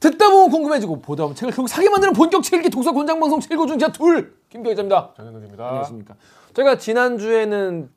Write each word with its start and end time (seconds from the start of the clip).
듣다 0.00 0.30
보면 0.30 0.50
궁금해지고 0.50 1.00
보다 1.02 1.24
보면 1.24 1.36
책을 1.36 1.52
결국 1.54 1.68
사게 1.68 1.90
만드는 1.90 2.14
본격 2.14 2.42
책읽기 2.42 2.70
독서 2.70 2.92
권장 2.92 3.20
방송 3.20 3.38
최고 3.38 3.66
중자 3.66 3.92
둘 3.92 4.34
김기자입니다. 4.48 5.12
정현욱입니다. 5.16 5.66
안녕하십니까. 5.66 6.14
저희가 6.54 6.78
지난 6.78 7.18
주에는 7.18 7.90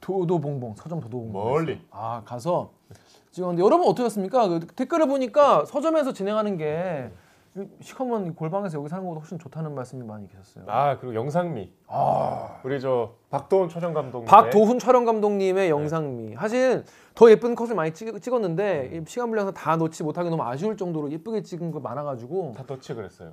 도도봉봉 0.00 0.74
서점 0.76 1.00
도도봉봉 1.00 1.32
멀리. 1.32 1.80
아 1.90 2.22
가서 2.24 2.72
찍었는데 3.32 3.62
여러분 3.62 3.86
어떠셨습니까? 3.86 4.48
그 4.48 4.60
댓글을 4.60 5.06
보니까 5.06 5.66
서점에서 5.66 6.14
진행하는 6.14 6.56
게 6.56 7.10
시커먼 7.80 8.34
골방에서 8.34 8.78
여기 8.78 8.88
사는 8.88 9.02
것보다 9.04 9.20
훨씬 9.20 9.38
좋다는 9.38 9.74
말씀이 9.74 10.02
많이 10.04 10.28
계셨어요. 10.28 10.64
아 10.68 10.98
그리고 10.98 11.14
영상미. 11.14 11.72
우리 12.64 12.80
저 12.80 13.14
박도훈 13.30 13.68
촬영 13.68 13.94
감독님. 13.94 14.26
박도훈 14.26 14.78
촬영 14.78 15.04
감독님의 15.04 15.70
영상미. 15.70 16.34
사실 16.34 16.84
더 17.14 17.30
예쁜 17.30 17.54
컷을 17.54 17.74
많이 17.74 17.94
찍, 17.94 18.20
찍었는데 18.20 18.90
이 18.92 19.04
시간 19.06 19.28
분량에서 19.28 19.52
다 19.52 19.76
놓지 19.76 20.02
못하기 20.02 20.28
너무 20.28 20.42
아쉬울 20.42 20.76
정도로 20.76 21.10
예쁘게 21.10 21.42
찍은 21.42 21.70
거 21.70 21.80
많아가지고. 21.80 22.52
다 22.56 22.64
터치 22.66 22.94
그랬어요. 22.94 23.32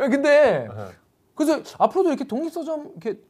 야, 0.00 0.08
근데 0.08 0.68
네. 0.68 0.84
그래서 1.34 1.62
앞으로도 1.78 2.10
이렇게 2.10 2.24
독립서점 2.24 2.92
이렇게 2.96 3.20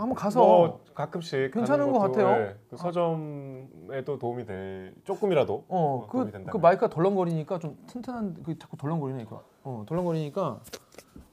한번 0.00 0.14
가서 0.14 0.40
뭐 0.40 0.80
가끔씩 0.94 1.52
괜찮은 1.52 1.92
것 1.92 1.98
같아요. 1.98 2.28
예, 2.28 2.56
그 2.70 2.76
서점에도 2.76 4.18
도움이 4.18 4.46
될 4.46 4.94
조금이라도 5.04 5.64
어, 5.68 6.06
도움이 6.10 6.26
그, 6.26 6.32
된다면. 6.32 6.46
그 6.50 6.56
마이크가 6.56 6.88
덜렁거리니까 6.88 7.58
좀 7.58 7.76
튼튼한 7.86 8.42
그 8.42 8.58
자꾸 8.58 8.76
덜렁거리네 8.76 9.22
이거. 9.22 9.42
어, 9.62 9.84
덜렁거리니까 9.86 10.60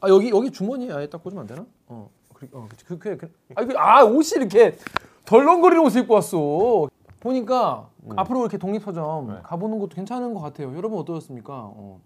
아 0.02 0.10
여기 0.10 0.30
여기 0.30 0.52
주머니에 0.52 0.92
아예 0.92 1.10
딱 1.10 1.24
꽂으면 1.24 1.42
안 1.42 1.48
되나? 1.48 1.66
어, 1.88 2.10
그리, 2.34 2.50
어, 2.52 2.68
그, 2.86 2.98
그, 3.00 3.18
그, 3.18 3.32
아, 3.56 3.66
그, 3.66 3.74
아 3.78 4.04
옷이 4.04 4.34
이렇게 4.36 4.78
덜렁거리는 5.26 5.84
옷을 5.86 6.02
입고 6.02 6.14
왔어. 6.14 6.90
보니까 7.20 7.90
앞으로 8.16 8.42
이렇게 8.42 8.58
독립서점 8.58 9.30
음. 9.30 9.34
네. 9.34 9.40
가보는 9.44 9.80
것도 9.80 9.96
괜찮은 9.96 10.34
것 10.34 10.42
같아요. 10.42 10.76
여러분 10.76 11.00
어떠셨습니까? 11.00 11.54
어, 11.54 12.00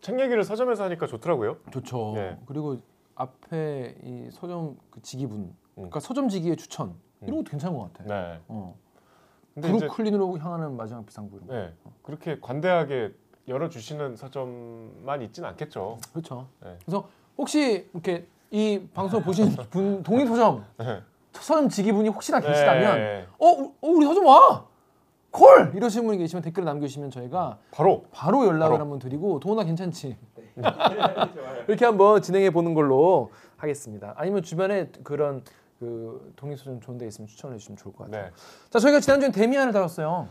책 0.00 0.20
얘기를 0.20 0.44
서점에서 0.44 0.84
하니까 0.84 1.06
좋더라고요. 1.06 1.56
좋죠. 1.70 2.14
예. 2.16 2.38
그리고 2.46 2.76
앞에 3.16 3.96
이 4.04 4.28
서점 4.30 4.76
그 4.90 5.02
지기분, 5.02 5.38
음. 5.38 5.56
그러니까 5.78 6.00
서점 6.00 6.28
지기의 6.28 6.56
추천 6.56 6.94
이런 7.22 7.36
것도 7.38 7.50
괜찮은 7.50 7.76
것 7.78 7.92
같아. 7.92 8.04
네. 8.12 8.40
어. 8.48 8.76
근데 9.54 9.68
이제 9.70 9.78
브루클린으로 9.86 10.38
향하는 10.38 10.76
마지막 10.76 11.04
비상구 11.06 11.36
이런 11.36 11.48
거. 11.48 11.54
네. 11.54 11.72
그렇게 12.02 12.38
관대하게 12.40 13.12
열어주시는 13.48 14.16
서점만 14.16 15.22
있진 15.22 15.44
않겠죠. 15.44 15.98
그렇죠. 16.12 16.48
네. 16.62 16.76
그래서 16.84 17.08
혹시 17.36 17.88
이렇게 17.92 18.26
이 18.50 18.80
방송 18.94 19.22
보신 19.22 19.50
분 19.70 20.02
독립서점 20.02 20.64
네. 20.78 21.02
서점 21.32 21.68
지기분이 21.68 22.08
혹시나 22.08 22.40
계시다면 22.40 22.96
네. 22.98 23.26
어, 23.38 23.46
우- 23.46 23.72
어 23.80 23.88
우리 23.88 24.06
서점 24.06 24.26
와 24.26 24.68
콜 25.30 25.72
이러시는 25.76 26.06
분이 26.06 26.16
계시면 26.18 26.42
댓글을 26.42 26.64
남겨주시면 26.64 27.10
저희가 27.10 27.58
바로 27.70 28.06
바로 28.12 28.46
연락을 28.46 28.72
바로. 28.78 28.80
한번 28.80 28.98
드리고 28.98 29.38
도훈아 29.40 29.62
괜찮지 29.64 30.16
이렇게 31.68 31.84
한번 31.84 32.22
진행해 32.22 32.50
보는 32.50 32.72
걸로 32.74 33.30
하겠습니다. 33.58 34.14
아니면 34.16 34.42
주변에 34.42 34.88
그런 35.04 35.42
그 35.78 36.32
독립서점 36.36 36.80
좋은 36.80 36.98
데 36.98 37.06
있으면 37.06 37.28
추천해 37.28 37.56
주시면 37.56 37.76
좋을 37.76 37.94
것 37.94 38.04
같아요. 38.04 38.24
네. 38.26 38.32
자 38.70 38.78
저희가 38.78 39.00
지난주에 39.00 39.30
데미안을 39.30 39.72
다뤘어요. 39.72 40.28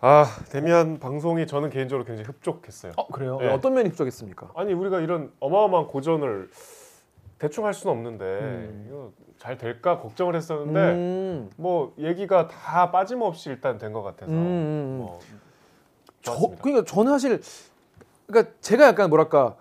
아 0.00 0.26
데미안 0.50 1.00
방송이 1.00 1.46
저는 1.46 1.70
개인적으로 1.70 2.04
굉장히 2.04 2.28
흡족했어요. 2.28 2.92
어 2.96 3.08
그래요? 3.08 3.38
네. 3.38 3.48
어떤 3.52 3.74
면이 3.74 3.90
부족했습니까? 3.90 4.52
아니 4.54 4.72
우리가 4.72 5.00
이런 5.00 5.32
어마어마한 5.40 5.88
고전을 5.88 6.50
대충 7.38 7.66
할 7.66 7.74
수는 7.74 7.96
없는데 7.96 8.24
음. 8.24 8.84
이거 8.88 9.12
잘 9.38 9.58
될까 9.58 9.98
걱정을 9.98 10.34
했었는데 10.36 10.80
음, 10.92 11.50
뭐 11.56 11.94
얘기가 11.98 12.46
다 12.48 12.90
빠짐없이 12.92 13.50
일단 13.50 13.78
된 13.78 13.92
것 13.92 14.02
같아서 14.02 14.30
음, 14.32 14.36
음. 14.36 14.96
뭐 14.98 15.20
저. 16.22 16.36
그러니까 16.60 16.84
저는 16.84 17.12
사실 17.12 17.40
그러니까 18.26 18.52
제가 18.60 18.86
약간 18.86 19.08
뭐랄까 19.08 19.56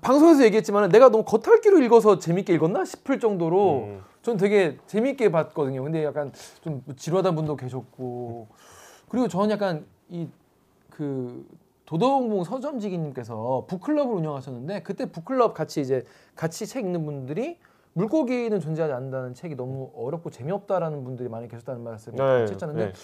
방송에서 0.00 0.44
얘기했지만 0.44 0.90
내가 0.90 1.08
너무 1.10 1.24
겉핥기로 1.24 1.80
읽어서 1.82 2.18
재밌게 2.18 2.54
읽었나 2.54 2.84
싶을 2.84 3.20
정도로 3.20 3.84
음. 3.84 4.00
전 4.22 4.36
되게 4.36 4.78
재밌게 4.86 5.30
봤거든요. 5.30 5.82
근데 5.82 6.04
약간 6.04 6.32
좀 6.62 6.82
지루하다 6.96 7.32
분도 7.34 7.56
계셨고 7.56 8.48
그리고 9.08 9.28
저는 9.28 9.50
약간 9.50 9.86
이 10.10 10.28
그 10.94 11.44
도덕봉 11.86 12.44
서점지기님께서 12.44 13.66
북클럽을 13.68 14.14
운영하셨는데 14.14 14.82
그때 14.82 15.06
북클럽 15.10 15.54
같이 15.54 15.80
이제 15.80 16.04
같이 16.36 16.66
책 16.66 16.84
읽는 16.84 17.04
분들이 17.04 17.58
물고기는 17.94 18.58
존재하지 18.60 18.92
않는다는 18.94 19.34
책이 19.34 19.56
너무 19.56 19.90
어렵고 19.96 20.30
재미없다라는 20.30 21.04
분들이 21.04 21.28
많이 21.28 21.48
계셨다는 21.48 21.82
말씀을 21.82 22.16
네, 22.16 22.22
같이 22.40 22.52
했잖아요. 22.52 22.76
근데 22.76 22.92
네. 22.92 22.98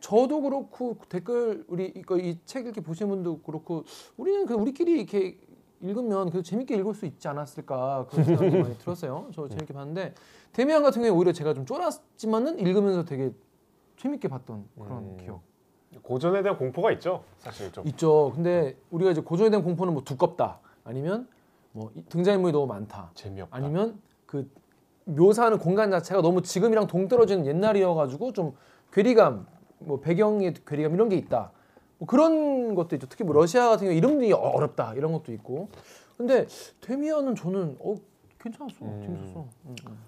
저도 0.00 0.42
그렇고 0.42 0.96
댓글 1.08 1.64
우리 1.68 1.92
이거 1.96 2.18
이 2.18 2.38
책 2.46 2.66
이렇게 2.66 2.80
보시는 2.80 3.10
분도 3.10 3.40
그렇고 3.40 3.84
우리는 4.16 4.46
그 4.46 4.54
우리끼리 4.54 4.92
이렇게 4.92 5.36
읽으면 5.88 6.30
그 6.30 6.42
재밌게 6.42 6.74
읽을 6.76 6.94
수 6.94 7.04
있지 7.04 7.28
않았을까 7.28 8.06
그런 8.10 8.24
생각이 8.24 8.56
많이 8.58 8.78
들었어요. 8.78 9.28
저 9.34 9.46
재밌게 9.48 9.74
봤는데 9.74 10.14
데미안 10.52 10.82
같은 10.82 11.02
경우에 11.02 11.10
오히려 11.14 11.32
제가 11.32 11.52
좀 11.52 11.66
쫄았지만은 11.66 12.58
읽으면서 12.58 13.04
되게 13.04 13.32
재밌게 13.98 14.28
봤던 14.28 14.64
그런 14.78 14.98
음. 14.98 15.16
기억 15.18 15.42
고전에 16.02 16.42
대한 16.42 16.58
공포가 16.58 16.90
있죠 16.92 17.22
사실 17.38 17.70
좀 17.70 17.86
있죠. 17.88 18.32
근데 18.34 18.76
우리가 18.90 19.10
이제 19.12 19.20
고전에 19.20 19.50
대한 19.50 19.62
공포는 19.62 19.92
뭐 19.92 20.02
두껍다 20.02 20.58
아니면 20.84 21.28
뭐 21.72 21.90
이- 21.94 22.02
등장인물이 22.04 22.52
너무 22.52 22.66
많다 22.66 23.10
재미없다. 23.14 23.54
아니면 23.56 24.00
그 24.26 24.50
묘사하는 25.04 25.58
공간 25.58 25.90
자체가 25.90 26.22
너무 26.22 26.40
지금이랑 26.42 26.86
동떨어지는 26.86 27.46
옛날이어가지고 27.46 28.32
좀 28.32 28.54
괴리감, 28.92 29.46
뭐 29.80 30.00
배경의 30.00 30.54
괴리감 30.66 30.94
이런 30.94 31.08
게 31.10 31.16
있다. 31.16 31.52
뭐 31.98 32.06
그런 32.06 32.74
것도 32.74 32.96
있죠. 32.96 33.06
특히 33.08 33.24
뭐 33.24 33.34
러시아 33.34 33.68
같은 33.68 33.86
경우 33.86 33.96
이름이 33.96 34.32
어렵다 34.32 34.94
이런 34.94 35.12
것도 35.12 35.32
있고. 35.32 35.68
근데 36.16 36.46
데미안은 36.80 37.34
저는 37.34 37.76
어 37.80 37.94
괜찮았어, 38.40 38.76
음. 38.84 39.00
재밌었어. 39.02 39.46
음, 39.66 39.76
음. 39.88 39.98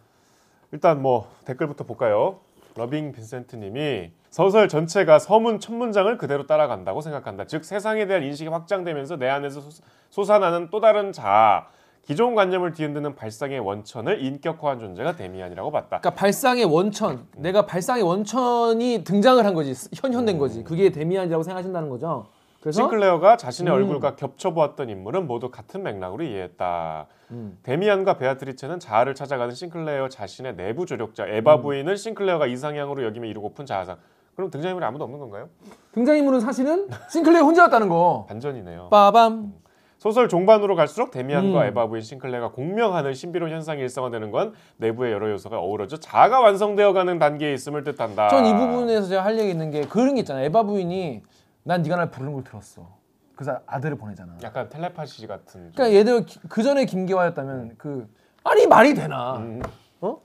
일단 0.72 1.00
뭐 1.02 1.30
댓글부터 1.44 1.84
볼까요? 1.84 2.41
러빙 2.76 3.12
빈센트님이 3.12 4.10
소설 4.30 4.69
전체가 4.69 5.19
서문 5.19 5.60
첫 5.60 5.72
문장을 5.72 6.19
그대로 6.19 6.47
따라간다고 6.47 7.00
생각한다. 7.00 7.47
즉 7.47 7.64
세상에 7.64 8.06
대한 8.06 8.22
인식이 8.22 8.50
확장되면서 8.50 9.16
내 9.16 9.28
안에서 9.28 9.62
솟- 9.62 9.82
솟아나는 10.10 10.68
또 10.70 10.80
다른 10.80 11.12
자아, 11.12 11.68
기존 12.06 12.36
관념을 12.36 12.72
뒤흔드는 12.72 13.16
발상의 13.16 13.58
원천을 13.58 14.22
인격화한 14.22 14.78
존재가 14.78 15.16
데미안이라고 15.16 15.72
봤다. 15.72 15.98
그러니까 15.98 16.10
발상의 16.10 16.64
원천, 16.64 17.26
내가 17.36 17.66
발상의 17.66 18.04
원천이 18.04 19.02
등장을 19.02 19.44
한 19.44 19.54
거지, 19.54 19.74
현현된 19.92 20.38
거지. 20.38 20.62
그게 20.62 20.90
데미안이라고 20.90 21.42
생각하신다는 21.42 21.88
거죠. 21.88 22.26
그래서 22.60 22.82
싱클레어가 22.82 23.36
자신의 23.36 23.72
음. 23.72 23.74
얼굴과 23.74 24.14
겹쳐보았던 24.14 24.88
인물은 24.88 25.26
모두 25.26 25.50
같은 25.50 25.82
맥락으로 25.82 26.22
이해했다. 26.22 27.06
음. 27.32 27.58
데미안과 27.64 28.18
베아트리체는 28.18 28.78
자아를 28.78 29.16
찾아가는 29.16 29.52
싱클레어 29.52 30.08
자신의 30.08 30.54
내부 30.54 30.86
조력자, 30.86 31.26
에바 31.26 31.56
음. 31.56 31.62
부인은 31.62 31.96
싱클레어가 31.96 32.46
이상향으로 32.46 33.04
여기며 33.04 33.26
이루고픈 33.26 33.66
자아상. 33.66 33.96
그럼 34.36 34.50
등장인물이 34.50 34.84
아무도 34.84 35.02
없는 35.02 35.18
건가요? 35.18 35.48
등장인물은 35.90 36.38
사실은 36.38 36.88
싱클레어 37.10 37.42
혼자였다는 37.42 37.88
거. 37.88 38.26
반전이네요. 38.28 38.90
빠밤. 38.90 39.54
소설 39.98 40.28
종반으로 40.28 40.76
갈수록 40.76 41.10
데미안과 41.10 41.60
음. 41.62 41.66
에바 41.66 41.86
부인 41.88 42.02
싱클레어가 42.02 42.50
공명하는 42.50 43.14
신비로운 43.14 43.50
현상이 43.52 43.80
일상화되는 43.80 44.30
건 44.30 44.52
내부의 44.76 45.12
여러 45.12 45.30
요소가 45.30 45.58
어우러져 45.58 45.96
자아가 45.98 46.40
완성되어가는 46.40 47.18
단계에 47.18 47.52
있음을 47.54 47.82
뜻한다. 47.82 48.28
전 48.28 48.44
이 48.44 48.52
부분에서 48.54 49.08
제가 49.08 49.24
할 49.24 49.38
얘기 49.38 49.50
있는 49.50 49.70
게 49.70 49.82
그런 49.86 50.14
게 50.14 50.20
있잖아요. 50.20 50.44
에바 50.46 50.64
부인이 50.64 51.22
난 51.62 51.82
네가 51.82 51.96
날 51.96 52.10
부르는 52.10 52.34
걸 52.34 52.44
들었어. 52.44 52.86
그래서 53.34 53.58
아들을 53.66 53.96
보내잖아. 53.96 54.36
약간 54.42 54.68
텔레파시 54.68 55.26
같은. 55.26 55.46
좀- 55.64 55.72
그러니까 55.74 55.98
얘들 55.98 56.24
그 56.48 56.62
전에 56.62 56.84
김기화였다면 56.84 57.74
그 57.78 58.06
아니 58.44 58.66
말이 58.66 58.94
되나? 58.94 59.38
음. 59.38 59.62
어? 60.02 60.18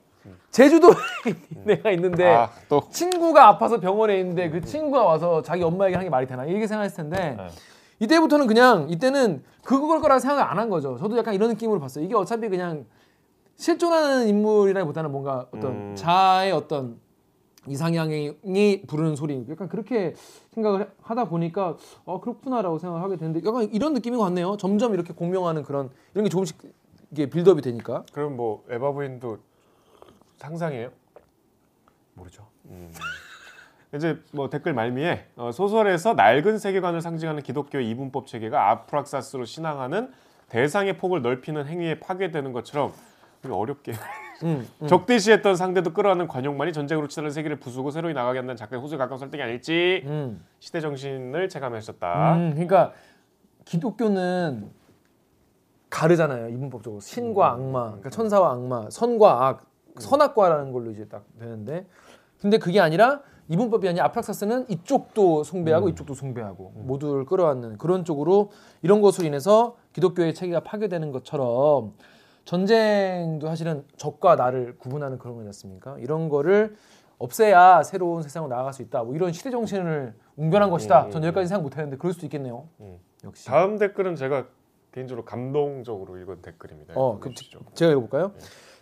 제주도에 0.51 0.93
내가 1.65 1.91
있는데 1.91 2.27
아, 2.27 2.49
또 2.69 2.81
친구가 2.91 3.47
아파서 3.47 3.79
병원에 3.79 4.19
있는데 4.19 4.49
그 4.49 4.61
친구가 4.61 5.03
와서 5.03 5.41
자기 5.41 5.63
엄마에게 5.63 5.95
하는 5.95 6.05
게 6.05 6.09
말이 6.09 6.27
되나? 6.27 6.45
이렇게 6.45 6.67
생각했을 6.67 6.97
텐데 7.09 7.35
네. 7.37 7.47
이때부터는 8.01 8.47
그냥 8.47 8.87
이때는 8.89 9.43
그걸 9.63 10.01
거라 10.01 10.19
생각을 10.19 10.43
안한 10.43 10.69
거죠. 10.69 10.97
저도 10.97 11.17
약간 11.17 11.35
이런 11.35 11.49
느낌으로 11.49 11.79
봤어요. 11.79 12.03
이게 12.03 12.15
어차피 12.15 12.49
그냥 12.49 12.85
실존하는 13.57 14.27
인물이라기보다는 14.27 15.11
뭔가 15.11 15.47
어떤 15.51 15.71
음. 15.71 15.95
자아의 15.95 16.51
어떤 16.51 16.99
이상향이 17.67 18.81
부르는 18.87 19.15
소리 19.15 19.45
약간 19.47 19.69
그렇게 19.69 20.15
생각을 20.49 20.91
하다 21.03 21.25
보니까 21.25 21.77
어 22.05 22.19
그렇구나라고 22.19 22.79
생각을 22.79 23.03
하게 23.03 23.17
되는데 23.17 23.47
약간 23.47 23.69
이런 23.71 23.93
느낌인 23.93 24.17
것 24.17 24.25
같네요. 24.25 24.57
점점 24.57 24.95
이렇게 24.95 25.13
공명하는 25.13 25.61
그런 25.61 25.91
이런 26.15 26.23
게 26.23 26.29
조금씩 26.29 26.57
이게 27.11 27.29
빌드업이 27.29 27.61
되니까 27.61 28.03
그럼 28.13 28.35
뭐 28.35 28.63
에바 28.67 28.93
부인도 28.93 29.37
상상이에요? 30.37 30.89
모르죠. 32.15 32.47
이제 33.95 34.19
뭐 34.31 34.49
댓글 34.49 34.73
말미에 34.73 35.25
어, 35.35 35.51
소설에서 35.51 36.13
낡은 36.13 36.57
세계관을 36.57 37.01
상징하는 37.01 37.43
기독교의 37.43 37.89
이분법 37.89 38.27
체계가 38.27 38.69
아프락사스로 38.69 39.45
신앙하는 39.45 40.11
대상의 40.47 40.97
폭을 40.97 41.21
넓히는 41.21 41.65
행위에 41.67 41.99
파괴되는 41.99 42.53
것처럼 42.53 42.93
어렵게 43.49 43.93
음, 44.43 44.67
음. 44.81 44.87
적대시했던 44.87 45.55
상대도 45.55 45.93
끌어안는 45.93 46.27
관용만이 46.27 46.73
전쟁으로 46.73 47.07
치달은 47.07 47.31
세계를 47.31 47.59
부수고 47.59 47.91
새로이 47.91 48.13
나가게 48.13 48.39
한다는 48.39 48.55
작가의 48.55 48.81
호소에 48.81 48.97
가까운 48.97 49.19
설득이 49.19 49.41
아닐지 49.41 50.03
음. 50.05 50.45
시대 50.59 50.79
정신을 50.79 51.49
체감하셨다. 51.49 52.35
음, 52.35 52.51
그러니까 52.51 52.93
기독교는 53.65 54.69
가르잖아요 55.89 56.49
이분법적으로 56.49 57.01
신과 57.01 57.51
악마, 57.51 57.85
그러니까 57.87 58.09
천사와 58.09 58.51
악마, 58.53 58.89
선과 58.89 59.47
악, 59.47 59.65
선악과라는 59.99 60.71
걸로 60.71 60.91
이제 60.91 61.05
딱 61.07 61.25
되는데, 61.37 61.85
근데 62.39 62.57
그게 62.57 62.79
아니라 62.79 63.21
이분법이 63.51 63.85
아니라 63.89 64.05
아프락사스는 64.05 64.69
이쪽도 64.69 65.43
숭배하고 65.43 65.89
이쪽도 65.89 66.13
숭배하고 66.13 66.71
모두를 66.73 67.25
끌어안는 67.25 67.77
그런 67.77 68.05
쪽으로 68.05 68.49
이런 68.81 69.01
것으로 69.01 69.27
인해서 69.27 69.75
기독교의 69.91 70.33
체계가 70.33 70.61
파괴되는 70.61 71.11
것처럼 71.11 71.93
전쟁도 72.45 73.47
사실은 73.47 73.83
적과 73.97 74.37
나를 74.37 74.77
구분하는 74.77 75.19
그런 75.19 75.35
거지 75.35 75.47
않습니까? 75.47 75.97
이런 75.99 76.29
거를 76.29 76.77
없애야 77.17 77.83
새로운 77.83 78.23
세상으로 78.23 78.49
나아갈 78.55 78.73
수 78.73 78.81
있다. 78.83 79.03
뭐 79.03 79.13
이런 79.15 79.33
시대 79.33 79.51
정신을 79.51 80.13
웅변한 80.37 80.69
것이다. 80.69 81.09
전 81.09 81.21
여기까지 81.25 81.49
생각 81.49 81.61
못했는데 81.63 81.97
그럴 81.97 82.13
수도 82.13 82.25
있겠네요. 82.27 82.69
음. 82.79 82.99
역시. 83.25 83.45
다음 83.47 83.77
댓글은 83.77 84.15
제가 84.15 84.45
개인적으로 84.93 85.25
감동적으로 85.25 86.17
읽은 86.17 86.41
댓글입니다. 86.41 86.93
어, 86.95 87.19
그. 87.19 87.31
제가 87.73 87.91
읽어볼까요? 87.91 88.31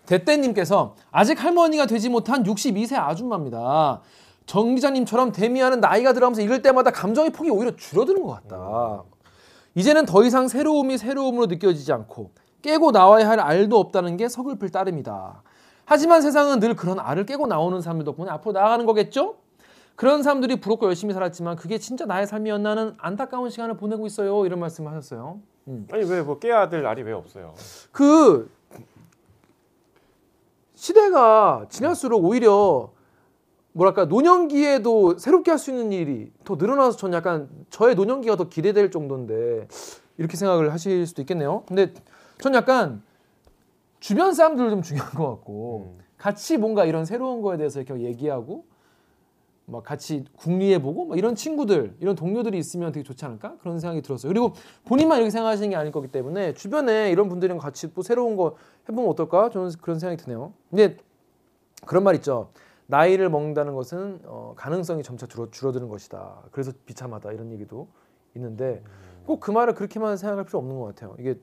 대떼님께서 0.06 0.96
아직 1.12 1.44
할머니가 1.44 1.88
되지 1.88 2.10
못한 2.10 2.44
62세 2.44 2.98
아줌마입니다. 2.98 4.02
정 4.50 4.74
기자님처럼 4.74 5.32
데미안은 5.32 5.80
나이가 5.80 6.12
들어가면서 6.12 6.42
읽을 6.42 6.64
때마다 6.64 6.90
감정의 6.90 7.30
폭이 7.30 7.52
오히려 7.52 7.76
줄어드는 7.76 8.24
것 8.24 8.34
같다. 8.34 9.04
이제는 9.76 10.08
더 10.08 10.24
이상 10.24 10.48
새로움이 10.48 10.98
새로움으로 10.98 11.46
느껴지지 11.46 11.94
않고 11.94 12.32
깨고 12.64 12.90
나와야 12.90 13.30
할 13.30 13.40
알도 13.40 13.78
없다는 13.80 14.18
게 14.18 14.28
서글플 14.28 14.72
따름이다. 14.72 15.44
하지만 15.86 16.24
세상은 16.24 16.60
늘 16.60 16.76
그런 16.76 17.00
알을 17.00 17.28
깨고 17.28 17.46
나오는 17.46 17.80
사람들 17.80 18.06
덕분에 18.06 18.32
앞으로 18.32 18.54
나아가는 18.54 18.84
거겠죠? 18.88 19.36
그런 19.96 20.24
사람들이 20.24 20.60
부럽고 20.60 20.88
열심히 20.88 21.14
살았지만 21.14 21.56
그게 21.56 21.78
진짜 21.78 22.06
나의 22.06 22.26
삶이었나는 22.26 22.96
안타까운 22.98 23.52
시간을 23.52 23.78
보내고 23.78 24.08
있어요. 24.08 24.48
이런 24.48 24.60
말씀을 24.60 24.90
하셨어야 24.92 25.36
음. 25.68 25.88
아니 25.92 26.04
왜 26.10 26.24
뭐 26.24 26.40
깨야 26.40 26.70
될 26.70 26.82
날이 26.82 27.04
왜 27.04 27.12
없어요? 27.14 27.54
그 27.92 28.50
시대가 30.74 31.68
지날수록 31.70 32.26
오히려 32.26 32.90
뭐랄까 33.80 34.06
노년기에도 34.06 35.18
새롭게 35.18 35.52
할 35.52 35.60
수 35.60 35.72
있는 35.72 35.92
일이 35.92 36.32
더 36.44 36.56
늘어나서 36.56 36.98
전 36.98 37.14
약간 37.14 37.50
저의 37.70 37.96
노년기가 37.96 38.36
더 38.36 38.50
기대될 38.50 38.92
정도인데 38.92 39.68
이렇게 40.18 40.38
생각을 40.38 40.72
하실 40.74 41.06
수도 41.06 41.22
있겠네요. 41.22 41.64
근데 41.68 41.94
전 42.40 42.54
약간 42.54 43.02
주변 44.00 44.34
사람들 44.34 44.70
좀 44.70 44.82
중요한 44.82 45.12
것 45.12 45.30
같고 45.30 45.96
음. 45.98 46.04
같이 46.18 46.58
뭔가 46.58 46.86
이런 46.86 47.06
새로운 47.06 47.42
거에 47.42 47.58
대해서 47.58 47.82
이렇게 47.82 48.02
얘기하고 48.04 48.66
막 49.66 49.84
같이 49.84 50.26
궁리해보고 50.38 51.06
막 51.06 51.18
이런 51.18 51.36
친구들 51.36 51.96
이런 52.00 52.16
동료들이 52.16 52.58
있으면 52.58 52.92
되게 52.92 53.04
좋지 53.04 53.24
않을까 53.26 53.58
그런 53.62 53.80
생각이 53.80 54.02
들었어요. 54.02 54.30
그리고 54.30 54.54
본인만 54.86 55.20
이렇게 55.20 55.30
생각하시는 55.30 55.70
게 55.70 55.76
아닐 55.76 55.92
거기 55.92 56.08
때문에 56.08 56.54
주변에 56.54 57.12
이런 57.12 57.30
분들이랑 57.30 57.58
같이 57.58 57.94
또 57.94 58.02
새로운 58.02 58.36
거 58.36 58.56
해보면 58.90 59.10
어떨까 59.10 59.50
저는 59.50 59.72
그런 59.82 60.00
생각이 60.00 60.22
드네요. 60.22 60.54
근데 60.70 60.98
그런 61.86 62.04
말 62.04 62.16
있죠. 62.16 62.50
나이를 62.94 63.30
먹는다는 63.30 63.76
것은 63.76 64.22
어, 64.26 64.54
가능성이 64.58 65.04
점차 65.04 65.28
줄어, 65.28 65.50
줄어드는 65.52 65.90
것이다. 65.90 66.42
그래서 66.52 66.72
비참하다 66.88 67.32
이런 67.34 67.52
얘기도 67.52 67.88
있는데 68.36 68.84
꼭 69.28 69.40
그 69.40 69.52
말을 69.52 69.76
그렇게만 69.76 70.18
생각할 70.18 70.46
필요 70.46 70.58
없는 70.58 70.80
것 70.80 70.86
같아요. 70.86 71.16
이게 71.20 71.40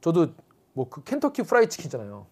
저도 0.00 0.28
뭐 0.72 0.88
그 0.90 1.02
켄터키 1.04 1.42
프라이 1.44 1.68
치킨 1.68 1.86
있잖아요. 1.86 2.26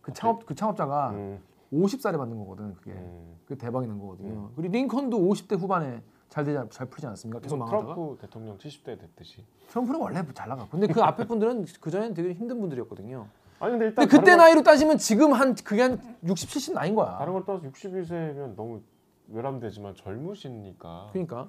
그 0.00 0.12
창업 0.14 0.46
그 0.46 0.54
창업자가 0.54 1.10
음, 1.10 1.42
50살에 1.72 2.16
만든 2.16 2.38
거거든 2.38 2.74
그게. 2.74 2.92
음. 2.92 3.36
그 3.44 3.58
대박이 3.58 3.86
난 3.86 3.98
거거든요. 3.98 4.50
그리고 4.56 4.72
링컨도 4.72 5.18
50대 5.18 5.58
후반에 5.58 6.00
잘 6.30 6.44
되지 6.44 6.56
않- 6.56 6.70
잘 6.70 6.86
풀지 6.86 7.04
않았습니까? 7.06 7.40
계속 7.40 7.56
뭐 7.58 7.66
망하다가. 7.66 7.94
트럼프 7.94 8.16
대통령 8.18 8.56
70대 8.56 8.98
됐듯이. 8.98 9.44
트럼프는 9.68 10.00
원래 10.00 10.22
잘 10.32 10.48
나가. 10.48 10.66
근데 10.70 10.86
그 10.86 11.02
앞에 11.02 11.26
분들은 11.26 11.66
그 11.82 11.90
전에는 11.90 12.14
되게 12.14 12.32
힘든 12.32 12.60
분들이었거든요. 12.60 13.26
아니 13.62 13.70
근데 13.72 13.84
일단 13.86 14.08
근데 14.08 14.18
그때 14.18 14.36
나이로 14.36 14.64
따지면 14.64 14.98
지금 14.98 15.32
한 15.32 15.54
그게 15.54 15.82
한 15.82 16.16
60, 16.26 16.50
70 16.50 16.74
나이인 16.74 16.96
거야. 16.96 17.16
다른 17.16 17.32
걸 17.32 17.44
떠나서 17.44 17.64
61세면 17.68 18.56
너무 18.56 18.80
외람되지만 19.28 19.94
젊으시니까 19.94 21.10
그러니까 21.12 21.48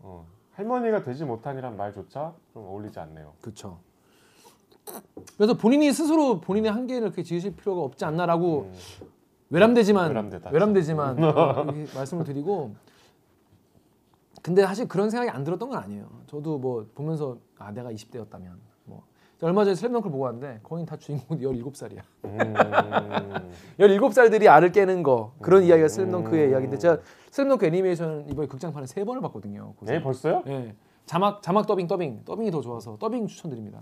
어, 0.00 0.26
할머니가 0.52 1.02
되지 1.02 1.24
못한이란 1.24 1.78
말조차 1.78 2.34
좀 2.52 2.66
어울리지 2.66 3.00
않네요. 3.00 3.32
그렇죠. 3.40 3.78
그래서 5.38 5.54
본인이 5.54 5.90
스스로 5.92 6.40
본인의 6.42 6.70
한계를 6.70 7.06
이렇게 7.06 7.22
지으실 7.22 7.56
필요가 7.56 7.80
없지 7.80 8.04
않나라고 8.04 8.70
음, 8.70 8.74
외람되지만 9.48 10.08
외람되다. 10.08 10.50
외람되지만 10.50 11.16
말씀을 11.96 12.24
드리고 12.24 12.74
근데 14.42 14.62
사실 14.62 14.86
그런 14.86 15.08
생각이 15.08 15.30
안 15.30 15.42
들었던 15.42 15.70
건 15.70 15.78
아니에요. 15.78 16.06
저도 16.26 16.58
뭐 16.58 16.86
보면서 16.94 17.38
아 17.58 17.72
내가 17.72 17.90
20대였다면 17.90 18.42
뭐 18.42 18.75
얼마 19.42 19.64
전에 19.64 19.74
슬램덩크를 19.74 20.10
보고 20.10 20.24
왔는데 20.24 20.60
거긴 20.62 20.86
다 20.86 20.96
주인공이 20.96 21.42
17살이야. 21.42 22.00
음, 22.24 22.54
17살들이 23.78 24.48
알을 24.48 24.72
깨는 24.72 25.02
거 25.02 25.34
그런 25.40 25.62
음. 25.62 25.66
이야기가 25.68 25.88
슬램덩크의 25.88 26.50
이야기인데 26.50 26.78
제가 26.78 26.98
슬램덩크 27.30 27.66
애니메이션 27.66 28.26
이번에 28.30 28.48
극장판에 28.48 28.86
세 28.86 29.04
번을 29.04 29.20
봤거든요. 29.22 29.74
고생. 29.76 29.96
네 29.96 30.02
벌써요? 30.02 30.42
예. 30.46 30.74
자막 31.04 31.42
자막 31.42 31.66
더빙 31.66 31.86
더빙 31.86 32.24
더빙이 32.24 32.50
더 32.50 32.62
좋아서 32.62 32.96
더빙 32.98 33.26
추천드립니다. 33.26 33.80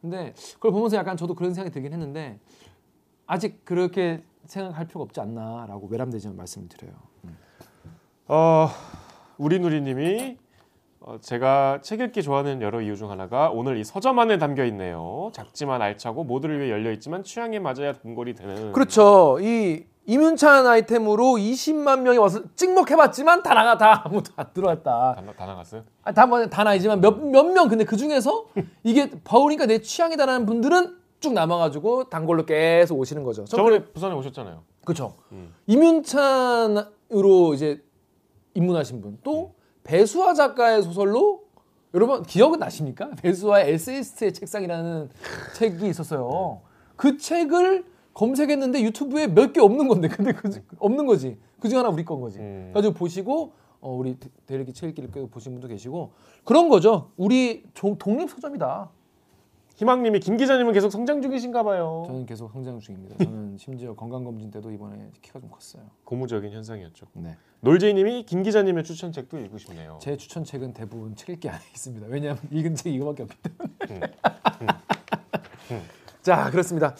근데 0.00 0.34
그걸 0.54 0.72
보면서 0.72 0.96
약간 0.96 1.16
저도 1.16 1.34
그런 1.34 1.54
생각이 1.54 1.72
들긴 1.72 1.92
했는데 1.92 2.38
아직 3.26 3.64
그렇게 3.64 4.24
생각할 4.44 4.86
필요가 4.86 5.04
없지 5.04 5.20
않나라고 5.20 5.86
외람되지만 5.86 6.36
말씀을 6.36 6.68
드려요. 6.68 6.94
어, 8.28 8.68
우리 9.38 9.58
누리님이 9.60 10.36
어, 11.08 11.18
제가 11.20 11.78
책 11.82 12.00
읽기 12.00 12.20
좋아하는 12.24 12.60
여러 12.62 12.80
이유 12.80 12.96
중 12.96 13.12
하나가 13.12 13.48
오늘 13.50 13.76
이 13.78 13.84
서점 13.84 14.18
안에 14.18 14.38
담겨 14.38 14.64
있네요. 14.64 15.30
작지만 15.32 15.80
알차고 15.80 16.24
모두를 16.24 16.58
위해 16.58 16.70
열려 16.72 16.90
있지만 16.90 17.22
취향에 17.22 17.60
맞아야 17.60 17.92
동거리 17.92 18.34
되는. 18.34 18.72
그렇죠. 18.72 19.38
이 19.40 19.84
이문찬 20.06 20.66
아이템으로 20.66 21.34
20만 21.36 22.00
명이 22.00 22.18
와서 22.18 22.40
찍먹해봤지만 22.56 23.44
다 23.44 23.54
나가 23.54 23.78
다 23.78 24.02
아무도 24.06 24.32
안 24.34 24.46
들어왔다. 24.52 25.14
다, 25.14 25.32
다 25.36 25.46
나갔어요? 25.46 25.84
아, 26.02 26.12
다, 26.12 26.26
뭐- 26.26 26.44
다 26.48 26.64
나이지만 26.64 27.00
몇몇 27.00 27.44
명 27.52 27.68
근데 27.68 27.84
그 27.84 27.96
중에서 27.96 28.46
이게 28.82 29.08
버우니까 29.22 29.66
내 29.66 29.80
취향이다라는 29.80 30.44
분들은 30.44 30.96
쭉 31.20 31.32
남아가지고 31.34 32.08
단골로 32.08 32.46
계속 32.46 32.98
오시는 32.98 33.22
거죠. 33.22 33.44
저 33.44 33.56
저번에 33.58 33.84
부산에 33.84 34.12
오셨잖아요. 34.12 34.60
그렇죠. 34.84 35.14
음. 35.30 35.54
이문찬으로 35.68 37.54
이제 37.54 37.80
입문하신 38.54 39.00
분, 39.00 39.18
또 39.22 39.54
배수아 39.90 40.34
작가의 40.34 40.82
소설로 40.82 41.44
여러분 41.94 42.22
기억은 42.24 42.58
나십니까? 42.58 43.10
배수아의 43.22 43.72
에세이스트의 43.72 44.34
책상이라는 44.34 45.08
책이 45.54 45.88
있었어요. 45.88 46.60
그 46.96 47.16
책을 47.16 47.84
검색했는데 48.12 48.82
유튜브에 48.82 49.26
몇 49.28 49.52
개 49.52 49.60
없는 49.60 49.88
건데, 49.88 50.08
근데 50.08 50.32
그 50.32 50.50
중- 50.50 50.62
없는 50.78 51.06
거지. 51.06 51.38
그중 51.60 51.78
하나 51.78 51.88
우리 51.88 52.04
건 52.04 52.20
거지. 52.20 52.38
음. 52.38 52.70
가지고 52.74 52.94
보시고 52.94 53.52
어, 53.80 53.92
우리 53.94 54.18
대- 54.18 54.28
대리기 54.46 54.72
책 54.72 54.88
읽기를 54.90 55.10
꽤 55.12 55.26
보신 55.28 55.52
분도 55.52 55.68
계시고 55.68 56.10
그런 56.44 56.68
거죠. 56.68 57.10
우리 57.16 57.62
종- 57.74 57.96
독립 57.98 58.28
서점이다. 58.30 58.90
희망님이 59.76 60.20
김 60.20 60.38
기자님은 60.38 60.72
계속 60.72 60.90
성장 60.90 61.20
중이신가 61.20 61.62
봐요. 61.62 62.04
저는 62.06 62.24
계속 62.24 62.50
성장 62.50 62.80
중입니다. 62.80 63.22
저는 63.22 63.56
심지어 63.60 63.94
건강 63.94 64.24
검진 64.24 64.50
때도 64.50 64.70
이번에 64.70 65.10
키가 65.20 65.38
좀 65.38 65.50
컸어요. 65.50 65.84
고무적인 66.04 66.50
현상이었죠. 66.50 67.06
네. 67.12 67.36
놀제이님이 67.60 68.24
김 68.24 68.42
기자님의 68.42 68.84
추천책도 68.84 69.38
읽고 69.38 69.58
싶네요. 69.58 69.98
제 70.00 70.16
추천책은 70.16 70.72
대부분 70.72 71.14
책 71.14 71.28
읽기 71.28 71.50
안에 71.50 71.60
있습니다. 71.74 72.06
왜냐하면 72.08 72.42
읽은 72.50 72.74
책 72.74 72.94
이거밖에 72.94 73.24
없기 73.24 73.36
때문에. 73.88 74.12
자 76.22 76.50
그렇습니다. 76.50 76.94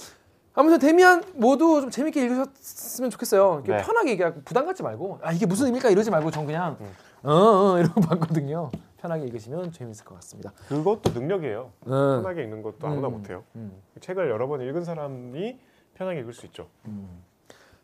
아무튼 0.53 0.79
데미안 0.79 1.23
모두 1.35 1.81
좀 1.81 1.91
재밌게 1.91 2.23
읽으셨으면 2.25 3.11
좋겠어요. 3.11 3.63
네. 3.67 3.79
편하게 3.79 4.11
얘기하고 4.13 4.43
부담 4.45 4.67
갖지 4.67 4.83
말고 4.83 5.21
아 5.23 5.33
이게 5.33 5.47
무슨 5.47 5.67
의미일까 5.67 5.89
이러지 5.89 6.11
말고 6.11 6.31
전 6.31 6.45
그냥 6.45 6.77
음. 6.81 6.93
어, 7.23 7.33
어 7.73 7.79
이러고 7.79 8.03
봤거든요. 8.03 8.71
편하게 9.07 9.25
읽으시면 9.27 9.71
재밌을 9.71 10.05
것 10.05 10.17
같습니다. 10.17 10.53
그것도 10.69 11.11
능력이에요. 11.11 11.73
음. 11.87 11.89
편하게 12.23 12.43
읽는 12.43 12.61
것도 12.63 12.87
아무나 12.87 13.07
음. 13.07 13.13
못해요. 13.13 13.45
음. 13.55 13.73
책을 14.01 14.29
여러 14.31 14.49
번 14.49 14.61
읽은 14.61 14.83
사람이 14.85 15.59
편하게 15.95 16.21
읽을 16.21 16.33
수 16.33 16.45
있죠. 16.47 16.69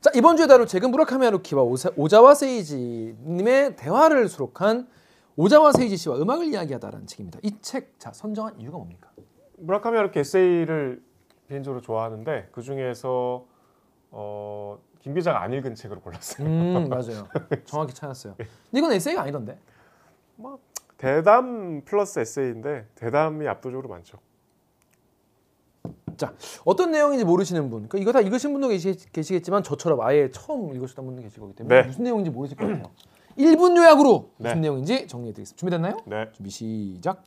자 0.01 0.11
이번 0.17 0.37
주에 0.37 0.49
다룰 0.49 0.67
책은 0.67 0.91
무라카미 0.91 1.25
하루키와 1.27 1.63
오사, 1.63 1.91
오자 1.97 2.21
와 2.23 2.35
세이지님의 2.35 3.77
대화를 3.77 4.29
수록한 4.29 4.89
오자와 5.37 5.73
세이지 5.73 5.97
씨와 5.97 6.17
음악을 6.19 6.47
이야기하다라는 6.47 7.07
책입니다. 7.07 7.39
이 7.43 7.53
책 7.63 7.95
자 7.99 8.13
선정한 8.13 8.59
이유가 8.61 8.77
뭡니까? 8.79 9.11
무라카미 9.59 9.97
하루키 9.97 10.19
에세이를 10.19 11.01
개인적으로 11.49 11.81
좋아하는데 11.81 12.49
그 12.51 12.63
중에서 12.63 13.47
어, 14.11 14.79
김 14.99 15.15
기자가 15.15 15.41
안 15.41 15.53
읽은 15.53 15.77
책으로 15.77 16.01
골랐어요. 16.01 16.47
음 16.49 16.89
맞아요. 16.89 17.29
정확히 17.65 17.95
찾았어요. 17.95 18.35
근데 18.37 18.49
이건 18.75 18.93
에세이가 18.93 19.23
아니던데. 19.23 19.57
대담 21.03 21.83
플러스 21.85 22.21
에세이인데 22.21 22.87
대담이 22.95 23.49
압도적으로 23.49 23.89
많죠. 23.89 24.19
자 26.17 26.33
어떤 26.65 26.93
내용인지 26.93 27.25
모르시는 27.25 27.71
분, 27.71 27.89
그러니까 27.89 27.99
이거 27.99 28.13
다 28.13 28.21
읽으신 28.21 28.53
분도 28.53 28.69
계시, 28.69 28.95
계시겠지만 29.11 29.65
저처럼 29.65 30.01
아예 30.03 30.31
처음 30.31 30.73
읽으셨던 30.73 31.05
분도 31.05 31.23
계실 31.23 31.41
거기 31.41 31.57
때문에 31.57 31.81
네. 31.81 31.87
무슨 31.89 32.05
내용인지 32.05 32.31
모르실 32.31 32.57
것 32.57 32.69
같아요. 32.69 32.93
1분 33.37 33.77
요약으로 33.77 34.31
무슨 34.37 34.55
네. 34.55 34.61
내용인지 34.61 35.09
정리해드리겠습니다. 35.09 35.59
준비됐나요? 35.59 35.97
네. 36.07 36.31
준비 36.35 36.51
시작. 36.51 37.25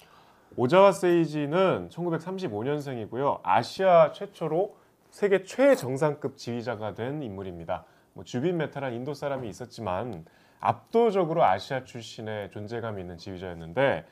오자와 0.55 0.93
세이지는 0.93 1.89
1935년생이고요. 1.89 3.41
아시아 3.43 4.13
최초로 4.13 4.77
세계 5.09 5.43
최정상급 5.43 6.37
지휘자가 6.37 6.93
된 6.93 7.21
인물입니다. 7.21 7.83
뭐 8.13 8.23
주빈 8.23 8.55
메타란 8.55 8.93
인도 8.93 9.13
사람이 9.13 9.49
있었지만 9.49 10.23
압도적으로 10.65 11.43
아시아 11.43 11.83
출신의 11.83 12.51
존재감이 12.51 13.01
있는 13.01 13.17
지휘자였는데 13.17 14.05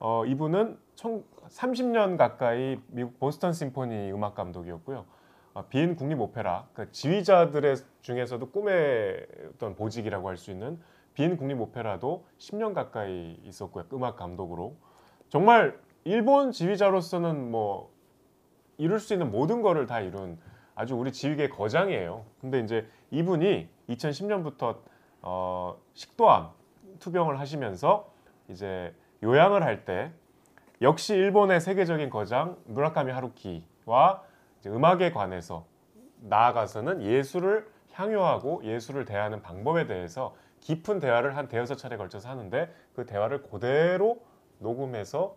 어, 0.00 0.24
이분은 0.26 0.78
30년 0.96 2.16
가까이 2.16 2.78
미국 2.88 3.18
보스턴 3.18 3.52
심포니 3.52 4.12
음악 4.12 4.34
감독이었고요. 4.34 5.04
어, 5.54 5.66
비엔 5.68 5.94
국립 5.96 6.20
오페라 6.20 6.66
그 6.74 6.90
지휘자들의 6.90 7.76
중에서도 8.02 8.50
꿈의 8.50 9.26
어떤 9.54 9.76
보직이라고 9.76 10.28
할 10.28 10.36
수 10.36 10.50
있는 10.50 10.80
비엔 11.14 11.36
국립 11.36 11.60
오페라도 11.60 12.26
10년 12.38 12.74
가까이 12.74 13.38
있었고요. 13.44 13.84
음악 13.92 14.16
감독으로 14.16 14.76
정말 15.28 15.78
일본 16.02 16.50
지휘자로서는 16.50 17.50
뭐 17.52 17.92
이룰 18.78 18.98
수 18.98 19.12
있는 19.12 19.30
모든 19.30 19.62
거를 19.62 19.86
다 19.86 20.00
이룬 20.00 20.38
아주 20.74 20.96
우리 20.96 21.12
지휘계 21.12 21.50
거장이에요. 21.50 22.24
근데 22.40 22.58
이제 22.58 22.88
이분이 23.12 23.68
2010년부터 23.90 24.78
어, 25.26 25.76
식도암 25.94 26.50
투병을 27.00 27.40
하시면서 27.40 28.12
이제 28.48 28.94
요양을 29.22 29.62
할 29.62 29.84
때 29.84 30.12
역시 30.82 31.14
일본의 31.14 31.60
세계적인 31.60 32.10
거장 32.10 32.58
무라카미 32.66 33.10
하루키와 33.10 34.22
음악에 34.66 35.12
관해서 35.12 35.64
나아가서는 36.20 37.02
예술을 37.02 37.66
향유하고 37.92 38.64
예술을 38.64 39.04
대하는 39.04 39.40
방법에 39.40 39.86
대해서 39.86 40.34
깊은 40.60 40.98
대화를 41.00 41.36
한 41.36 41.48
대여섯 41.48 41.78
차례 41.78 41.96
걸쳐서 41.96 42.28
하는데 42.28 42.74
그 42.94 43.06
대화를 43.06 43.42
그대로 43.42 44.20
녹음해서 44.58 45.36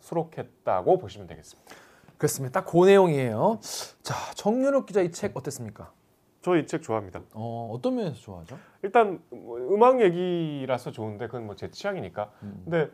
수록했다고 0.00 0.98
보시면 0.98 1.26
되겠습니다. 1.26 1.74
그렇습니다. 2.18 2.60
딱 2.60 2.70
그 2.70 2.84
내용이에요. 2.86 3.58
자 4.02 4.14
정윤욱 4.34 4.86
기자 4.86 5.00
이 5.02 5.10
책 5.10 5.36
어땠습니까? 5.36 5.92
저 6.42 6.56
이 6.56 6.66
책 6.66 6.82
좋아합니다. 6.82 7.20
어, 7.34 7.70
어떤 7.72 7.96
면에서 7.96 8.14
좋아하죠? 8.16 8.58
일단 8.82 9.20
뭐 9.30 9.58
음악 9.58 10.00
얘기라서 10.00 10.90
좋은데 10.92 11.26
그건 11.26 11.46
뭐 11.46 11.54
제 11.56 11.70
취향이니까. 11.70 12.30
음. 12.42 12.60
근데 12.64 12.90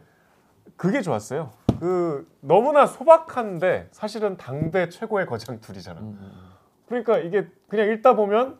그게 0.77 1.03
좋았어요. 1.03 1.51
그 1.79 2.27
너무나 2.41 2.87
소박한데 2.87 3.89
사실은 3.91 4.37
당대 4.37 4.89
최고의 4.89 5.27
거장 5.27 5.61
둘이잖아. 5.61 6.01
음, 6.01 6.07
음, 6.07 6.19
음. 6.23 6.51
그러니까 6.87 7.19
이게 7.19 7.49
그냥 7.69 7.91
읽다 7.91 8.15
보면 8.17 8.59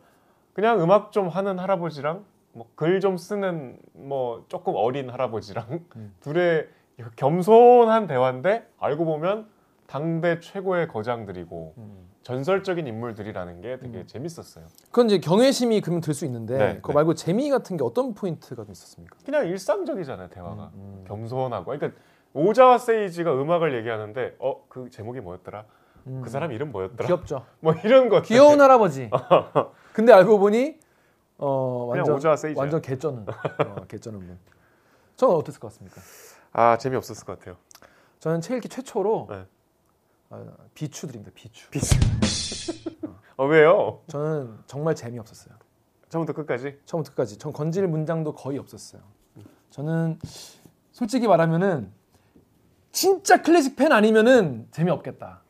그냥 0.53 0.79
음악 0.81 1.11
좀 1.11 1.27
하는 1.29 1.57
할아버지랑 1.59 2.23
뭐 2.53 2.67
글 2.75 2.99
좀 3.01 3.17
쓰는 3.17 3.77
뭐 3.93 4.45
조금 4.47 4.75
어린 4.75 5.09
할아버지랑 5.09 5.79
음. 5.95 6.13
둘의 6.21 6.69
겸손한 7.15 8.07
대화인데 8.07 8.69
알고 8.79 9.03
보면 9.05 9.47
당대 9.87 10.39
최고의 10.39 10.87
거장들이고 10.87 11.73
음. 11.77 12.09
전설적인 12.25 12.87
인물들이라는 12.87 13.61
게 13.61 13.77
되게 13.77 13.99
음. 13.99 14.07
재밌었어요. 14.07 14.65
그건 14.87 15.05
이제 15.05 15.19
경외심이 15.19 15.79
그러면 15.81 16.01
들 16.01 16.15
수 16.15 16.25
있는데 16.25 16.57
네, 16.57 16.75
그거 16.77 16.87
네. 16.89 16.95
말고 16.95 17.13
재미 17.13 17.51
같은 17.51 17.77
게 17.77 17.83
어떤 17.83 18.15
포인트가 18.15 18.63
좀 18.63 18.71
있었습니까? 18.71 19.15
그냥 19.23 19.45
일상적이잖아요 19.45 20.29
대화가 20.29 20.71
음, 20.73 21.03
음. 21.03 21.05
겸손하고 21.07 21.65
그러니까 21.65 21.91
오자와 22.33 22.79
세이지가 22.79 23.31
음악을 23.39 23.75
얘기하는데 23.77 24.35
어 24.39 24.65
그 24.69 24.89
제목이 24.89 25.19
뭐였더라 25.21 25.65
음. 26.07 26.21
그 26.23 26.29
사람 26.31 26.51
이름 26.51 26.71
뭐였더라 26.71 27.05
귀엽죠. 27.05 27.45
뭐 27.61 27.73
이런 27.83 28.09
것 28.09 28.23
귀여운 28.23 28.59
할아버지. 28.59 29.09
근데 29.93 30.11
알고 30.11 30.39
보니 30.39 30.79
어 31.37 31.85
완전 31.91 32.15
오자와 32.15 32.37
세이지야. 32.37 32.59
완전 32.59 32.81
개쩌는 32.81 33.25
어, 33.27 33.83
개쩌는 33.87 34.19
분. 34.19 34.39
저는 35.15 35.35
어땠을 35.35 35.59
것 35.59 35.67
같습니까? 35.67 36.01
아 36.53 36.77
재미 36.79 36.95
없었을 36.95 37.23
것 37.25 37.37
같아요 37.37 37.55
저는 38.19 38.41
책 38.41 38.55
읽기 38.57 38.69
최초로 38.69 39.27
네. 39.29 39.45
아, 40.29 40.43
비추 40.73 41.07
드립니다. 41.07 41.31
비추. 41.33 41.69
비슷 41.69 41.97
어 43.37 43.45
왜요 43.45 44.01
저는 44.07 44.57
정말 44.65 44.95
재미없었어요. 44.95 45.55
처음부터 46.09 46.33
끝까지 46.33 46.77
처음부터 46.85 47.11
끝까지. 47.11 47.37
전 47.37 47.51
건질 47.53 47.87
문장도 47.87 48.33
거의 48.33 48.57
없었어요. 48.57 49.01
저는 49.69 50.19
솔직히 50.91 51.27
말하면은 51.27 51.91
진짜 52.91 53.41
클래식 53.41 53.75
팬 53.75 53.91
아니면은 53.91 54.67
재미없겠다. 54.71 55.41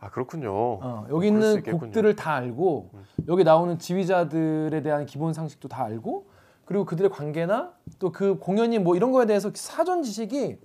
아 0.00 0.10
그렇군요 0.10 0.52
어, 0.52 1.06
여기 1.10 1.28
그럴 1.30 1.42
수 1.42 1.58
있는. 1.58 1.72
음. 1.72 1.78
곡들을 1.78 2.16
다 2.16 2.34
알고 2.34 2.90
여기 3.28 3.44
나오는 3.44 3.78
지휘자들에 3.78 4.82
대한 4.82 5.06
기본 5.06 5.32
상식도 5.32 5.68
다 5.68 5.84
알고 5.84 6.28
그리고 6.64 6.84
그들의 6.84 7.10
관계나 7.10 7.72
또 7.98 8.10
그 8.12 8.38
공연이 8.38 8.78
뭐 8.78 8.96
이런 8.96 9.12
거에 9.12 9.26
대해서 9.26 9.50
사전 9.54 10.02
지식이 10.02 10.58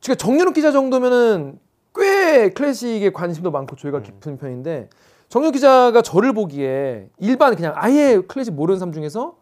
제가 0.00 0.16
정연욱 0.16 0.54
기자 0.54 0.70
정도면은 0.72 1.58
꽤 1.96 2.50
클래식에 2.50 3.10
관심도 3.10 3.50
많고 3.50 3.74
음. 3.74 3.76
조예가 3.76 4.02
깊은 4.02 4.38
편인데 4.38 4.88
정연욱 5.28 5.52
기자가 5.54 6.02
저를 6.02 6.32
보기에 6.32 7.08
일반 7.18 7.54
그냥 7.56 7.72
아예 7.76 8.20
클래식 8.20 8.54
모르는 8.54 8.78
사람 8.78 8.92
중에서 8.92 9.36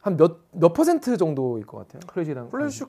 한 0.00 0.16
몇 0.16 0.40
몇 0.50 0.72
퍼센트 0.72 1.16
정도일 1.16 1.64
것 1.64 1.78
같아요. 1.78 2.00
관심. 2.10 2.86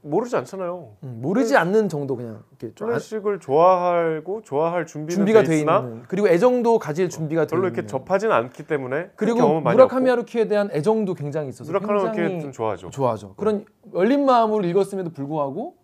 모르지 0.00 0.34
않잖아요 0.36 0.92
음, 1.02 1.18
모르지 1.22 1.56
않는 1.58 1.88
정도 1.90 2.16
그냥 2.16 2.42
이렇게 2.50 2.74
좀 2.74 2.86
안- 2.88 2.92
클래식을 2.94 3.38
좋아하고 3.40 4.40
좋아할 4.42 4.86
준비는 4.86 5.14
준비가 5.14 5.42
돼 5.42 5.58
있는 5.60 6.02
그리고 6.08 6.26
애정도 6.28 6.78
가질 6.78 7.10
준비가 7.10 7.46
돼 7.46 7.54
별로 7.54 7.66
이렇게 7.68 7.86
접하진 7.86 8.32
않기 8.32 8.66
때문에 8.66 9.10
그 9.14 9.26
그리고 9.26 9.60
무라카미 9.60 10.08
하루키에 10.08 10.48
대한 10.48 10.70
애정도 10.72 11.12
굉장히 11.14 11.50
있어서 11.50 11.70
무라카미 11.70 12.00
하루키 12.00 12.40
좀 12.40 12.50
좋아하죠 12.52 12.88
좋아하죠. 12.90 13.34
그런 13.36 13.66
열린 13.94 14.24
마음으로 14.24 14.64
읽었음에도 14.64 15.10
불구하고 15.10 15.76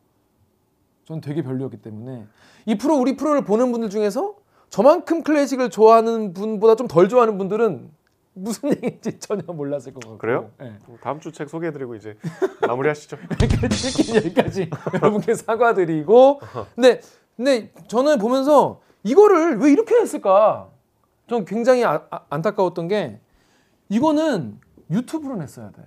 저는 1.10 1.20
되게 1.20 1.42
별로였기 1.42 1.78
때문에 1.78 2.24
이 2.66 2.78
프로 2.78 2.96
우리 2.96 3.16
프로를 3.16 3.42
보는 3.44 3.72
분들 3.72 3.90
중에서 3.90 4.36
저만큼 4.70 5.24
클래식을 5.24 5.70
좋아하는 5.70 6.32
분보다 6.32 6.76
좀 6.76 6.86
덜 6.86 7.08
좋아하는 7.08 7.36
분들은 7.36 7.90
무슨 8.34 8.70
얘기인지 8.78 9.18
전혀 9.18 9.42
몰랐을 9.52 9.92
것 9.92 10.00
같고 10.04 10.18
그래요? 10.18 10.52
네. 10.58 10.72
다음 11.02 11.18
주 11.18 11.32
책 11.32 11.48
소개해드리고 11.48 11.96
이제 11.96 12.16
마무리하시죠 12.64 13.16
특히 13.40 14.14
여기까지 14.16 14.70
여러분께 14.94 15.34
사과드리고 15.34 16.40
근데 16.76 17.00
근데 17.36 17.72
저는 17.88 18.18
보면서 18.18 18.80
이거를 19.02 19.58
왜 19.58 19.72
이렇게 19.72 19.96
했을까? 19.96 20.68
좀 21.26 21.44
굉장히 21.44 21.84
아- 21.84 22.04
아- 22.10 22.20
안타까웠던 22.30 22.86
게 22.86 23.18
이거는 23.88 24.60
유튜브로 24.90 25.36
냈어야 25.36 25.70
돼. 25.70 25.82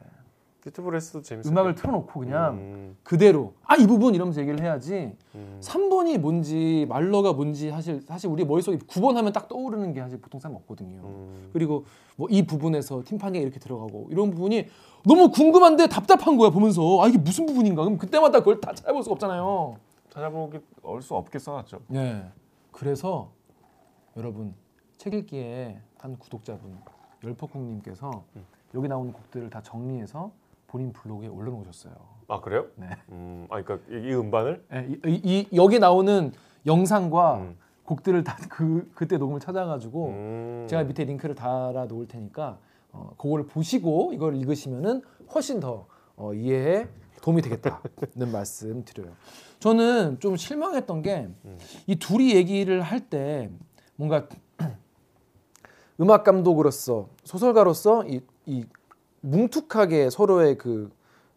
유튜브로 0.66 0.96
했어도 0.96 1.22
재밌어요 1.22 1.52
음악을 1.52 1.76
틀어놓고 1.76 2.20
그냥 2.20 2.54
음, 2.56 2.98
그대로 3.04 3.54
아 3.64 3.76
이 3.76 3.86
부분 3.88 4.16
이러면서 4.16 4.40
얘기를 4.42 4.62
해야지 4.62 5.16
음. 5.36 5.60
3번이 5.62 6.18
뭔지 6.20 6.86
말러가 6.88 7.34
뭔지 7.34 7.70
사실 7.70 8.02
사실 8.02 8.30
우리 8.30 8.46
머릿속에 8.46 8.78
9번 8.78 9.16
하면 9.16 9.34
딱 9.34 9.48
떠오르는 9.50 9.94
게 9.94 10.00
사실 10.02 10.22
보통 10.22 10.40
사람 10.40 10.56
없거든요. 10.58 11.02
음. 11.04 11.50
그리고 11.54 11.86
뭐 12.16 12.28
이 12.30 12.46
부분에서 12.46 13.04
팀파니가 13.06 13.42
이렇게 13.42 13.60
들어가고 13.60 14.08
이런 14.12 14.30
부분이 14.32 14.68
너무 15.06 15.32
궁금한데 15.32 15.88
답답한 15.88 16.38
거야 16.38 16.50
보면서 16.50 17.02
아 17.04 17.08
이게 17.08 17.18
무슨 17.18 17.46
부분인가 17.46 17.84
그럼 17.84 17.98
그때마다 17.98 18.40
그걸 18.40 18.62
다 18.62 18.74
찾아볼 18.74 19.04
수가 19.04 19.14
없잖아요. 19.14 19.76
찾아보기 20.12 20.60
어릴 20.84 21.02
수 21.02 21.16
없게 21.16 21.40
써놨죠 21.40 21.80
네. 21.88 22.24
그래서 22.72 23.32
여러분 24.16 24.54
책 24.98 25.14
읽기에 25.16 25.80
한 25.98 26.18
구독자분 26.20 26.78
열폭국님께서 27.24 28.24
음. 28.36 28.46
여기 28.76 28.88
나오는 28.88 29.12
곡들을 29.12 29.50
다 29.50 29.62
정리해서 29.62 30.32
본인 30.74 30.92
블로그에 30.92 31.28
올려놓으셨어요. 31.28 31.94
아 32.28 32.42
그래요? 32.42 32.66
네. 32.78 32.88
음, 33.10 33.46
아 33.52 33.62
그러니까 33.62 33.88
이, 33.96 34.08
이 34.10 34.14
음반을 34.16 34.66
네, 34.72 34.88
이, 34.90 35.00
이- 35.08 35.48
이- 35.52 35.56
여기 35.56 35.78
나오는 35.78 36.32
영상과 36.66 37.36
음. 37.36 37.56
곡들을 37.86 38.24
다 38.24 38.36
그 38.50 38.90
그때 38.96 39.20
녹음을 39.20 39.40
찾아가지고 39.40 40.08
음. 40.08 40.66
제가 40.68 40.84
밑에 40.86 41.04
링크를 41.04 41.36
달아 41.36 41.86
놓을 41.86 42.08
테니까 42.08 42.58
어, 42.92 43.12
그거를 43.20 43.46
보시고 43.46 44.14
이걸 44.14 44.36
읽으시면은 44.36 45.04
훨씬 45.36 45.60
더 45.60 45.86
어, 46.16 46.34
이해에 46.34 46.88
도움이 47.22 47.44
되겠다는 47.44 48.32
말씀 48.34 48.84
드려요. 48.84 49.12
저는 49.60 50.20
좀 50.20 50.36
실망했던 50.38 51.04
게 51.04 51.30
이 51.86 51.98
둘이 51.98 52.34
얘기를 52.36 52.82
할 52.82 53.00
때 53.12 53.52
뭔가 53.96 54.28
음악 56.02 56.24
감독으로서 56.24 57.10
소설가로서 57.24 58.06
이, 58.08 58.22
이 58.48 58.66
뭉툭하게 59.24 60.10
서로의 60.10 60.58
그, 60.58 60.92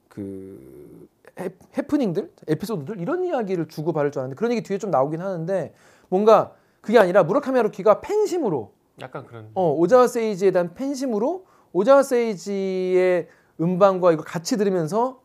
그 0.09 1.09
해, 1.39 1.51
해프닝들, 1.79 2.31
에피소드들 2.49 3.01
이런 3.01 3.25
이야기를 3.25 3.69
주고 3.69 3.93
받을 3.93 4.11
줄 4.11 4.21
알았는데 4.21 4.37
그런 4.37 4.51
얘기 4.53 4.63
뒤에 4.63 4.79
좀 4.79 4.91
나오긴 4.91 5.21
하는데 5.21 5.73
뭔가 6.09 6.53
그게 6.81 6.99
아니라 6.99 7.23
무라카미 7.23 7.57
하루키가 7.57 8.01
팬심으로 8.01 8.73
약간 9.01 9.27
그런 9.27 9.49
어, 9.55 9.73
오자와 9.73 10.09
세이지에 10.09 10.51
대한 10.51 10.75
팬심으로 10.75 11.45
오자와 11.73 12.03
세이지의 12.03 13.29
음반과 13.61 14.13
이거 14.13 14.23
같이 14.23 14.57
들으면서 14.57 15.21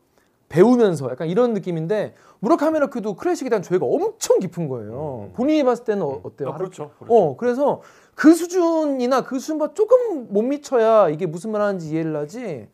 배우면서 0.50 1.10
약간 1.10 1.30
이런 1.30 1.54
느낌인데 1.54 2.14
무라카미 2.40 2.76
하루키도 2.76 3.16
클래식에 3.16 3.50
대한 3.50 3.64
조예가 3.64 3.86
엄청 3.86 4.40
깊은 4.40 4.68
거예요. 4.68 5.30
음. 5.30 5.34
본인이 5.34 5.64
봤을 5.64 5.86
때는 5.86 6.04
어, 6.04 6.20
어때요? 6.24 6.50
아? 6.50 6.58
그렇죠. 6.58 6.92
그렇죠. 7.00 7.14
어 7.14 7.38
그래서 7.38 7.82
그 8.16 8.34
수준이나 8.34 9.22
그 9.24 9.40
수준보다 9.40 9.74
조금 9.74 10.32
못 10.32 10.42
미쳐야 10.42 11.10
이게 11.10 11.26
무슨 11.26 11.52
말 11.52 11.62
하는지 11.62 11.90
이해를 11.92 12.16
하지 12.16 12.68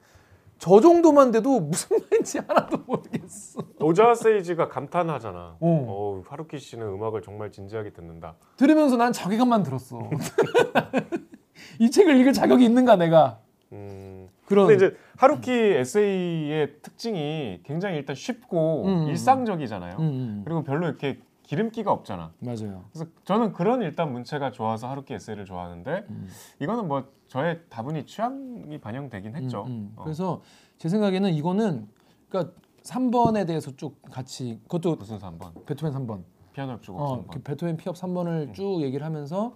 저 0.60 0.82
정도만 0.82 1.32
돼도 1.32 1.60
무슨 1.62 1.98
말인지 2.00 2.39
하나도 2.39 2.77
모르겠어 2.86 3.62
오자 3.79 4.15
세이지가 4.15 4.70
감탄하잖아. 4.70 5.39
어. 5.39 5.58
어, 5.60 6.24
하루키 6.27 6.58
씨는 6.60 6.86
음악을 6.88 7.22
정말 7.22 7.51
진지하게 7.51 7.91
듣는다. 7.91 8.36
들으면서 8.58 8.98
난 8.98 9.13
자괴감만 9.13 9.63
들었어 9.63 10.10
이 11.79 11.91
책을 11.91 12.17
읽을 12.17 12.34
자격이 12.34 12.65
있는가 12.65 12.96
내가 12.96 13.39
음. 13.72 14.29
그런 14.46 14.67
근데 14.67 14.86
이제 14.86 14.98
하루키 15.17 15.51
에세이의 15.51 16.82
특징이 16.82 17.60
굉장히 17.63 17.98
일단 17.98 18.15
쉽고 18.15 18.86
음. 18.86 19.08
일상적이잖아요. 19.10 19.98
음, 20.00 20.03
음. 20.03 20.41
그리고 20.46 20.63
별로 20.63 20.88
이렇게 20.88 21.20
기름기가 21.48 21.92
없잖아. 21.92 22.34
맞아요 22.39 22.84
그래서 22.92 23.10
저는 23.24 23.54
그런 23.54 23.82
일단 23.82 24.12
문체가 24.12 24.51
좋아서 24.51 24.89
하루키 24.89 25.13
에세이를 25.13 25.46
좋아하는데 25.46 26.06
음. 26.10 26.27
이거는 26.60 26.88
뭐 26.88 27.06
저의 27.27 27.62
다분히 27.70 28.06
취향이 28.06 28.77
반영되긴 28.80 29.36
했죠. 29.36 29.63
음, 29.63 29.72
음. 29.72 29.94
어. 29.96 30.04
그래서 30.04 30.42
제 30.77 30.89
생각에는 30.89 31.34
이거는 31.34 31.88
그러니까 32.30 32.54
3번에 32.84 33.48
대해서 33.48 33.75
쭉 33.75 34.01
같이 34.12 34.60
그것도 34.63 34.98
무슨 34.98 35.18
3번? 35.18 35.66
베토벤 35.66 35.94
3번 35.94 36.24
피아노 36.54 36.74
협주곡 36.74 37.01
어, 37.01 37.25
3번. 37.25 37.34
그 37.34 37.42
베토벤 37.44 37.77
피업 37.77 37.96
음. 37.96 38.13
3번을 38.13 38.54
쭉 38.54 38.82
얘기를 38.82 39.06
하면서 39.06 39.56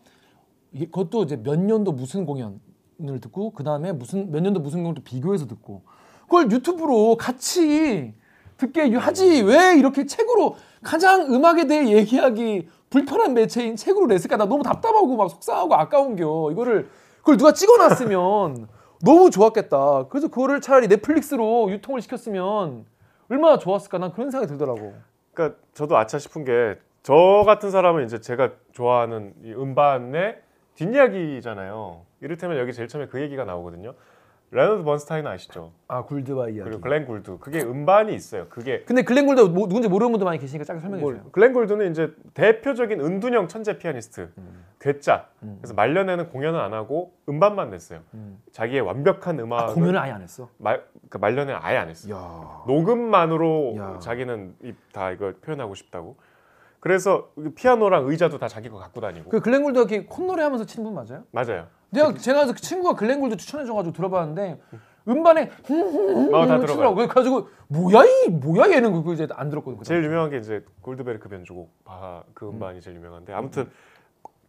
이게 0.71 0.85
그것도 0.85 1.23
이제 1.23 1.35
몇 1.35 1.59
년도 1.59 1.91
무슨 1.91 2.25
공연을 2.25 3.19
듣고 3.19 3.51
그 3.51 3.65
다음에 3.65 3.91
무슨 3.91 4.31
몇 4.31 4.39
년도 4.41 4.61
무슨 4.61 4.79
공연도 4.79 5.03
비교해서 5.03 5.45
듣고 5.45 5.83
그걸 6.21 6.49
유튜브로 6.49 7.17
같이 7.17 8.13
듣게 8.61 8.95
하지. 8.95 9.41
왜 9.41 9.75
이렇게 9.77 10.05
책으로 10.05 10.55
가장 10.83 11.33
음악에 11.33 11.67
대해 11.67 11.89
얘기하기 11.89 12.69
불편한 12.89 13.33
매체인 13.33 13.75
책으로 13.75 14.07
냈을까? 14.07 14.37
나 14.37 14.45
너무 14.45 14.63
답답하고 14.63 15.15
막 15.15 15.29
속상하고 15.29 15.75
아까운겨. 15.75 16.49
이거를 16.51 16.89
그걸 17.19 17.37
누가 17.37 17.53
찍어놨으면 17.53 18.67
너무 19.03 19.29
좋았겠다. 19.29 20.07
그래서 20.09 20.27
그거를 20.27 20.61
차라리 20.61 20.87
넷플릭스로 20.87 21.71
유통을 21.71 22.01
시켰으면 22.01 22.85
얼마나 23.29 23.57
좋았을까? 23.57 23.97
난 23.97 24.11
그런 24.11 24.29
생각이 24.31 24.51
들더라고. 24.51 24.93
그러니까 25.33 25.59
저도 25.73 25.97
아차 25.97 26.17
싶은 26.19 26.45
게 26.45 26.77
저 27.03 27.43
같은 27.45 27.71
사람은 27.71 28.05
이제 28.05 28.19
제가 28.19 28.51
좋아하는 28.73 29.33
이 29.43 29.51
음반의 29.53 30.39
뒷이야기잖아요. 30.75 32.01
이를테면 32.21 32.57
여기 32.59 32.73
제일 32.73 32.87
처음에 32.87 33.07
그 33.07 33.21
얘기가 33.21 33.43
나오거든요. 33.43 33.93
레너드 34.53 34.83
번스타인 34.83 35.25
아시죠? 35.27 35.71
아 35.87 36.03
굴드바 36.03 36.49
이야기 36.49 36.63
그리고 36.63 36.81
글렌 36.81 37.05
굴드. 37.05 37.37
그게 37.39 37.61
음반이 37.61 38.13
있어요. 38.13 38.47
그게 38.49 38.83
근데 38.83 39.01
글렌 39.01 39.25
굴드 39.25 39.39
뭐, 39.41 39.65
누군지 39.67 39.87
모르는 39.87 40.11
분도 40.11 40.25
많이 40.25 40.39
계시니까 40.39 40.65
짧게 40.65 40.81
설명해 40.81 41.01
뭐, 41.01 41.13
주세요. 41.13 41.31
글렌 41.31 41.53
굴드는 41.53 41.89
이제 41.91 42.13
대표적인 42.33 42.99
은둔형 42.99 43.47
천재 43.47 43.77
피아니스트. 43.77 44.29
괴짜. 44.79 45.27
음. 45.43 45.57
그래서 45.61 45.73
말년에는 45.73 46.29
공연을 46.29 46.59
안 46.59 46.73
하고 46.73 47.13
음반만 47.29 47.69
냈어요. 47.69 48.01
음. 48.13 48.41
자기의 48.51 48.81
완벽한 48.81 49.39
아, 49.39 49.43
음악을 49.43 49.73
공연을 49.75 49.97
아예 49.97 50.11
안 50.11 50.21
했어. 50.21 50.49
말, 50.57 50.83
그러니까 50.95 51.19
말년에 51.19 51.53
아예 51.53 51.77
안 51.77 51.87
했어요. 51.87 52.13
야. 52.13 52.63
녹음만으로 52.67 53.75
야. 53.77 53.99
자기는 53.99 54.55
이- 54.63 54.73
다 54.91 55.11
이걸 55.11 55.33
표현하고 55.35 55.75
싶다고. 55.75 56.17
그래서 56.81 57.29
그 57.35 57.51
피아노랑 57.53 58.07
의자도 58.09 58.37
다 58.39 58.47
자기 58.49 58.67
거 58.69 58.79
갖고 58.79 58.99
다니고. 58.99 59.29
그 59.29 59.39
글렌 59.39 59.63
굴드 59.63 59.77
이렇게 59.77 60.05
콧노래 60.05 60.43
하면서 60.43 60.65
치는 60.65 60.83
분 60.83 60.95
맞아요? 60.95 61.23
맞아요. 61.31 61.67
내가 61.91 62.13
제가 62.13 62.45
그 62.47 62.55
친구가 62.55 62.95
글렌 62.95 63.19
굴드 63.19 63.37
추천해 63.37 63.65
줘 63.65 63.73
가지고 63.73 63.93
들어봤는데 63.93 64.59
음반에 65.07 65.41
어, 65.43 66.47
다 66.47 66.57
들어가요. 66.57 66.65
치더라고. 66.67 66.95
그래가지고 66.95 67.49
뭐야 67.67 68.03
이 68.05 68.29
뭐야 68.29 68.71
얘는 68.71 68.93
그거 68.93 69.13
이제 69.13 69.27
안 69.33 69.49
들었거든. 69.49 69.83
제일 69.83 70.03
유명한 70.03 70.29
게 70.29 70.37
이제 70.37 70.63
골드베르크 70.81 71.27
변주곡 71.29 71.83
바, 71.83 72.23
그 72.33 72.47
음반이 72.47 72.81
제일 72.81 72.97
유명한데 72.97 73.33
아무튼 73.33 73.69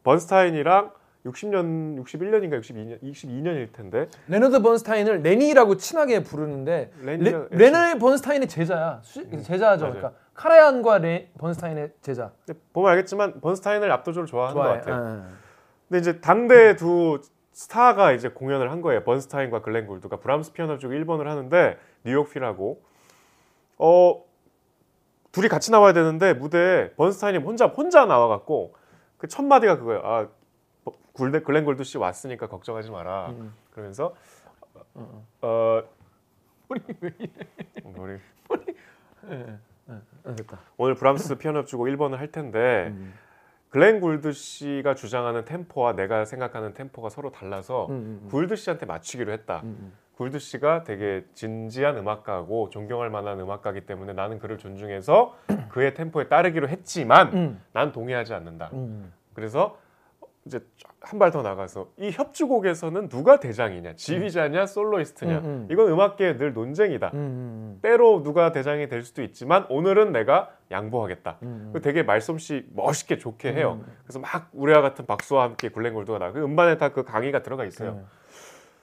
번스타인이랑 0.04 0.90
60년, 1.26 2.04
61년인가 2.04 2.60
62년, 2.60 3.00
22년일 3.02 3.72
텐데 3.72 4.08
레너드 4.26 4.60
번스타인을 4.60 5.22
레니라고 5.22 5.76
친하게 5.76 6.22
부르는데 6.24 6.90
레니가 7.00 7.46
레, 7.50 7.70
레너 7.70 7.98
번스타인의 7.98 8.48
제자야. 8.48 9.00
수- 9.02 9.24
제자죠. 9.42 9.84
맞아요. 9.84 9.94
그러니까 9.98 10.12
카라얀과 10.34 10.98
레, 10.98 11.30
번스타인의 11.38 11.92
제자. 12.00 12.32
보면 12.72 12.90
알겠지만 12.90 13.40
번스타인을 13.40 13.90
압도적으로 13.92 14.26
좋아하는 14.26 14.60
것 14.60 14.68
같아요. 14.68 15.18
예. 15.28 15.41
근데 15.92 15.98
이제 16.00 16.20
당대 16.22 16.74
두 16.74 17.20
스타가 17.52 18.12
이제 18.12 18.30
공연을 18.30 18.70
한 18.70 18.80
거예요. 18.80 19.04
번스타인과 19.04 19.60
글렌 19.60 19.86
굴드가 19.86 20.16
브람스 20.20 20.54
피아노 20.54 20.78
곡 20.78 20.88
1번을 20.88 21.24
하는데 21.24 21.78
뉴욕 22.04 22.30
필하고 22.30 22.82
어 23.76 24.24
둘이 25.32 25.48
같이 25.48 25.70
나와야 25.70 25.92
되는데 25.92 26.32
무대에 26.32 26.92
번스타인이 26.94 27.36
혼자 27.44 27.66
혼자 27.66 28.06
나와 28.06 28.26
갖고 28.28 28.74
그 29.18 29.26
첫 29.28 29.42
마디가 29.44 29.76
그거예요. 29.76 30.00
아 30.02 30.28
버- 30.82 30.94
굴레 31.12 31.40
글렌 31.42 31.66
굴드 31.66 31.84
씨 31.84 31.98
왔으니까 31.98 32.48
걱정하지 32.48 32.90
마라. 32.90 33.28
음. 33.28 33.52
그러면서 33.72 34.14
어, 34.94 35.26
어 35.42 35.82
우리 36.68 36.80
왜 37.02 37.10
이래? 37.18 37.30
우리 37.94 38.12
예, 39.30 39.46
예. 39.90 39.94
예, 40.26 40.34
됐다. 40.36 40.58
오늘 40.78 40.94
브람스 40.94 41.36
피아노 41.36 41.58
협주곡 41.58 41.86
1번을 41.88 42.16
할 42.16 42.32
텐데 42.32 42.86
음. 42.96 43.12
글렌 43.72 44.00
굴드 44.00 44.32
씨가 44.32 44.94
주장하는 44.94 45.46
템포와 45.46 45.94
내가 45.94 46.26
생각하는 46.26 46.74
템포가 46.74 47.08
서로 47.08 47.32
달라서 47.32 47.86
음, 47.86 47.92
음, 47.92 48.20
음. 48.22 48.28
굴드 48.28 48.54
씨한테 48.54 48.84
맞추기로 48.84 49.32
했다. 49.32 49.62
음, 49.64 49.76
음. 49.80 49.92
굴드 50.16 50.38
씨가 50.40 50.84
되게 50.84 51.24
진지한 51.32 51.96
음악가고 51.96 52.68
존경할 52.68 53.08
만한 53.08 53.40
음악가이기 53.40 53.86
때문에 53.86 54.12
나는 54.12 54.38
그를 54.38 54.58
존중해서 54.58 55.34
그의 55.72 55.94
템포에 55.94 56.28
따르기로 56.28 56.68
했지만 56.68 57.32
음. 57.32 57.62
난 57.72 57.92
동의하지 57.92 58.34
않는다. 58.34 58.68
음. 58.74 59.10
그래서 59.32 59.78
이제 60.44 60.60
한 61.00 61.18
발 61.18 61.30
더 61.30 61.42
나가서 61.42 61.88
이 61.98 62.10
협주곡에서는 62.10 63.08
누가 63.08 63.38
대장이냐, 63.38 63.94
지휘자냐, 63.94 64.66
soloist냐 64.66 65.38
음, 65.38 65.44
음. 65.44 65.68
이건 65.70 65.88
음악계의 65.88 66.36
늘 66.38 66.52
논쟁이다. 66.52 67.10
음, 67.14 67.18
음, 67.18 67.78
때로 67.82 68.22
누가 68.22 68.50
대장이 68.50 68.88
될 68.88 69.02
수도 69.02 69.22
있지만 69.22 69.66
오늘은 69.68 70.12
내가 70.12 70.50
양보하겠다. 70.70 71.38
음. 71.42 71.70
그 71.72 71.80
되게 71.80 72.02
말솜씨 72.02 72.66
멋있게 72.74 73.18
좋게 73.18 73.52
해요. 73.52 73.80
그래서 74.04 74.18
막 74.18 74.48
우레와 74.52 74.80
같은 74.80 75.06
박수와 75.06 75.44
함께 75.44 75.68
글렌 75.68 75.94
굴드가 75.94 76.18
나오고 76.18 76.34
그 76.34 76.42
음반에 76.42 76.76
다 76.76 76.88
그 76.92 77.04
강의가 77.04 77.42
들어가 77.42 77.64
있어요. 77.64 77.94
네. 77.94 78.02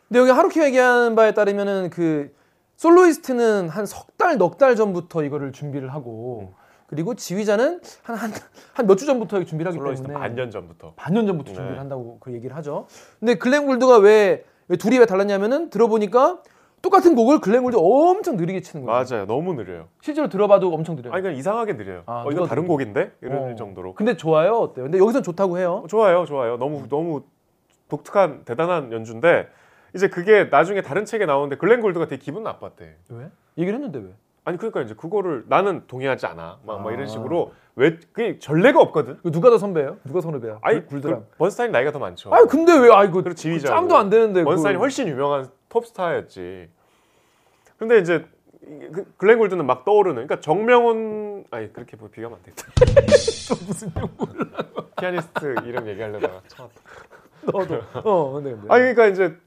근데 0.08 0.20
여기 0.22 0.32
하루키가 0.32 0.66
얘기하는 0.66 1.16
바에 1.16 1.34
따르면은 1.34 1.90
그 1.90 2.34
soloist는 2.78 3.68
한 3.70 3.86
석 3.86 4.18
달, 4.18 4.38
넉 4.38 4.58
달 4.58 4.76
전부터 4.76 5.24
이거를 5.24 5.52
준비를 5.52 5.94
하고 5.94 6.54
그리고 6.90 7.14
지휘자는 7.16 7.82
한 8.04 8.16
한 8.18 8.32
한 8.76 8.88
몇 8.88 8.96
주 8.98 9.06
전부터 9.06 9.44
준비를 9.44 9.72
하기 9.72 9.96
때문에 9.96 10.14
반년 10.14 10.50
전부터. 10.52 10.94
반년 10.96 11.28
전부터 11.28 11.52
네. 11.52 11.56
준비를 11.56 11.80
한다고 11.80 12.18
그 12.20 12.34
얘기를 12.34 12.56
하죠. 12.58 12.88
근데 13.20 13.36
글렌 13.36 13.66
굴드가 13.66 13.98
왜, 13.98 14.44
왜 14.68 14.78
둘이 14.78 14.98
왜 14.98 15.06
달랐냐면은 15.06 15.70
들어보니까 15.70 16.42
똑같은 16.82 17.14
곡을 17.14 17.42
글렌 17.42 17.62
굴드 17.64 17.78
엄청 17.80 18.38
느리게 18.38 18.62
치는 18.62 18.86
거예요. 18.86 19.04
맞아요. 19.10 19.26
너무 19.26 19.54
느려요. 19.54 19.88
실제로 20.02 20.30
들어봐도 20.30 20.74
엄청 20.74 20.96
느려요. 20.96 21.14
아니 21.14 21.22
그냥 21.22 21.38
이상하게 21.38 21.74
느려요. 21.74 22.04
아, 22.06 22.24
어, 22.26 22.30
누가 22.30 22.48
다른? 22.48 22.66
곡인데 22.68 23.12
이럴 23.22 23.52
어. 23.52 23.56
정도로. 23.56 23.94
근데 23.96 24.16
좋아요. 24.16 24.54
어때요? 24.54 24.86
근데 24.86 24.98
여기선 24.98 25.22
좋다고 25.24 25.58
해요. 25.60 25.82
어, 25.84 25.88
좋아요, 25.88 26.26
좋아요. 26.26 26.58
너무 26.58 26.88
너무 26.88 27.24
독특한 27.90 28.44
대단한 28.46 28.92
연주인데 28.94 29.48
이제 29.94 30.08
그게 30.08 30.46
나중에 30.46 30.82
다른 30.82 31.04
책에 31.06 31.26
나오는데 31.26 31.58
글렌 31.58 31.82
골드가 31.82 32.08
되게 32.08 32.22
기분 32.22 32.44
나빴대. 32.44 32.96
왜? 33.10 33.30
얘기를 33.58 33.74
했는데 33.78 34.00
왜? 34.00 34.14
아니 34.46 34.58
그러니까 34.58 34.82
이제 34.82 34.94
그거를 34.96 35.44
나는 35.48 35.84
동의하지 35.88 36.26
않아. 36.28 36.60
막, 36.66 36.82
막 36.82 36.88
아. 36.90 36.92
이런 36.92 37.08
식으로 37.08 37.54
왜 37.76 37.98
그게 38.12 38.40
전례가 38.40 38.82
없거든. 38.82 39.18
이거 39.22 39.32
누가 39.32 39.50
더 39.50 39.58
선배예요? 39.58 39.98
누가 40.06 40.22
선후배야? 40.22 40.60
아니 40.62 40.86
굴드랑. 40.86 41.26
그 41.32 41.38
번스타인 41.38 41.72
나이가 41.72 41.92
더 41.92 42.00
많죠. 42.00 42.34
아니 42.34 42.48
근데 42.48 42.78
왜 42.78 42.90
아이고 42.92 43.14
그리고 43.14 43.34
지휘자고. 43.36 43.74
짬도 43.74 43.96
안 43.98 44.10
되는데 44.10 44.44
번스타인이 44.44 44.78
그- 44.78 44.82
훨씬 44.82 45.08
유명한 45.08 45.50
톱스타였지. 45.70 46.70
근데 47.78 48.00
이제 48.00 48.26
그 48.62 49.06
글렌 49.18 49.38
골드는 49.38 49.66
막 49.66 49.86
떠오르는. 49.86 50.16
그러니까 50.28 50.40
정명훈 50.42 51.46
아니 51.52 51.72
그렇게 51.72 51.96
뭐 51.98 52.10
비교하면 52.10 52.40
안 52.40 52.44
되겠다. 52.44 52.68
무슨 53.66 53.92
욕을 53.98 54.52
피아니스트 55.00 55.56
이름 55.66 55.88
얘기하려다가 55.88 56.42
참았다. 56.48 56.74
너도 57.52 57.82
어 58.04 58.34
근데 58.34 58.52
근데 58.52 58.68
아니 58.70 58.82
그러니까 58.94 59.08
이제 59.08 59.38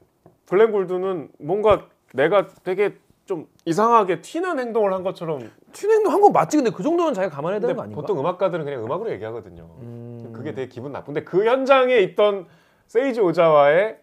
글렌 0.49 0.71
골드는 0.71 1.29
뭔가 1.39 1.87
내가 2.13 2.47
되게 2.63 2.97
좀 3.25 3.47
이상하게 3.65 4.21
튀는 4.21 4.59
행동을 4.59 4.93
한 4.93 5.03
것처럼 5.03 5.49
튜닝도 5.71 6.09
한거 6.09 6.29
맞지 6.29 6.57
근데 6.57 6.71
그 6.71 6.83
정도는 6.83 7.13
자기가 7.13 7.33
감안해야 7.33 7.59
되는 7.61 7.75
거 7.75 7.83
아닌가? 7.83 8.01
보통 8.01 8.19
음악가들은 8.19 8.65
그냥 8.65 8.83
음악으로 8.83 9.11
얘기하거든요. 9.11 9.69
음. 9.79 10.31
그게 10.33 10.53
되게 10.53 10.67
기분 10.67 10.91
나쁜데 10.91 11.23
그 11.23 11.45
현장에 11.45 11.97
있던 11.99 12.47
세이지 12.87 13.21
오자와의 13.21 13.97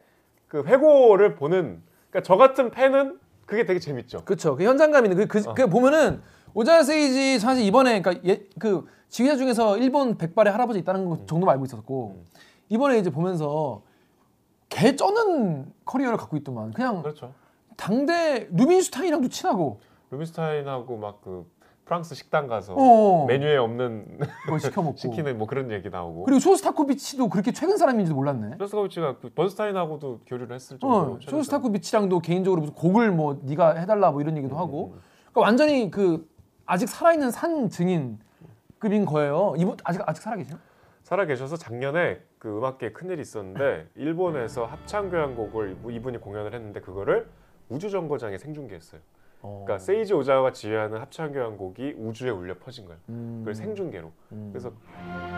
그 0.49 0.63
회고를 0.65 1.35
보는 1.35 1.83
그러니까 2.11 2.23
저 2.23 2.37
같은 2.37 2.71
팬은 2.71 3.19
그게 3.45 3.67
되게 3.67 3.79
재밌죠. 3.79 4.25
그쵸 4.25 4.57
그 4.57 4.65
현장감 4.65 5.05
있는 5.05 5.19
그, 5.19 5.27
그, 5.27 5.49
어. 5.49 5.55
그 5.55 5.67
보면은 5.69 6.23
오자 6.55 6.83
세이지 6.83 7.39
사실 7.39 7.65
이번에 7.65 8.01
그러니까 8.01 8.27
예, 8.27 8.47
그 8.59 8.87
지휘자 9.09 9.37
중에서 9.37 9.77
일본 9.77 10.17
백발의 10.17 10.51
할아버지 10.53 10.79
있다는 10.79 11.05
거 11.05 11.19
정도 11.27 11.49
알고 11.51 11.65
있었고 11.67 12.17
음. 12.17 12.25
이번에 12.71 12.99
이제 12.99 13.11
보면서 13.11 13.83
개 14.71 14.97
쩌는 14.97 15.73
커리어를 15.85 16.17
갖고 16.17 16.37
있더만 16.39 16.73
그냥 16.73 17.03
그렇죠. 17.03 17.35
당대 17.81 18.47
루빈슈타인이랑도 18.53 19.29
친하고 19.29 19.81
루빈스타인하고 20.11 20.97
막 20.99 21.21
그 21.23 21.47
프랑스 21.91 22.15
식당 22.15 22.47
가서 22.47 22.75
어. 22.77 23.27
메뉴에 23.27 23.57
없는 23.57 24.21
뭐 24.49 24.59
시켜 24.61 24.81
먹고. 24.81 24.97
시키는 24.97 25.37
뭐 25.39 25.49
그런 25.49 25.73
얘기 25.73 25.91
나오고. 25.91 26.23
그리고 26.23 26.39
쇼스타코비치도 26.39 27.29
그렇게 27.29 27.51
최근 27.51 27.77
사람인지도 27.79 28.15
몰랐네. 28.15 28.59
쇼스타코비치가 28.61 29.19
그 29.19 29.31
번스타인하고도 29.31 30.21
교류를 30.25 30.55
했을 30.55 30.79
정도로 30.79 31.15
어, 31.15 31.19
쇼스타코비치랑도 31.21 32.21
개인적으로 32.21 32.61
무슨 32.61 32.75
곡을 32.77 33.11
뭐 33.11 33.41
네가 33.43 33.75
해달라 33.75 34.13
뭐 34.13 34.21
이런 34.21 34.37
얘기도 34.37 34.55
음, 34.55 34.61
하고. 34.61 34.95
그러니까 35.33 35.41
완전히 35.41 35.91
그 35.91 36.29
아직 36.65 36.89
살아있는 36.89 37.33
산 37.33 37.69
증인급인 37.69 39.05
거예요. 39.05 39.55
이분 39.57 39.77
아직 39.83 40.01
아직 40.07 40.23
살아계세요? 40.23 40.59
살아 41.03 41.27
계셔서 41.27 41.57
작년에 41.57 42.21
그 42.39 42.57
음악계에 42.57 42.93
큰 42.93 43.11
일이 43.11 43.21
있었는데 43.21 43.89
일본에서 43.97 44.65
합창 44.65 45.11
교향곡을 45.11 45.79
이분이 45.91 46.19
공연을 46.19 46.55
했는데 46.55 46.81
그거를 46.81 47.29
우주 47.71 47.89
정거장에 47.89 48.37
생중계했어요. 48.37 49.01
그러니까 49.41 49.79
세이지 49.79 50.13
오자와가 50.13 50.53
지휘하는 50.53 51.01
합창 51.01 51.33
교향곡이 51.33 51.95
우주에 51.97 52.29
울려 52.29 52.55
퍼진 52.59 52.85
거예요. 52.85 53.01
음. 53.09 53.39
그걸 53.39 53.55
생중계로. 53.55 54.13
음. 54.33 54.51
그래서 54.53 54.71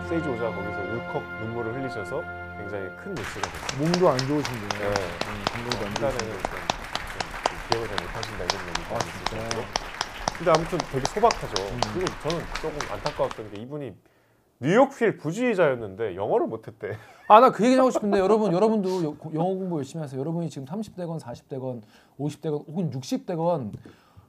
세이지 0.08 0.28
오자가 0.28 0.52
거기서 0.56 0.82
울컥 0.82 1.22
눈물을 1.40 1.74
흘리셔서 1.74 2.20
굉장히 2.58 2.88
큰 2.96 3.14
뉴스가 3.14 3.48
됐어요. 3.48 3.80
몸도 3.80 4.08
안 4.08 4.18
좋으신데. 4.18 4.78
네. 4.78 4.86
음, 4.88 5.44
건강도 5.52 5.86
안 5.86 5.92
한간에는 5.92 6.18
좋으신데. 6.18 6.56
좀, 7.12 7.20
좀 7.46 7.58
기억을 7.68 7.88
잘 7.88 8.06
못하신다 8.06 8.44
이런 8.44 8.68
얘기가 8.68 8.96
아? 8.96 8.98
정도로. 8.98 9.62
근데 10.38 10.50
아무튼 10.50 10.78
되게 10.90 11.04
소박하죠. 11.06 11.62
음. 11.62 11.80
그리고 11.94 12.12
저는 12.22 12.44
조금 12.60 12.78
안타까웠던 12.90 13.50
게 13.52 13.60
이분이 13.60 13.94
뉴욕필 14.62 15.16
부주의자였는데 15.18 16.14
영어를 16.16 16.46
못했대. 16.46 16.92
아, 17.28 17.40
나 17.40 17.50
그 17.50 17.64
얘기 17.64 17.76
하고 17.76 17.90
싶은데 17.90 18.18
여러분, 18.18 18.52
여러분도 18.52 19.04
여- 19.04 19.16
영어 19.34 19.44
공부 19.54 19.78
열심히 19.78 20.02
하세요. 20.02 20.20
여러분이 20.20 20.48
지금 20.50 20.66
30대건 20.66 21.20
40대건 21.20 21.82
50대건 22.18 22.66
혹은 22.68 22.90
60대건 22.90 23.72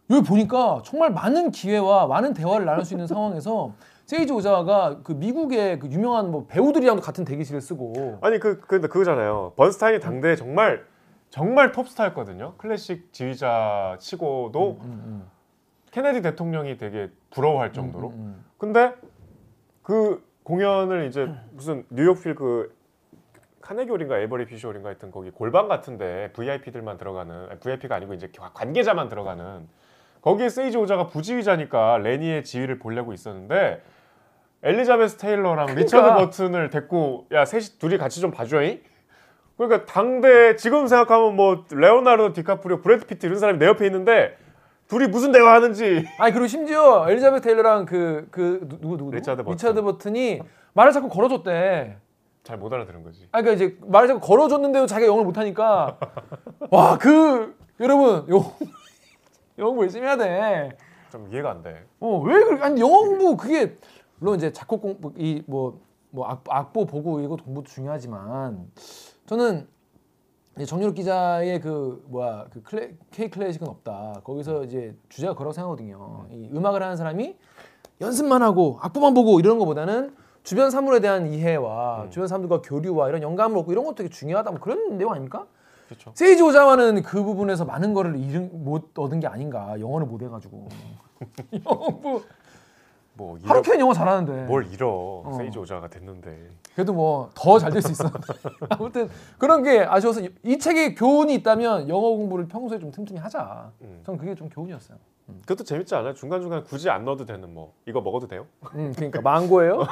여기 0.09 0.27
보니까 0.27 0.81
정말 0.83 1.11
많은 1.11 1.51
기회와 1.51 2.07
많은 2.07 2.33
대화를 2.33 2.65
나눌 2.65 2.83
수 2.85 2.93
있는 2.93 3.07
상황에서 3.07 3.73
세이지 4.05 4.33
오자와가 4.33 4.99
그 5.03 5.13
미국의 5.13 5.79
그 5.79 5.87
유명한 5.87 6.29
뭐 6.31 6.45
배우들이랑도 6.47 7.01
같은 7.01 7.23
대기실을 7.25 7.61
쓰고 7.61 8.17
아니 8.21 8.39
그 8.39 8.59
근데 8.59 8.87
그거잖아요. 8.87 9.53
번스타인이 9.55 9.99
당대에 10.01 10.35
정말 10.35 10.85
정말 11.29 11.71
톱스타였거든요. 11.71 12.55
클래식 12.57 13.11
지휘자 13.13 13.97
치고도 13.99 14.79
음, 14.83 15.25
케네디 15.91 16.21
대통령이 16.21 16.77
되게 16.77 17.09
부러워할 17.31 17.71
정도로. 17.73 18.09
음, 18.09 18.13
음. 18.13 18.45
근데 18.57 18.93
그 19.83 20.23
공연을 20.43 21.05
이제 21.05 21.29
무슨 21.51 21.85
뉴욕필 21.89 22.35
그 22.35 22.75
카네기홀인가 23.61 24.17
에버리 24.19 24.45
피쇼홀인가 24.45 24.89
하여튼 24.89 25.11
거기 25.11 25.29
골방 25.29 25.67
같은데 25.67 26.31
VIP들만 26.33 26.97
들어가는 26.97 27.49
아니, 27.49 27.59
VIP가 27.59 27.95
아니고 27.95 28.13
이제 28.13 28.29
관계자만 28.53 29.09
들어가는 29.09 29.67
거기에 30.21 30.49
세이지 30.49 30.77
오자가 30.77 31.07
부지휘자니까 31.07 31.97
레니의 31.99 32.43
지휘를 32.43 32.79
보려고 32.79 33.13
있었는데 33.13 33.81
엘리자베스 34.63 35.17
테일러랑 35.17 35.67
리처드 35.75 35.91
그러니까. 35.91 36.17
버튼을 36.17 36.69
데리고 36.69 37.27
야 37.31 37.45
셋이 37.45 37.79
둘이 37.79 37.97
같이 37.97 38.21
좀 38.21 38.31
봐줘잉 38.31 38.81
그러니까 39.57 39.85
당대 39.85 40.55
지금 40.55 40.87
생각하면 40.87 41.35
뭐 41.35 41.65
레오나르도 41.71 42.33
디카프리오 42.33 42.81
브래드 42.81 43.05
피트 43.05 43.25
이런 43.25 43.39
사람이 43.39 43.59
내 43.59 43.67
옆에 43.67 43.85
있는데 43.85 44.37
둘이 44.93 45.07
무슨 45.07 45.31
대화하는지 45.31 46.05
아니 46.19 46.31
그리고 46.31 46.45
심지어 46.45 47.05
엘리자베트 47.09 47.43
테일러랑 47.43 47.85
그그 47.85 48.59
누구 48.69 48.81
누구 48.81 48.97
누구? 48.97 49.11
리차드 49.15 49.43
버튼. 49.43 49.53
리차드 49.53 49.81
버튼이 49.81 50.41
말을 50.73 50.91
자꾸 50.91 51.09
걸어줬대. 51.09 51.97
잘 52.43 52.57
못 52.57 52.71
알아들은 52.73 53.03
거지 53.03 53.27
아, 53.31 53.41
그러니까 53.41 53.53
이제 53.65 53.77
말을 53.87 54.07
자꾸 54.09 54.19
걸어줬는데도 54.19 54.85
자기가 54.85 55.07
영어를 55.07 55.25
못 55.25 55.37
하니까 55.37 55.97
와 56.69 56.97
그 56.99 57.55
여러분 57.79 58.25
영 58.29 58.53
영어 59.57 59.69
공부 59.69 59.83
열심히 59.83 60.05
해야 60.05 60.15
돼. 60.17 60.69
좀 61.09 61.27
이해가 61.31 61.49
안 61.51 61.63
돼 61.63 61.85
어왜 61.99 62.43
그렇게 62.43 62.63
아니 62.63 62.81
영어 62.81 62.99
공부 62.99 63.37
그게 63.37 63.77
물론 64.19 64.35
이제 64.35 64.51
작곡 64.51 64.81
공부 64.81 65.13
이뭐뭐 65.15 66.41
악보 66.49 66.85
보고 66.85 67.19
이거 67.21 67.35
공부도 67.37 67.67
중요하지만 67.69 68.67
저는 69.25 69.67
정유럽 70.67 70.93
기자의 70.93 71.59
그 71.61 72.03
뭐야 72.07 72.45
그 72.51 72.61
클래, 72.61 72.91
K 73.11 73.29
클래식은 73.29 73.67
없다. 73.67 74.21
거기서 74.23 74.65
이제 74.65 74.95
주제가 75.09 75.33
그렇다고 75.33 75.53
생각하거든요. 75.53 76.27
이 76.31 76.49
음악을 76.53 76.83
하는 76.83 76.95
사람이 76.95 77.35
연습만 78.01 78.43
하고 78.43 78.77
악보만 78.81 79.13
보고 79.13 79.39
이런 79.39 79.57
것보다는 79.57 80.15
주변 80.43 80.69
사물에 80.69 80.99
대한 80.99 81.27
이해와 81.27 82.07
주변 82.11 82.27
사람들과 82.27 82.61
교류와 82.61 83.09
이런 83.09 83.23
영감을 83.23 83.57
얻고 83.59 83.71
이런 83.71 83.83
것도 83.85 83.95
되게 83.95 84.09
중요하다. 84.09 84.51
뭐 84.51 84.59
그런 84.59 84.97
내용 84.97 85.11
아닙니까? 85.11 85.47
그렇죠 85.87 86.11
세이지 86.13 86.43
오자와는 86.43 87.01
그 87.01 87.23
부분에서 87.23 87.65
많은 87.65 87.93
거를 87.93 88.15
잃은, 88.17 88.63
못 88.63 88.97
얻은 88.97 89.21
게 89.21 89.27
아닌가. 89.27 89.79
영어를 89.79 90.05
못 90.05 90.21
해가지고. 90.21 90.69
영어 91.65 92.21
뭐 93.15 93.37
하루키는 93.43 93.79
영어 93.79 93.93
잘하는데. 93.93 94.45
뭘 94.45 94.65
잃어 94.71 95.23
세이지 95.37 95.59
오자가 95.59 95.87
됐는데 95.87 96.49
그래도 96.73 96.93
뭐 96.93 97.29
더 97.35 97.59
잘 97.59 97.71
될 97.71 97.81
수 97.81 97.91
있어. 97.91 98.09
아무튼 98.69 99.09
그런 99.37 99.61
게 99.63 99.81
아쉬워서 99.81 100.21
이- 100.21 100.33
이 100.43 100.57
책에 100.57 100.95
교훈이 100.95 101.33
있다면 101.35 101.89
영어 101.89 102.01
공부를 102.09 102.47
평소에 102.47 102.79
좀 102.79 102.91
틈틈이 102.91 103.19
하자. 103.19 103.71
음. 103.81 104.01
전 104.05 104.17
그게 104.17 104.33
좀 104.35 104.49
교훈이었어요. 104.49 104.97
그것도 105.43 105.63
재밌지 105.63 105.95
않아요? 105.95 106.13
중간중간 106.13 106.63
굳이 106.65 106.89
안 106.89 107.05
넣어도 107.05 107.25
되는 107.25 107.53
뭐 107.53 107.73
이거 107.85 108.01
먹어도 108.01 108.27
돼요? 108.27 108.45
음, 108.75 108.91
그러니까 108.93 109.21
망고예요. 109.23 109.83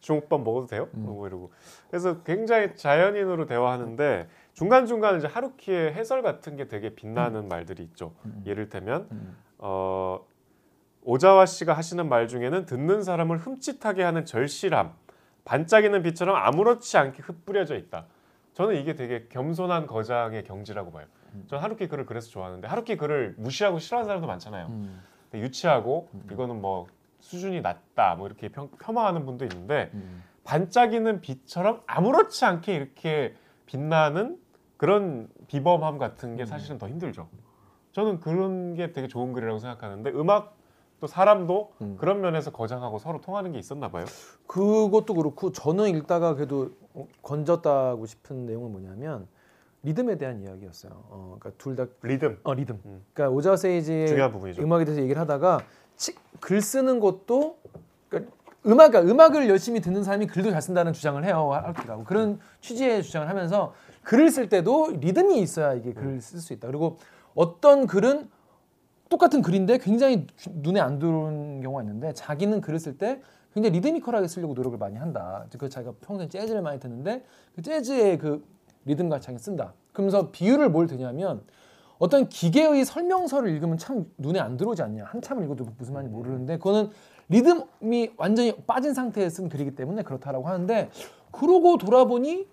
중국밥 0.00 0.40
먹어도 0.42 0.66
돼요? 0.66 0.88
음. 0.94 1.04
뭐 1.06 1.26
이러고 1.26 1.50
그래서 1.90 2.20
굉장히 2.22 2.74
자연인으로 2.74 3.46
대화하는데 3.46 4.28
중간중간 4.54 5.18
이제 5.18 5.26
하루키의 5.28 5.94
해설 5.94 6.22
같은 6.22 6.56
게 6.56 6.66
되게 6.68 6.94
빛나는 6.94 7.48
말들이 7.48 7.82
있죠 7.84 8.12
예를 8.46 8.68
들면 8.68 9.06
음. 9.12 9.36
어, 9.58 10.20
오자와 11.04 11.46
씨가 11.46 11.74
하시는 11.74 12.08
말 12.08 12.28
중에는 12.28 12.66
듣는 12.66 13.02
사람을 13.02 13.38
흠칫하게 13.38 14.02
하는 14.02 14.24
절실함 14.24 14.92
반짝이는 15.44 16.02
빛처럼 16.02 16.36
아무렇지 16.36 16.96
않게 16.96 17.22
흩뿌려져 17.22 17.76
있다. 17.76 18.06
저는 18.54 18.76
이게 18.76 18.94
되게 18.94 19.26
겸손한 19.28 19.86
거장의 19.86 20.44
경지라고 20.44 20.90
봐요. 20.92 21.06
저는 21.48 21.62
하루키 21.62 21.88
글을 21.88 22.06
그래서 22.06 22.30
좋아하는데 22.30 22.66
하루키 22.66 22.96
글을 22.96 23.34
무시하고 23.36 23.78
싫어하는 23.78 24.06
사람도 24.06 24.26
많잖아요. 24.26 24.66
음, 24.68 25.02
유치하고 25.34 26.08
이거는 26.30 26.60
뭐 26.60 26.86
수준이 27.20 27.60
낮다 27.60 28.14
뭐 28.14 28.26
이렇게 28.26 28.48
평, 28.48 28.70
폄하하는 28.78 29.26
분도 29.26 29.44
있는데 29.44 29.90
음. 29.94 30.22
반짝이는 30.44 31.20
빛처럼 31.20 31.80
아무렇지 31.86 32.44
않게 32.44 32.74
이렇게 32.74 33.34
빛나는 33.66 34.38
그런 34.76 35.28
비범함 35.48 35.98
같은 35.98 36.36
게 36.36 36.46
사실은 36.46 36.78
더 36.78 36.88
힘들죠. 36.88 37.28
저는 37.92 38.20
그런 38.20 38.74
게 38.74 38.92
되게 38.92 39.08
좋은 39.08 39.32
글이라고 39.32 39.58
생각하는데 39.58 40.10
음악 40.10 40.56
또 41.00 41.06
사람도 41.06 41.72
음. 41.82 41.96
그런 41.98 42.20
면에서 42.20 42.50
거장하고 42.50 42.98
서로 42.98 43.20
통하는 43.20 43.52
게 43.52 43.58
있었나 43.58 43.90
봐요. 43.90 44.04
그것도 44.46 45.14
그렇고 45.14 45.52
저는 45.52 45.88
읽다가 45.96 46.34
그래도 46.34 46.70
어, 46.94 47.06
건졌다고 47.22 48.06
싶은 48.06 48.46
내용은 48.46 48.70
뭐냐면 48.72 49.26
리듬에 49.82 50.16
대한 50.16 50.40
이야기였어요. 50.40 50.92
어, 50.94 51.36
그러니까 51.38 51.50
둘 51.62 51.76
다 51.76 51.86
리듬 52.02 52.38
어, 52.44 52.54
리듬. 52.54 52.80
음. 52.86 53.04
그러니까 53.12 53.34
오자 53.36 53.56
세이지의 53.56 54.08
중요한 54.08 54.32
부분이죠. 54.32 54.62
음악에 54.62 54.84
대해서 54.84 55.02
얘기를 55.02 55.20
하다가 55.20 55.60
치- 55.96 56.14
글 56.40 56.60
쓰는 56.62 57.00
것도 57.00 57.58
그러니까 58.08 58.32
음악 58.66 58.88
그러니까 58.92 59.12
음악을 59.12 59.48
열심히 59.50 59.80
듣는 59.80 60.04
사람이 60.04 60.26
글도 60.28 60.50
잘 60.50 60.62
쓴다는 60.62 60.94
주장을 60.94 61.22
해요 61.22 61.50
하루키가 61.52 62.04
그런 62.04 62.40
취지의 62.62 63.02
주장을 63.02 63.28
하면서 63.28 63.74
글을 64.04 64.30
쓸 64.30 64.48
때도 64.48 64.92
리듬이 65.00 65.38
있어야 65.40 65.74
이게 65.74 65.92
글을 65.92 66.20
쓸 66.22 66.40
수 66.40 66.54
있다 66.54 66.68
그리고 66.68 66.96
어떤 67.34 67.86
글은 67.86 68.30
똑같은 69.08 69.42
글인데 69.42 69.78
굉장히 69.78 70.26
귀- 70.38 70.50
눈에 70.54 70.80
안 70.80 70.98
들어오는 70.98 71.60
경우가 71.60 71.82
있는데 71.82 72.12
자기는 72.12 72.60
글을 72.60 72.78
쓸 72.78 72.96
때 72.98 73.20
굉장히 73.52 73.76
리드미컬하게 73.76 74.26
쓰려고 74.26 74.54
노력을 74.54 74.76
많이 74.78 74.96
한다. 74.96 75.46
그 75.58 75.68
자기가 75.68 75.94
평소에 76.00 76.28
재즈를 76.28 76.62
많이 76.62 76.80
듣는데 76.80 77.24
그 77.54 77.62
재즈의 77.62 78.18
그 78.18 78.44
리듬과 78.84 79.20
자기 79.20 79.38
쓴다. 79.38 79.74
그러면서 79.92 80.30
비유를 80.30 80.70
뭘 80.70 80.86
드냐면 80.86 81.42
어떤 81.98 82.28
기계의 82.28 82.84
설명서를 82.84 83.50
읽으면 83.50 83.78
참 83.78 84.06
눈에 84.18 84.40
안 84.40 84.56
들어오지 84.56 84.82
않냐. 84.82 85.04
한참을 85.04 85.44
읽어도 85.44 85.66
무슨 85.78 85.94
말인지 85.94 86.12
모르는데 86.12 86.56
그거는 86.58 86.90
리듬이 87.28 88.10
완전히 88.16 88.52
빠진 88.66 88.92
상태에 88.92 89.28
쓴 89.30 89.48
글이기 89.48 89.76
때문에 89.76 90.02
그렇다라고 90.02 90.48
하는데 90.48 90.90
그러고 91.30 91.78
돌아보니 91.78 92.46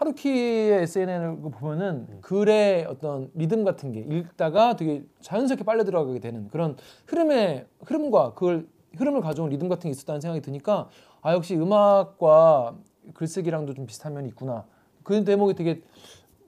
하루키의 0.00 0.82
SNL을 0.82 1.36
보면은 1.52 2.20
글의 2.22 2.86
어떤 2.86 3.30
리듬 3.34 3.64
같은 3.64 3.92
게 3.92 4.00
읽다가 4.00 4.74
되게 4.74 5.04
자연스럽게 5.20 5.62
빨려 5.64 5.84
들어가게 5.84 6.20
되는 6.20 6.48
그런 6.48 6.76
흐름의 7.06 7.66
흐름과 7.84 8.32
그걸 8.32 8.66
흐름을 8.96 9.20
가져온 9.20 9.50
리듬 9.50 9.68
같은 9.68 9.88
게 9.88 9.90
있었다는 9.90 10.22
생각이 10.22 10.40
드니까 10.40 10.88
아 11.20 11.34
역시 11.34 11.54
음악과 11.54 12.76
글쓰기랑도 13.12 13.74
좀 13.74 13.84
비슷한 13.86 14.14
면이 14.14 14.28
있구나 14.28 14.64
그 15.02 15.22
대목이 15.22 15.54
되게 15.54 15.82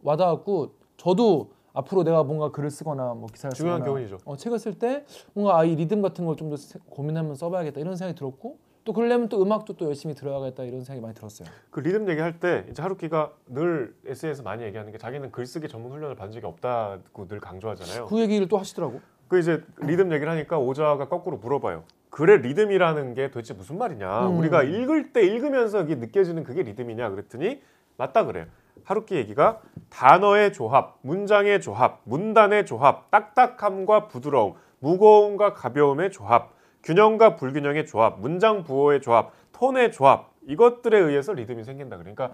와닿았고 0.03 0.73
저도 0.97 1.53
앞으로 1.75 2.05
내가 2.05 2.23
뭔가 2.25 2.51
글을 2.51 2.71
쓰거나 2.71 3.13
뭐 3.15 3.27
기사를 3.27 3.55
중요한 3.55 3.81
쓰거나 3.81 3.93
교훈이죠. 3.95 4.19
어, 4.25 4.37
책을 4.37 4.59
쓸 4.59 4.79
때 4.79 5.05
뭔가 5.35 5.59
아, 5.59 5.65
이 5.65 5.75
리듬 5.75 6.01
같은 6.01 6.25
걸 6.25 6.37
좀 6.37 6.49
더 6.51 6.57
고민하면 6.89 7.35
써봐야겠다 7.35 7.81
이런 7.81 7.97
생각이 7.97 8.19
들었고 8.19 8.57
또 8.85 8.93
그러려면 8.93 9.29
또 9.29 9.41
음악도 9.43 9.75
또 9.75 9.87
열심히 9.87 10.15
들어야겠다 10.15 10.65
이런 10.65 10.81
생각이 10.81 11.01
많이 11.01 11.15
들었어요. 11.15 11.49
그 11.71 11.81
리듬 11.81 12.09
얘기할 12.09 12.41
때 12.41 12.65
이제 12.71 12.83
하루키가 12.83 13.33
늘 13.47 13.95
에세이에서 14.07 14.43
많이 14.43 14.65
얘기하는 14.65 14.91
게 14.91 14.99
자기는 14.99 15.31
글쓰기 15.31 15.69
전문 15.69 15.93
훈련을 15.93 16.17
받은 16.17 16.33
적이 16.33 16.47
없다고 16.47 17.29
늘 17.29 17.41
강조하잖아요. 17.41 18.07
그 18.07 18.21
얘기를 18.21 18.49
또 18.49 18.59
하시더라고. 18.59 19.01
그 19.29 19.39
이제 19.39 19.63
리듬 19.79 20.13
얘기를 20.13 20.31
하니까 20.31 20.59
오자가 20.59 21.09
거꾸로 21.09 21.37
물어봐요. 21.37 21.85
그래 22.11 22.37
리듬이라는 22.37 23.15
게 23.15 23.31
도대체 23.31 23.55
무슨 23.55 23.79
말이냐? 23.79 24.29
음. 24.29 24.39
우리가 24.39 24.65
읽을 24.65 25.13
때 25.13 25.25
읽으면서 25.25 25.83
이게 25.83 25.95
느껴지는 25.95 26.45
그게 26.45 26.63
리듬이냐? 26.63 27.09
그랬더니 27.11 27.63
맞다 27.97 28.27
그래요. 28.27 28.47
하루키 28.85 29.15
얘기가 29.15 29.61
단어의 29.91 30.53
조합, 30.53 30.99
문장의 31.03 31.61
조합, 31.61 32.01
문단의 32.05 32.67
조합, 32.67 33.11
딱딱함과 33.11 34.09
부드러움, 34.09 34.55
무거움과 34.81 35.55
가벼움의 35.55 36.11
조합, 36.11 36.53
균형과 36.83 37.37
불균형의 37.37 37.87
조합, 37.87 38.21
문장 38.21 38.65
부호의 38.65 39.03
조합, 39.03 39.33
톤의 39.53 39.93
조합 39.93 40.33
이것들에 40.47 40.99
의해서 40.99 41.33
리듬이 41.33 41.65
생긴다. 41.65 41.97
그러니까 41.99 42.33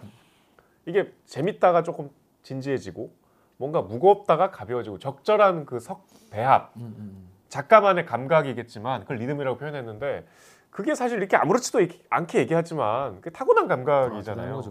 이게 0.87 1.13
재밌다가 1.27 1.83
조금 1.83 2.11
진지해지고 2.43 3.11
뭔가 3.59 3.83
무겁다가 3.83 4.51
가벼워지고 4.51 4.99
적절한 4.99 5.67
그 5.67 5.81
석 5.81 6.07
배합 6.31 6.73
음, 6.77 6.95
음. 6.99 7.29
작가만의 7.49 8.07
감각이겠지만 8.07 9.03
그걸 9.03 9.17
리듬이라고 9.19 9.59
표현했는데 9.59 10.27
그게 10.71 10.95
사실 10.95 11.19
이렇게 11.19 11.37
아무렇지도 11.37 11.81
않게 12.11 12.39
얘기하지만 12.41 13.17
그게 13.17 13.31
타고난 13.31 13.65
아, 13.65 13.69
감각이잖아요. 13.69 14.63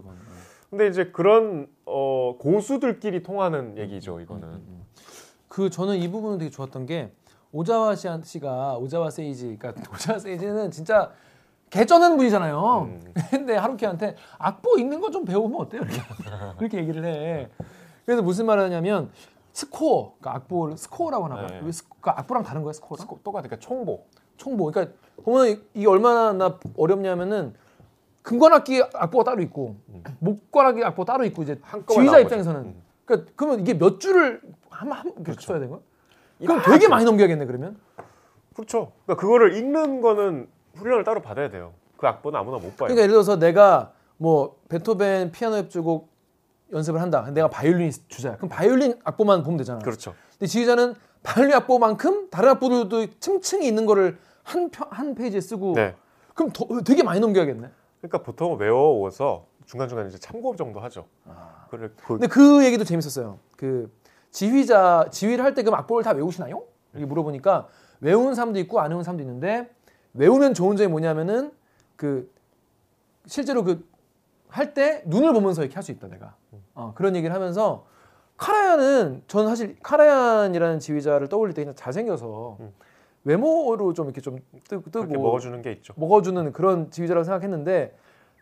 근데 0.70 0.86
이제 0.86 1.06
그런 1.06 1.66
어, 1.86 2.36
고수들끼리 2.38 3.22
통하는 3.22 3.76
얘기죠, 3.78 4.20
이거는. 4.20 4.48
음, 4.48 4.84
그 5.48 5.70
저는 5.70 5.96
이 5.96 6.08
부분은 6.10 6.38
되게 6.38 6.50
좋았던 6.50 6.86
게 6.86 7.10
오자와 7.52 7.94
씨- 7.96 8.08
씨가 8.24 8.76
오자와 8.78 9.10
세이지, 9.10 9.56
그러니까 9.58 9.82
오자와 9.92 10.18
세이지는 10.18 10.70
진짜 10.70 11.10
개쩌는 11.70 12.16
분이잖아요. 12.16 12.88
음. 12.88 13.14
근데 13.30 13.56
하루키한테 13.56 14.16
악보 14.38 14.78
읽는 14.78 15.00
거 15.00 15.10
좀 15.10 15.24
배우면 15.24 15.60
어때요? 15.60 15.82
이렇게 15.82 16.00
그렇게 16.58 16.78
얘기를 16.78 17.04
해. 17.04 17.48
그래서 18.06 18.22
무슨 18.22 18.46
말을 18.46 18.64
하냐면 18.64 19.10
스코어, 19.52 20.14
그러니까 20.18 20.36
악보를 20.36 20.76
스코어라고 20.76 21.24
하나 21.26 21.34
봐요. 21.36 21.46
네. 21.48 21.60
왜 21.64 21.72
스코, 21.72 21.96
그러니까 22.00 22.20
악보랑 22.22 22.42
다른 22.44 22.62
거야 22.62 22.72
스코어랑? 22.72 23.06
스코- 23.06 23.20
똑같으니까 23.22 23.58
총보. 23.58 24.04
총보. 24.36 24.70
그러니까 24.70 24.94
보면 25.24 25.48
이- 25.48 25.60
이게 25.74 25.86
얼마나 25.88 26.58
어렵냐면은 26.76 27.54
금관악기 28.22 28.82
악보가 28.94 29.24
따로 29.24 29.42
있고 29.42 29.76
목관악기 30.20 30.84
악보가 30.84 31.12
따로 31.12 31.24
있고 31.24 31.42
이제 31.42 31.60
지휘자 31.90 32.20
입장에서는. 32.20 32.60
음. 32.60 32.82
그러니까 33.04 33.32
그러면 33.36 33.60
이게 33.60 33.76
몇 33.76 34.00
줄을 34.00 34.40
한한 34.70 35.06
이렇게 35.06 35.22
그렇죠. 35.22 35.46
써야 35.48 35.58
되는 35.58 35.70
거야? 35.70 35.80
그럼 36.38 36.62
되게 36.64 36.88
많이 36.88 37.04
넘겨야겠네 37.04 37.46
그러면. 37.46 37.78
그렇죠. 38.54 38.92
그러니까 39.04 39.20
그거를 39.20 39.56
읽는 39.56 40.00
거는 40.00 40.48
훈련을 40.74 41.04
따로 41.04 41.20
받아야 41.22 41.48
돼요. 41.50 41.72
그 41.96 42.06
악보는 42.06 42.38
아무나 42.38 42.56
못 42.56 42.76
봐요. 42.76 42.86
그러니까 42.88 43.02
예를 43.02 43.12
들어서 43.12 43.38
내가 43.38 43.92
뭐 44.16 44.56
베토벤 44.68 45.32
피아노 45.32 45.56
협주곡 45.56 46.08
연습을 46.72 47.00
한다. 47.00 47.28
내가 47.32 47.48
바이올린 47.48 47.90
주자야. 48.08 48.36
그럼 48.36 48.48
바이올린 48.50 48.98
악보만 49.04 49.42
보면 49.42 49.58
되잖아. 49.58 49.78
그렇죠. 49.80 50.14
근데 50.32 50.46
지휘자는 50.46 50.94
바이올린 51.22 51.56
악보만큼 51.56 52.30
다른 52.30 52.50
악보들도 52.50 53.18
층층이 53.20 53.66
있는 53.66 53.86
거를 53.86 54.18
한, 54.42 54.70
편- 54.70 54.88
한 54.90 55.14
페이지에 55.14 55.40
쓰고 55.40 55.72
네. 55.74 55.94
그럼 56.34 56.50
더, 56.52 56.66
되게 56.84 57.02
많이 57.02 57.20
넘겨야겠네. 57.20 57.68
그러니까 58.00 58.18
보통 58.22 58.56
외워서 58.58 59.46
중간중간 59.66 60.08
이제 60.08 60.18
참고 60.18 60.54
정도 60.56 60.80
하죠. 60.80 61.06
그를 61.70 61.92
그, 61.96 62.14
근데 62.14 62.26
그 62.28 62.64
얘기도 62.64 62.84
재밌었어요. 62.84 63.38
그 63.56 63.90
지휘자 64.30 65.06
지휘를 65.10 65.44
할 65.44 65.54
때 65.54 65.62
그럼 65.62 65.78
악보를 65.80 66.04
다 66.04 66.12
외우시나요? 66.12 66.62
이렇게 66.92 67.06
물어보니까 67.06 67.68
외우는 68.00 68.34
사람도 68.34 68.58
있고 68.60 68.80
안 68.80 68.90
외우는 68.90 69.04
사람도 69.04 69.22
있는데 69.22 69.70
외우면 70.14 70.54
좋은 70.54 70.76
점이 70.76 70.88
뭐냐면은 70.88 71.52
그 71.96 72.32
실제로 73.26 73.64
그 73.64 73.86
할 74.50 74.72
때 74.72 75.02
눈을 75.06 75.34
보면서 75.34 75.62
이렇게 75.62 75.74
할 75.74 75.82
수 75.82 75.92
있다 75.92 76.08
내가 76.08 76.34
어, 76.74 76.92
그런 76.94 77.14
얘기를 77.16 77.34
하면서 77.34 77.84
카라얀은 78.38 79.24
저는 79.26 79.48
사실 79.48 79.76
카라얀이라는 79.82 80.78
지휘자를 80.78 81.28
떠올릴 81.28 81.54
때 81.54 81.62
그냥 81.62 81.74
잘생겨서 81.74 82.56
음. 82.60 82.72
외모로 83.24 83.92
좀 83.92 84.06
이렇게 84.06 84.20
좀 84.20 84.38
뜨, 84.68 84.80
뜨고 84.90 85.06
먹어주는 85.20 85.60
게 85.60 85.72
있죠. 85.72 85.92
먹어주는 85.96 86.52
그런 86.52 86.90
지휘자라고 86.90 87.24
생각했는데 87.24 87.94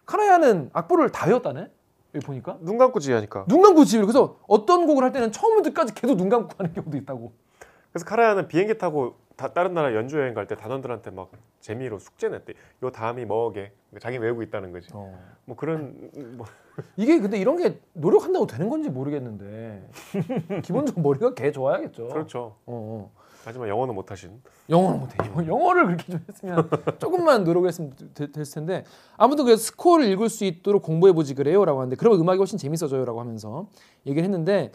카라얀은 0.04 0.70
악보를 0.72 1.10
다 1.10 1.26
외웠다네 1.26 1.70
여기 2.14 2.24
보니까 2.24 2.58
눈 2.60 2.78
감고 2.78 2.98
지휘하니까. 3.00 3.44
눈 3.48 3.62
감고 3.62 3.84
지휘를 3.84 4.06
그래서 4.06 4.38
어떤 4.46 4.86
곡을 4.86 5.04
할 5.04 5.12
때는 5.12 5.32
처음부터 5.32 5.70
끝까지 5.70 5.94
계속 5.94 6.16
눈 6.16 6.28
감고 6.28 6.50
하는 6.58 6.72
경우도 6.72 6.96
있다고. 6.98 7.32
그래서 7.92 8.04
카라야는 8.06 8.48
비행기 8.48 8.78
타고 8.78 9.16
다, 9.36 9.52
다른 9.52 9.74
나라 9.74 9.94
연주 9.94 10.18
여행 10.18 10.32
갈 10.34 10.46
때 10.46 10.54
단원들한테 10.56 11.10
막 11.10 11.30
재미로 11.60 11.98
숙제 11.98 12.28
냈대. 12.28 12.54
요 12.82 12.90
다음이 12.90 13.24
뭐게? 13.24 13.72
자기 14.00 14.18
외우고 14.18 14.42
있다는 14.42 14.72
거지. 14.72 14.88
뭐 14.92 15.56
그런 15.56 16.10
뭐 16.36 16.46
이게 16.96 17.18
근데 17.18 17.38
이런 17.38 17.56
게 17.56 17.78
노력한다고 17.92 18.46
되는 18.46 18.68
건지 18.68 18.88
모르겠는데 18.90 19.88
기본적으로 20.62 21.02
머리가 21.02 21.34
개 21.34 21.50
좋아야겠죠. 21.52 22.08
그렇죠. 22.08 22.56
어, 22.66 23.10
어. 23.12 23.12
하지만 23.46 23.68
영어는 23.68 23.94
못 23.94 24.10
하신. 24.10 24.42
영어는 24.68 24.98
못해. 24.98 25.16
영어- 25.24 25.46
영어를 25.46 25.86
그렇게 25.86 26.12
좀 26.12 26.20
했으면 26.28 26.68
조금만 26.98 27.44
노력했으면 27.44 27.92
되- 28.12 28.32
됐을 28.32 28.54
텐데 28.66 28.84
아무튼 29.16 29.44
그 29.44 29.56
스코어를 29.56 30.06
읽을 30.06 30.28
수 30.28 30.44
있도록 30.44 30.82
공부해 30.82 31.12
보지 31.12 31.34
그래요라고 31.36 31.78
하는데 31.78 31.94
그러면 31.94 32.20
음악이 32.20 32.38
훨씬 32.38 32.58
재밌어져요라고 32.58 33.20
하면서 33.20 33.68
얘기를 34.04 34.24
했는데 34.24 34.72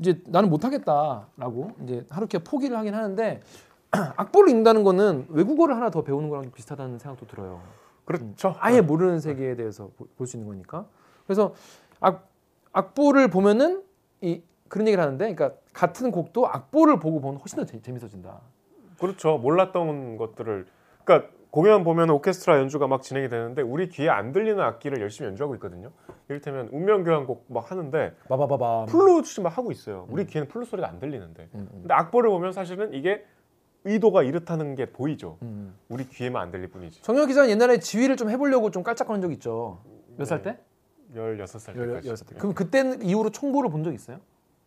이제 0.00 0.20
나는 0.26 0.50
못하겠다라고 0.50 1.70
이제 1.84 2.04
하루키가 2.10 2.42
포기를 2.42 2.76
하긴 2.76 2.92
하는데 2.92 3.40
악보를 3.92 4.48
읽는다는 4.50 4.82
거는 4.82 5.26
외국어를 5.28 5.76
하나 5.76 5.90
더 5.90 6.02
배우는 6.02 6.28
거랑 6.28 6.42
좀 6.44 6.52
비슷하다는 6.52 6.98
생각도 6.98 7.26
들어요. 7.28 7.60
그렇죠. 8.04 8.56
아예 8.58 8.80
모르는 8.80 9.20
세계에 9.20 9.54
대해서 9.54 9.90
볼 10.16 10.26
수 10.26 10.36
있는 10.36 10.48
거니까. 10.48 10.86
그래서 11.24 11.54
악, 12.00 12.28
악보를 12.72 13.28
보면은 13.28 13.84
이 14.22 14.42
그런 14.72 14.86
얘기를 14.88 15.04
하는데, 15.04 15.34
그러니까 15.34 15.60
같은 15.74 16.10
곡도 16.10 16.46
악보를 16.48 16.98
보고 16.98 17.20
보면 17.20 17.38
훨씬 17.40 17.58
더 17.58 17.66
재, 17.66 17.78
재밌어진다. 17.82 18.40
그렇죠. 18.98 19.36
몰랐던 19.36 20.16
것들을 20.16 20.64
그러니까 21.04 21.28
공연 21.50 21.84
보면 21.84 22.08
오케스트라 22.08 22.58
연주가 22.58 22.86
막 22.86 23.02
진행이 23.02 23.28
되는데 23.28 23.60
우리 23.60 23.90
귀에 23.90 24.08
안 24.08 24.32
들리는 24.32 24.58
악기를 24.58 24.98
열심히 25.02 25.28
연주하고 25.28 25.54
있거든요. 25.56 25.90
이를테면 26.30 26.70
운명 26.72 27.04
교향곡 27.04 27.44
막 27.48 27.70
하는데 27.70 28.14
바바바바. 28.30 28.86
플루트 28.86 29.40
막 29.42 29.58
하고 29.58 29.70
있어요. 29.72 30.06
우리 30.08 30.24
귀에는 30.24 30.48
플루트 30.48 30.64
소리가 30.64 30.88
안 30.88 30.98
들리는데. 30.98 31.50
음, 31.54 31.60
음, 31.60 31.68
근데 31.82 31.92
악보를 31.92 32.30
보면 32.30 32.52
사실은 32.52 32.94
이게 32.94 33.22
의도가 33.84 34.22
이렇다는 34.22 34.74
게 34.74 34.86
보이죠. 34.86 35.36
음. 35.42 35.74
우리 35.90 36.08
귀에만 36.08 36.40
안 36.40 36.50
들릴 36.50 36.68
뿐이지. 36.68 37.02
정영 37.02 37.26
기자는 37.26 37.50
옛날에 37.50 37.78
지휘를 37.78 38.16
좀 38.16 38.30
해보려고 38.30 38.70
좀 38.70 38.82
깔짝거린 38.82 39.20
적 39.20 39.30
있죠. 39.32 39.82
몇 40.16 40.24
살 40.24 40.40
때? 40.40 40.56
16살 41.14 41.76
열- 41.76 41.88
때까지. 41.88 42.08
열살 42.08 42.26
때. 42.28 42.34
그럼 42.36 42.54
그때 42.54 42.96
이후로 43.02 43.28
총보를 43.28 43.68
본 43.68 43.82
적 43.84 43.92
있어요? 43.92 44.18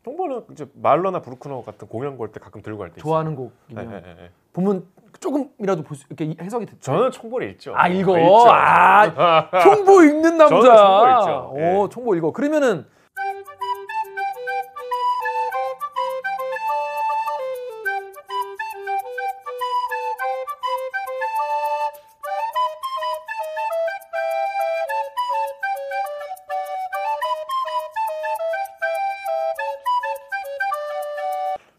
정보는 0.05 0.43
이제 0.51 0.67
말러나 0.75 1.19
브루크너 1.19 1.63
같은 1.63 1.87
공연 1.87 2.15
볼때 2.17 2.39
가끔 2.39 2.61
들고 2.61 2.77
갈 2.79 2.89
때 2.91 3.01
좋아하는. 3.01 3.35
곡이면 3.35 3.89
네, 3.89 4.01
네, 4.01 4.01
네. 4.01 4.29
보면 4.53 4.85
조금이라도 5.19 5.81
볼 5.81 5.97
수, 5.97 6.05
이렇게 6.09 6.35
해석이 6.39 6.65
됐죠. 6.67 6.79
저는 6.81 7.09
총보를 7.11 7.49
읽죠. 7.51 7.73
아 7.75 7.87
읽어. 7.87 8.17
읽죠. 8.19 8.51
아 8.51 9.49
총보 9.63 10.03
읽는 10.03 10.37
남자. 10.37 10.61
저는 10.61 10.75
총보 10.77 11.07
읽죠. 11.09 11.53
예. 11.57 11.75
오 11.75 11.89
총보 11.89 12.15
읽어. 12.15 12.31
그러면은 12.31 12.85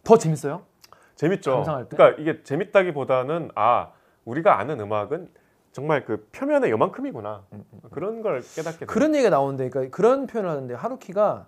더 0.07 0.17
재밌어요? 0.17 0.63
재밌죠. 1.17 1.51
감상할 1.53 1.89
때? 1.89 1.97
그러니까 1.97 2.21
이게 2.23 2.43
재밌다기보다는 2.43 3.51
아 3.55 3.91
우리가 4.25 4.59
아는 4.59 4.79
음악은 4.81 5.29
정말 5.73 6.05
그 6.05 6.29
표면의 6.33 6.71
요만큼이구나 6.71 7.43
그런 7.91 8.23
걸 8.23 8.41
깨닫게 8.41 8.79
돼요. 8.79 8.87
음, 8.87 8.87
그런 8.87 9.15
얘기가 9.15 9.31
나오는데, 9.31 9.69
그러니까 9.69 9.95
그런 9.95 10.27
표현을 10.27 10.49
하는데 10.51 10.75
하루키가 10.75 11.47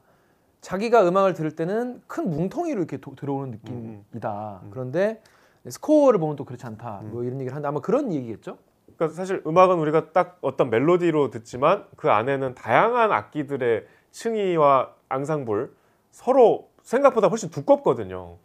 자기가 0.61 1.07
음악을 1.09 1.35
들을 1.35 1.53
때는 1.53 2.03
큰 2.07 2.31
뭉텅이로 2.31 2.79
이렇게 2.79 2.97
도- 2.99 3.15
들어오는 3.15 3.53
느낌이다. 3.53 4.61
음. 4.65 4.71
그런데 4.71 5.23
스코어를 5.69 6.19
보면 6.19 6.37
또 6.37 6.45
그렇지 6.45 6.67
않다. 6.67 7.01
뭐 7.05 7.23
이런 7.23 7.35
얘기를 7.41 7.53
하는데 7.53 7.69
아마 7.69 7.81
그런 7.81 8.13
얘기겠죠? 8.13 8.59
그러니까 8.97 9.15
사실 9.17 9.43
음악은 9.47 9.79
우리가 9.79 10.13
딱 10.13 10.39
어떤 10.41 10.69
멜로디로 10.71 11.31
듣지만 11.31 11.85
그 11.97 12.11
안에는 12.11 12.55
다양한 12.55 13.13
악기들의 13.13 13.87
층위와 14.11 14.91
앙상블 15.09 15.71
서로 16.11 16.69
생각보다 16.83 17.29
훨씬 17.29 17.51
두껍거든요. 17.51 18.37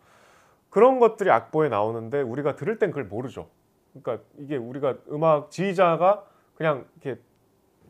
그런 0.74 1.00
것들이 1.00 1.30
악보에 1.30 1.70
나오는데 1.70 2.22
우리가 2.22 2.56
들을 2.56 2.80
땐 2.80 2.90
그걸 2.90 3.04
모르죠. 3.04 3.48
그러니까 3.94 4.26
이게 4.40 4.58
우리가 4.58 4.98
음악 5.12 5.52
지휘자가 5.52 6.26
그냥 6.56 6.88
이렇게 7.00 7.22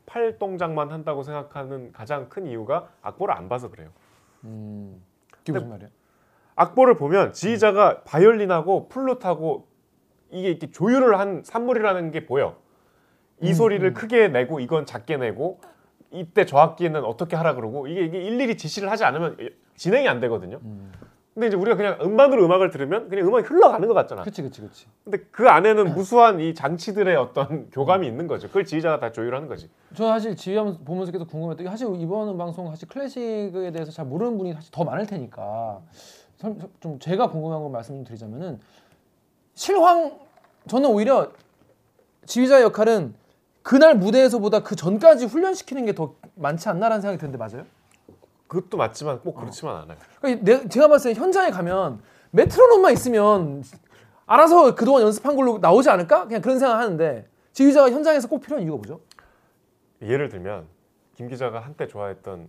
팔 0.05 0.37
동작만 0.37 0.91
한다고 0.91 1.23
생각하는 1.23 1.93
가장 1.93 2.27
큰 2.27 2.45
이유가 2.45 2.89
악보를 3.01 3.33
안 3.33 3.47
봐서 3.47 3.69
그래요. 3.71 3.89
음. 4.43 5.01
그게 5.31 5.53
무슨 5.53 5.69
말이야? 5.69 5.87
악보를 6.57 6.97
보면 6.97 7.31
지휘자가 7.31 8.01
바이올린하고 8.03 8.89
플룻하고 8.89 9.65
이게 10.31 10.49
이렇게 10.49 10.69
조율을 10.69 11.17
한 11.19 11.41
산물이라는 11.45 12.11
게 12.11 12.25
보여. 12.25 12.57
이 13.39 13.47
음, 13.47 13.53
소리를 13.53 13.91
음. 13.91 13.93
크게 13.93 14.27
내고 14.27 14.59
이건 14.59 14.85
작게 14.85 15.15
내고 15.15 15.61
이때 16.11 16.45
저 16.45 16.57
악기는 16.57 17.01
어떻게 17.05 17.37
하라 17.37 17.55
그러고 17.55 17.87
이게, 17.87 18.03
이게 18.03 18.21
일일이 18.21 18.57
지시를 18.57 18.91
하지 18.91 19.05
않으면 19.05 19.37
진행이 19.77 20.05
안 20.09 20.19
되거든요. 20.19 20.59
음. 21.33 21.39
근데 21.41 21.47
이제 21.47 21.55
우리가 21.57 21.75
그냥 21.75 21.97
음반으로 22.01 22.45
음악을 22.45 22.69
들으면 22.69 23.09
그냥 23.09 23.27
음악이 23.27 23.45
흘러가는 23.47 23.87
것 23.87 23.93
같잖아. 23.93 24.21
그치 24.23 24.41
그치 24.41 24.61
그치. 24.61 24.85
근데 25.03 25.19
그 25.31 25.47
안에는 25.49 25.93
무수한 25.95 26.39
이 26.39 26.53
장치들의 26.53 27.15
어떤 27.15 27.69
교감이 27.73 28.05
있는 28.07 28.27
거죠. 28.27 28.47
그걸 28.47 28.65
지휘자가 28.65 28.99
다 28.99 29.11
조율하는 29.11 29.47
거지. 29.47 29.69
저는 29.95 30.11
사실 30.13 30.35
지휘하면서 30.35 30.79
보면서 30.85 31.11
계속 31.11 31.27
궁금했던 31.27 31.63
게 31.65 31.69
사실 31.69 31.87
이번 31.99 32.37
방송 32.37 32.69
사실 32.69 32.87
클래식에 32.87 33.71
대해서 33.71 33.91
잘 33.91 34.05
모르는 34.05 34.37
분이 34.37 34.53
사실 34.53 34.71
더 34.71 34.83
많을 34.83 35.05
테니까 35.07 35.81
설- 36.37 36.55
좀 36.79 36.99
제가 36.99 37.29
궁금한 37.29 37.61
거 37.63 37.69
말씀 37.69 37.95
좀 37.95 38.03
드리자면은 38.03 38.59
실황 39.55 40.19
저는 40.67 40.89
오히려 40.89 41.31
지휘자의 42.25 42.63
역할은 42.63 43.13
그날 43.63 43.95
무대에서보다 43.95 44.61
그 44.61 44.75
전까지 44.75 45.25
훈련시키는 45.25 45.85
게 45.85 45.93
더 45.93 46.15
많지 46.35 46.67
않나라는 46.69 47.01
생각이 47.01 47.19
드는데 47.19 47.37
맞아요? 47.37 47.65
그것도 48.53 48.77
맞지만 48.77 49.19
꼭 49.21 49.33
그렇지만 49.35 49.77
않아요. 49.77 49.97
그러니까 50.21 50.43
내- 50.45 50.67
제가 50.69 50.87
봤을 50.87 51.13
때 51.13 51.19
현장에 51.19 51.49
가면 51.49 52.01
메트로놈만 52.31 52.93
있으면 52.93 53.63
알아서 54.27 54.75
그동안 54.75 55.01
연습한 55.03 55.35
걸로 55.35 55.57
나오지 55.57 55.89
않을까? 55.89 56.27
그냥 56.27 56.41
그런 56.41 56.59
생각 56.59 56.77
하는데 56.77 57.27
지휘자가 57.51 57.89
현장에서 57.91 58.27
꼭 58.27 58.41
필요한 58.41 58.63
이유가 58.63 58.77
뭐죠? 58.77 59.01
예를 60.01 60.29
들면 60.29 60.67
김 61.15 61.27
기자가 61.29 61.59
한때 61.59 61.87
좋아했던 61.87 62.47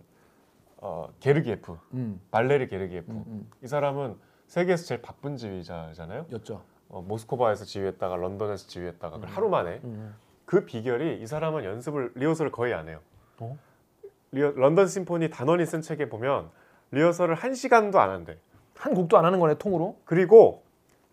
어, 0.77 1.09
게르기예프, 1.19 1.77
음, 1.93 2.21
발레리 2.29 2.67
게르기예프. 2.67 3.11
음, 3.11 3.23
음. 3.27 3.51
이 3.63 3.67
사람은 3.67 4.15
세계에서 4.47 4.85
제일 4.85 5.01
바쁜 5.01 5.35
지휘자잖아요. 5.37 6.27
였죠. 6.33 6.61
어, 6.89 7.01
모스크바에서 7.01 7.65
지휘했다가 7.65 8.15
런던에서 8.15 8.67
지휘했다가 8.67 9.15
그걸 9.15 9.29
하루 9.29 9.49
만에 9.49 9.79
음. 9.83 10.13
그 10.45 10.65
비결이 10.65 11.21
이 11.21 11.25
사람은 11.25 11.63
연습을 11.63 12.11
리허설을 12.15 12.51
거의 12.51 12.73
안 12.75 12.87
해요. 12.89 12.99
어? 13.39 13.57
리허, 14.35 14.51
런던 14.55 14.87
심포니 14.87 15.29
단원이 15.29 15.65
쓴 15.65 15.81
책에 15.81 16.09
보면 16.09 16.49
리허설을 16.91 17.35
한 17.35 17.53
시간도 17.55 17.99
안 18.01 18.09
한대. 18.09 18.37
한 18.77 18.93
곡도 18.93 19.17
안 19.17 19.23
하는 19.23 19.39
거네 19.39 19.55
통으로. 19.55 19.95
그리고 20.03 20.63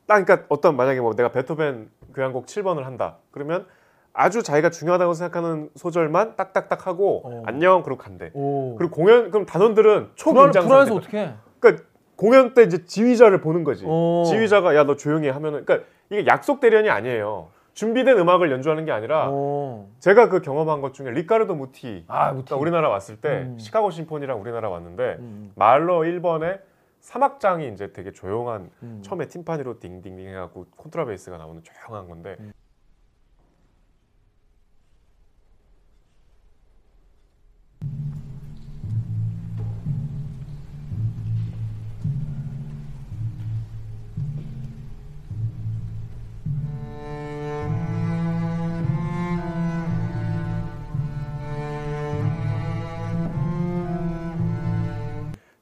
딱 0.06 0.24
그러니까 0.24 0.46
어떤 0.48 0.76
만약에 0.76 1.00
뭐 1.00 1.14
내가 1.14 1.30
베토벤 1.30 1.88
교향곡 2.14 2.46
7번을 2.46 2.82
한다. 2.82 3.18
그러면 3.30 3.66
아주 4.12 4.42
자기가 4.42 4.70
중요하다고 4.70 5.14
생각하는 5.14 5.70
소절만 5.76 6.34
딱딱딱 6.36 6.86
하고 6.88 7.22
어. 7.24 7.42
안녕 7.46 7.84
그러고 7.84 8.02
간대. 8.02 8.30
오. 8.34 8.74
그리고 8.76 8.92
공연 8.92 9.30
그럼 9.30 9.46
단원들은 9.46 10.10
초긴장 10.16 10.66
불안해서. 10.66 10.94
어떻게? 10.96 11.32
그러니까 11.60 11.84
공연 12.16 12.54
때 12.54 12.62
이제 12.64 12.84
지휘자를 12.84 13.40
보는 13.40 13.62
거지. 13.62 13.84
어. 13.86 14.24
지휘자가 14.26 14.74
야 14.74 14.82
너 14.84 14.96
조용히 14.96 15.28
해 15.28 15.30
하면은 15.30 15.64
그러니까 15.64 15.88
이게 16.10 16.26
약속 16.26 16.58
대련이 16.58 16.90
아니에요. 16.90 17.48
준비된 17.74 18.18
음악을 18.18 18.50
연주하는 18.50 18.84
게 18.84 18.92
아니라 18.92 19.28
어. 19.30 19.88
제가 19.98 20.28
그 20.28 20.42
경험한 20.42 20.80
것 20.80 20.94
중에 20.94 21.10
리카르도 21.10 21.54
무티 21.54 22.04
아, 22.06 22.32
무티. 22.32 22.46
그러니까 22.46 22.56
우리나라 22.56 22.88
왔을 22.88 23.16
때 23.20 23.42
음. 23.42 23.58
시카고 23.58 23.90
심포니랑 23.90 24.40
우리나라 24.40 24.68
왔는데 24.68 25.16
음, 25.20 25.52
말러 25.54 26.00
1번에 26.00 26.60
사막장이 27.00 27.68
이제 27.68 27.92
되게 27.92 28.12
조용한 28.12 28.70
음. 28.82 29.00
처음에 29.02 29.26
팀파니로 29.26 29.80
딩딩딩 29.80 30.28
해갖고 30.28 30.66
콘트라베이스가 30.76 31.36
나오는 31.38 31.62
조용한 31.62 32.08
건데 32.08 32.36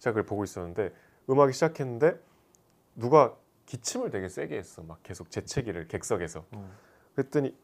제가 0.00 0.14
그걸 0.14 0.24
보고 0.26 0.42
있었는데 0.42 0.92
음악이 1.28 1.52
시작했는데 1.52 2.18
누가 2.96 3.34
기침을 3.66 4.10
되게 4.10 4.28
세게 4.28 4.56
했어 4.56 4.82
막 4.82 4.98
계속 5.02 5.30
재채기를 5.30 5.86
객석에서 5.88 6.44
음. 6.54 6.70
그랬더니 7.14 7.54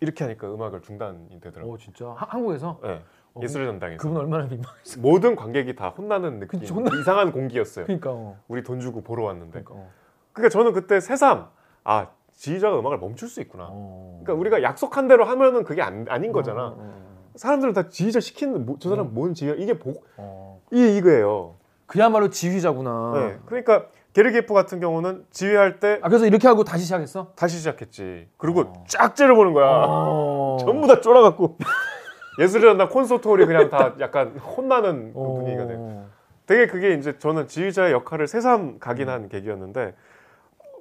이렇게 0.00 0.24
하니까 0.24 0.52
음악을 0.52 0.82
중단이 0.82 1.40
되더라고 1.40 1.72
오 1.72 1.78
진짜 1.78 2.06
하- 2.10 2.26
한국에서 2.28 2.78
네. 2.82 3.02
어, 3.34 3.40
예술의 3.42 3.66
전당에서 3.68 4.02
그분 4.02 4.16
얼마나 4.18 4.44
민망했어. 4.44 5.00
모든 5.00 5.34
관객이 5.34 5.74
다 5.74 5.88
혼나는 5.88 6.40
느낌 6.40 6.60
그치, 6.60 6.72
혼나- 6.72 6.92
이상한 7.00 7.32
공기였어요 7.32 7.86
그러니까. 7.86 8.10
어. 8.12 8.38
우리 8.48 8.62
돈 8.62 8.80
주고 8.80 9.00
보러 9.02 9.24
왔는데 9.24 9.62
그러니까. 9.62 9.74
어. 9.74 9.90
그러니까 10.32 10.50
저는 10.50 10.72
그때 10.72 11.00
새삼 11.00 11.48
아 11.84 12.10
지휘자가 12.32 12.78
음악을 12.78 12.98
멈출 12.98 13.28
수 13.28 13.40
있구나 13.40 13.68
어. 13.70 14.20
그러니까 14.24 14.34
우리가 14.40 14.62
약속한 14.62 15.06
대로 15.08 15.24
하면은 15.24 15.62
그게 15.64 15.80
안, 15.80 16.04
아닌 16.08 16.32
거잖아 16.32 16.66
어, 16.68 16.76
어, 16.76 17.04
사람들은 17.36 17.72
다 17.72 17.88
지휘자 17.88 18.20
시키는 18.20 18.66
뭐, 18.66 18.76
저 18.80 18.90
사람 18.90 19.14
뭔 19.14 19.32
지휘야 19.32 19.54
이게 19.54 19.78
복 19.78 20.04
어. 20.16 20.60
이게 20.72 20.96
이거예요 20.98 21.56
그야말로 21.86 22.30
지휘자구나. 22.30 23.12
네. 23.14 23.38
그러니까 23.46 23.86
게르기예프 24.14 24.54
같은 24.54 24.80
경우는 24.80 25.24
지휘할 25.30 25.80
때 25.80 25.98
아 26.02 26.08
그래서 26.08 26.26
이렇게 26.26 26.46
하고 26.48 26.64
다시 26.64 26.84
시작했어? 26.84 27.32
다시 27.36 27.58
시작했지. 27.58 28.28
그리고 28.36 28.60
어. 28.60 28.84
쫙 28.88 29.14
째려보는 29.16 29.52
거야. 29.52 29.66
어. 29.86 30.56
전부 30.64 30.86
다 30.86 31.00
쫄아갖고. 31.00 31.58
예술의 32.40 32.70
전당 32.70 32.88
콘서트 32.88 33.28
홀이 33.28 33.46
그냥 33.46 33.70
다 33.70 33.94
약간 34.00 34.30
혼나는 34.38 35.12
그 35.14 35.20
어. 35.20 35.34
분위기가 35.34 35.66
돼요. 35.66 36.04
되게 36.46 36.66
그게 36.66 36.94
이제 36.94 37.16
저는 37.18 37.46
지휘자의 37.48 37.92
역할을 37.92 38.26
새삼 38.26 38.78
각인한 38.80 39.28
계기였는데 39.28 39.94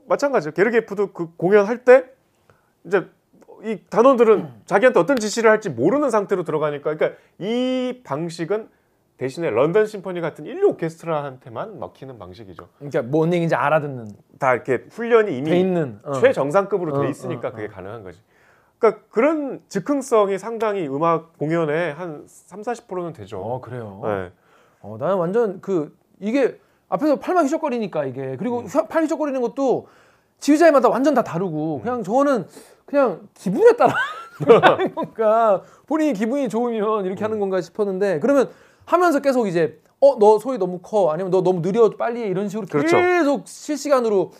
마찬가지예요. 0.08 0.54
게르게프도 0.54 1.14
그 1.14 1.36
공연할 1.38 1.86
때 1.86 2.06
이제 2.86 3.08
이 3.64 3.80
단원들은 3.90 4.50
자기한테 4.66 5.00
어떤 5.00 5.16
지시를 5.18 5.50
할지 5.50 5.70
모르는 5.70 6.10
상태로 6.10 6.44
들어가니까 6.44 6.96
그러니까 6.96 7.18
이 7.40 8.02
방식은 8.04 8.68
대신에 9.18 9.50
런던 9.50 9.86
심포니 9.86 10.22
같은 10.22 10.46
인류 10.46 10.70
오케스트라한테만 10.70 11.80
먹히는 11.80 12.18
방식이죠. 12.18 12.68
그러니까 12.80 13.02
뭔 13.04 13.32
얘기인지 13.34 13.56
알아듣는 13.56 14.08
다 14.40 14.54
이렇게 14.54 14.86
훈련이 14.90 15.38
이미 15.38 15.50
돼 15.52 15.60
있는 15.60 16.00
어. 16.04 16.14
최정상급으로 16.14 16.96
어, 16.98 17.02
돼 17.02 17.10
있으니까 17.10 17.50
어, 17.50 17.52
그게 17.52 17.66
어. 17.66 17.70
가능한 17.70 18.04
거지. 18.04 18.20
그러니까 18.80 19.04
그런 19.12 19.62
즉흥성이 19.70 20.38
상당히 20.38 20.88
음악 20.88 21.38
공연에 21.38 21.92
한 21.92 22.24
3, 22.26 22.62
40%는 22.62 23.14
되죠. 23.14 23.40
어 23.40 23.62
그래요. 23.62 24.02
네. 24.04 24.32
어, 24.82 24.98
나는 25.00 25.16
완전 25.16 25.62
그 25.62 25.96
이게 26.20 26.60
앞에서 26.90 27.20
팔만 27.20 27.46
휘적거리니까 27.46 28.06
이게 28.06 28.36
그리고 28.38 28.60
음. 28.62 28.66
휘- 28.66 28.88
팔 28.90 29.04
휘적거리는 29.04 29.40
것도 29.42 29.88
지휘자마다 30.40 30.90
완전 30.90 31.14
다 31.14 31.24
다르고 31.24 31.78
음. 31.78 31.82
그냥 31.82 32.04
저거는 32.04 32.46
그냥 32.86 33.22
기분에 33.36 33.74
따라 33.78 33.94
하는 34.74 34.94
건가 34.94 35.62
본인이 35.88 36.14
기분이 36.14 36.50
좋으면 36.50 37.06
이렇게 37.06 37.22
음. 37.22 37.26
하는 37.26 37.40
건가 37.40 37.62
싶었는데 37.62 38.20
그러면 38.20 38.50
하면서 38.86 39.20
계속 39.20 39.48
이제 39.48 39.80
어 40.00 40.18
너 40.20 40.38
소리 40.40 40.58
너무 40.58 40.80
커 40.82 41.12
아니면 41.12 41.32
너 41.32 41.42
너무 41.42 41.62
느려 41.62 41.90
빨리 41.92 42.24
해 42.24 42.28
이런 42.28 42.50
식으로 42.50 42.68
그렇죠. 42.68 42.98
계속 42.98 43.48
실시간으로 43.48 44.32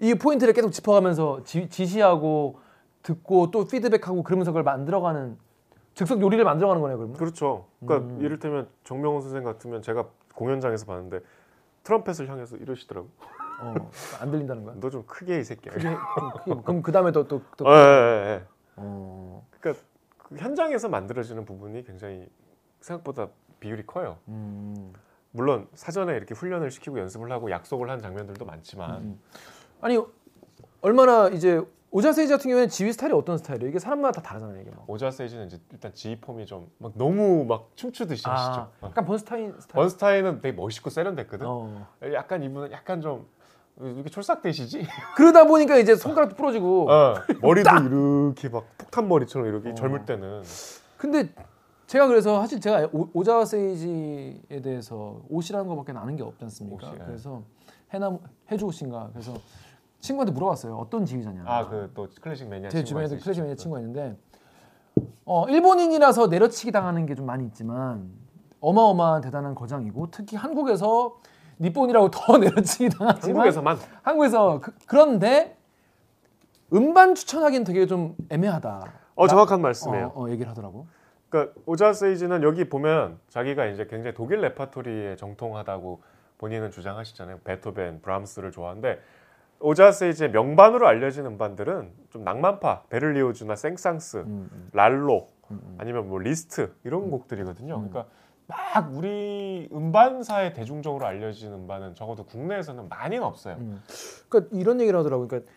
이 0.00 0.14
포인트를 0.14 0.52
계속 0.52 0.70
짚어가면서 0.72 1.44
지, 1.44 1.68
지시하고 1.68 2.58
듣고 3.04 3.50
또 3.52 3.64
피드백하고 3.66 4.22
그러면서 4.24 4.50
그걸 4.50 4.64
만들어가는 4.64 5.36
즉석 5.94 6.20
요리를 6.20 6.44
만들어가는 6.44 6.80
거네요 6.82 6.96
그러면 6.98 7.16
그렇죠. 7.16 7.66
그러니까 7.84 8.08
음. 8.14 8.20
이를테면 8.20 8.68
정명훈 8.84 9.20
선생 9.20 9.44
같으면 9.44 9.82
제가 9.82 10.06
공연장에서 10.34 10.86
봤는데 10.86 11.20
트럼펫을 11.84 12.28
향해서 12.28 12.56
이러시더라고. 12.56 13.08
어, 13.60 13.74
안 14.20 14.30
들린다는 14.32 14.64
거야 14.64 14.74
너 14.80 14.90
좀 14.90 15.04
크게 15.06 15.38
이 15.38 15.44
새끼야. 15.44 15.72
그게 15.74 15.82
좀 15.84 15.96
크게- 16.58 16.64
그럼 16.64 16.82
그 16.82 16.90
다음에 16.90 17.12
또또 17.12 17.42
또. 17.56 17.64
예, 17.68 17.70
예, 17.70 18.26
예. 18.34 18.42
어, 18.76 19.46
그러니까 19.60 19.84
그 20.18 20.36
현장에서 20.36 20.88
만들어지는 20.88 21.44
부분이 21.44 21.84
굉장히 21.84 22.26
생각보다 22.80 23.28
비율이 23.62 23.86
커요. 23.86 24.18
음, 24.28 24.92
물론 25.30 25.68
사전에 25.74 26.14
이렇게 26.16 26.34
훈련을 26.34 26.70
시키고 26.72 26.98
연습을 26.98 27.30
하고 27.30 27.50
약속을 27.50 27.88
한 27.88 28.00
장면들도 28.02 28.44
많지만 28.44 28.90
음. 29.02 29.20
아니 29.80 29.98
얼마나 30.82 31.28
이제 31.28 31.62
오자세이지 31.92 32.32
같은 32.32 32.48
경우에는 32.48 32.68
지휘 32.70 32.92
스타일이 32.92 33.14
어떤 33.14 33.36
스타일이에요? 33.38 33.68
이게 33.70 33.78
사람마다 33.78 34.20
다 34.20 34.30
다르잖아요. 34.30 34.60
이게 34.62 34.70
막. 34.70 34.88
오자 34.88 35.10
세이지는 35.10 35.46
이제 35.46 35.58
일단 35.72 35.92
지휘 35.94 36.18
폼이 36.20 36.46
좀 36.46 36.68
막 36.78 36.92
너무 36.96 37.44
막 37.44 37.70
춤추듯이 37.76 38.26
아, 38.28 38.32
하시죠. 38.34 38.60
어. 38.80 38.86
약간 38.88 39.04
번스타인 39.04 39.52
스타일. 39.60 39.74
번스타인은 39.74 40.40
되게 40.40 40.56
멋있고 40.56 40.90
세련됐거든. 40.90 41.46
어. 41.46 41.86
약간 42.14 42.42
이분은 42.42 42.72
약간 42.72 43.00
좀 43.00 43.26
이렇게 43.78 44.08
촐싹대시지. 44.10 44.86
그러다 45.16 45.44
보니까 45.46 45.76
이제 45.76 45.94
손가락도 45.94 46.34
부러지고. 46.34 46.90
어, 46.90 47.14
머리도 47.40 47.70
이렇게 47.86 48.48
막 48.48 48.64
폭탄 48.78 49.06
머리처럼 49.08 49.46
이렇게 49.46 49.70
어. 49.70 49.74
젊을 49.74 50.04
때는 50.06 50.42
근데 50.96 51.28
제가 51.92 52.06
그래서 52.06 52.40
사실 52.40 52.58
제가 52.58 52.88
오- 52.94 53.10
오자세이지에 53.12 54.62
대해서 54.62 55.20
옷이라는 55.28 55.68
것밖에 55.68 55.92
아는 55.92 56.16
게 56.16 56.22
없지 56.22 56.42
않습니까? 56.44 56.86
옷이, 56.88 56.98
예. 56.98 57.04
그래서 57.04 57.42
해나 57.92 58.16
해주 58.50 58.64
옷인가 58.64 59.10
그래서 59.12 59.34
친구한테 60.00 60.32
물어봤어요. 60.32 60.74
어떤 60.78 61.04
지휘자냐. 61.04 61.44
아그 61.46 61.90
또 61.92 62.08
클래식 62.22 62.48
매니아 62.48 62.70
제 62.70 62.82
주변에도. 62.82 63.18
클래식 63.18 63.42
매니아 63.42 63.56
친구가 63.56 63.80
있는데 63.80 64.16
어, 65.26 65.46
일본인이라서 65.50 66.28
내려치기 66.28 66.72
당하는 66.72 67.04
게 67.04 67.14
좀 67.14 67.26
많이 67.26 67.44
있지만 67.44 68.10
어마어마한 68.60 69.20
대단한 69.20 69.54
거장이고 69.54 70.10
특히 70.10 70.38
한국에서 70.38 71.20
니폰이라고 71.60 72.10
더 72.10 72.38
내려치기 72.40 72.88
당하지만 72.88 73.36
한국에서만 73.36 73.76
한국에서 74.02 74.60
그, 74.62 74.72
그런데 74.86 75.58
음반 76.72 77.14
추천하기는 77.14 77.64
되게 77.64 77.86
좀 77.86 78.16
애매하다. 78.30 78.92
어 79.14 79.28
정확한 79.28 79.60
말씀이에요. 79.60 80.12
어, 80.14 80.22
어, 80.24 80.30
얘기를 80.30 80.48
하더라고. 80.50 80.86
그러니까 81.32 81.54
오자와 81.64 81.94
세이지는 81.94 82.42
여기 82.42 82.68
보면 82.68 83.18
자기가 83.30 83.64
이제 83.64 83.86
굉장히 83.86 84.14
독일 84.14 84.42
레파토리에 84.42 85.16
정통하다고 85.16 86.02
본인은 86.36 86.70
주장하시잖아요. 86.70 87.38
베토벤, 87.44 88.02
브람스를 88.02 88.50
좋아하는데 88.50 89.00
오자와 89.60 89.92
세이지의 89.92 90.32
명반으로 90.32 90.86
알려진 90.86 91.24
음반들은 91.24 91.90
좀 92.10 92.24
낭만파, 92.24 92.82
베를리오즈나 92.90 93.56
생상스, 93.56 94.18
음, 94.18 94.50
음, 94.52 94.68
랄로 94.74 95.28
음, 95.50 95.60
음. 95.62 95.76
아니면 95.78 96.08
뭐 96.08 96.18
리스트 96.18 96.74
이런 96.84 97.10
곡들이거든요. 97.10 97.76
음. 97.76 97.88
그러니까 97.88 98.12
막 98.46 98.94
우리 98.94 99.70
음반사에 99.72 100.52
대중적으로 100.52 101.06
알려진 101.06 101.52
음반은 101.54 101.94
적어도 101.94 102.26
국내에서는 102.26 102.90
많이는 102.90 103.24
없어요. 103.24 103.54
음. 103.54 103.82
그러니까 104.28 104.54
이런 104.54 104.80
얘기를 104.80 104.98
하더라고. 104.98 105.26
그러니까 105.26 105.50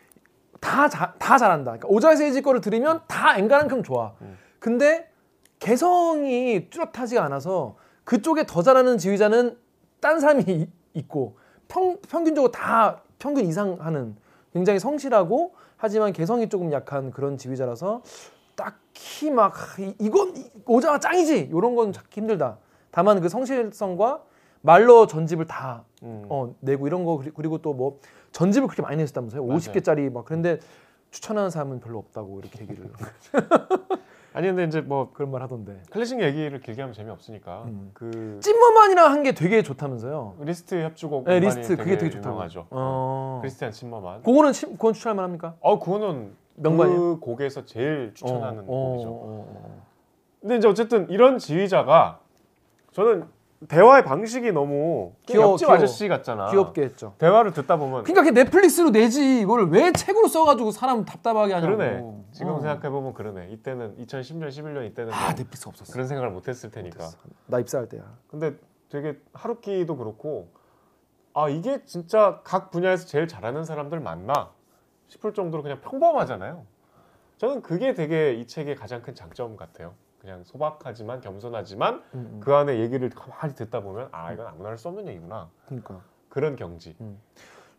다, 0.61 0.87
자, 0.87 1.15
다 1.19 1.37
잘한다. 1.37 1.71
그러니까 1.71 1.89
오자세이지 1.89 2.43
거를 2.43 2.61
들으면 2.61 3.01
다 3.07 3.37
엔간한큼 3.37 3.83
좋아. 3.83 4.13
음. 4.21 4.37
근데 4.59 5.09
개성이 5.65 6.69
뚜렷하지가 6.69 7.23
않아서 7.23 7.75
그쪽에 8.03 8.45
더 8.45 8.61
잘하는 8.61 8.99
지휘자는 8.99 9.57
딴 9.99 10.19
사람이 10.19 10.43
이- 10.47 10.67
있고 10.93 11.37
평, 11.67 11.97
평균적으로 12.07 12.51
다 12.51 13.01
평균 13.17 13.45
이상 13.47 13.77
하는 13.79 14.15
굉장히 14.53 14.77
성실하고 14.79 15.55
하지만 15.75 16.13
개성이 16.13 16.49
조금 16.49 16.71
약한 16.71 17.09
그런 17.09 17.37
지휘자라서 17.37 18.03
딱히 18.55 19.31
막 19.31 19.55
이- 19.79 19.95
이건 19.99 20.37
이- 20.37 20.51
오자와가 20.67 20.99
짱이지 20.99 21.49
이런 21.51 21.75
건 21.75 21.91
찾기 21.91 22.21
힘들다. 22.21 22.59
다만 22.91 23.19
그 23.19 23.27
성실성과 23.27 24.21
말로 24.61 25.07
전집을 25.07 25.47
다 25.47 25.83
음. 26.03 26.25
어, 26.29 26.53
내고 26.61 26.85
이런 26.85 27.03
거 27.05 27.17
그리- 27.17 27.31
그리고 27.35 27.57
또 27.57 27.73
뭐 27.73 27.99
전집을 28.33 28.67
그렇게 28.67 28.83
많이 28.83 28.97
냈었다면서요? 28.97 29.43
맞아요. 29.43 29.59
50개짜리 29.59 30.11
막 30.11 30.25
그런데 30.25 30.59
추천하는 31.09 31.49
사람은 31.49 31.79
별로 31.79 31.97
없다고 31.97 32.39
이렇게 32.41 32.61
얘기를 32.61 32.87
아니 34.35 34.47
근데 34.47 34.65
이제 34.65 34.81
뭐 34.81 35.11
그런 35.13 35.31
말 35.31 35.41
하던데. 35.41 35.81
클래식 35.91 36.19
얘기를 36.21 36.59
길게 36.59 36.81
하면 36.81 36.93
재미없으니까 36.93 37.63
음. 37.67 37.91
그 37.93 38.39
찐머만이랑 38.41 39.11
한 39.11 39.23
게 39.23 39.31
되게 39.31 39.63
좋다면서요? 39.63 40.35
리스트 40.41 40.83
협주곡 40.83 41.23
네, 41.23 41.39
리스트 41.39 41.77
그게 41.77 41.97
되게 41.97 42.11
좋다고. 42.11 42.35
유명하죠. 42.35 42.67
어. 42.69 43.39
크리스티안 43.41 43.71
침머만. 43.71 44.21
그거는 44.23 44.51
치- 44.51 44.65
그건 44.67 44.91
추천할 44.93 45.15
만합니까? 45.15 45.55
어 45.61 45.79
그거는 45.79 46.35
명반이에요? 46.55 46.99
그 46.99 47.19
곡에서 47.21 47.65
제일 47.65 48.11
추천하는 48.13 48.63
어, 48.63 48.65
곡이죠. 48.65 49.09
어, 49.09 49.47
어, 49.47 49.81
근데 50.41 50.57
이제 50.57 50.67
어쨌든 50.67 51.09
이런 51.09 51.37
지휘자가 51.39 52.19
저는 52.91 53.23
대화의 53.67 54.03
방식이 54.03 54.51
너무 54.51 55.13
귀여워, 55.25 55.53
옆집 55.53 55.65
귀여워. 55.65 55.75
아저씨 55.75 56.07
같잖아. 56.07 56.47
어. 56.47 56.51
귀엽게 56.51 56.81
했죠. 56.83 57.13
대화를 57.17 57.51
듣다 57.53 57.77
보면 57.77 58.03
그러니까 58.03 58.21
그게 58.23 58.31
넷플릭스로 58.43 58.89
내지 58.91 59.41
이걸 59.41 59.69
왜 59.69 59.91
책으로 59.91 60.27
써가지고 60.27 60.71
사람 60.71 61.05
답답하게 61.05 61.53
하냐고. 61.53 61.75
그러네. 61.77 62.23
지금 62.31 62.53
어. 62.53 62.59
생각해 62.59 62.89
보면 62.89 63.13
그러네. 63.13 63.49
이때는 63.51 63.97
2010년, 63.97 64.47
11년 64.49 64.85
이때는 64.91 65.13
아 65.13 65.19
뭐 65.25 65.29
넷플릭스 65.35 65.67
없었어. 65.67 65.91
그런 65.93 66.07
생각을 66.07 66.31
못했을 66.31 66.71
테니까. 66.71 66.97
못했어. 66.97 67.17
나 67.47 67.59
입사할 67.59 67.89
때야. 67.89 68.03
근데 68.27 68.55
되게 68.89 69.19
하루키도 69.33 69.97
그렇고 69.97 70.49
아 71.33 71.49
이게 71.49 71.83
진짜 71.85 72.39
각 72.43 72.71
분야에서 72.71 73.07
제일 73.07 73.27
잘하는 73.27 73.65
사람들 73.65 73.99
맞나 73.99 74.51
싶을 75.07 75.33
정도로 75.33 75.63
그냥 75.63 75.81
평범하잖아요. 75.81 76.65
저는 77.37 77.61
그게 77.61 77.93
되게 77.93 78.33
이 78.35 78.47
책의 78.47 78.75
가장 78.75 79.01
큰 79.01 79.13
장점 79.13 79.57
같아요. 79.57 79.93
그냥 80.25 80.43
소박하지만 80.43 81.21
겸손하지만 81.21 82.01
음, 82.15 82.29
음. 82.33 82.39
그 82.43 82.53
안에 82.55 82.79
얘기를 82.79 83.11
가만히 83.11 83.53
듣다 83.53 83.81
보면 83.81 84.09
아 84.11 84.33
이건 84.33 84.47
아무나 84.47 84.69
할 84.69 84.77
수 84.77 84.87
없는 84.87 85.07
얘기구나 85.07 85.49
그러니까. 85.67 85.99
그런 86.29 86.55
경지. 86.55 86.95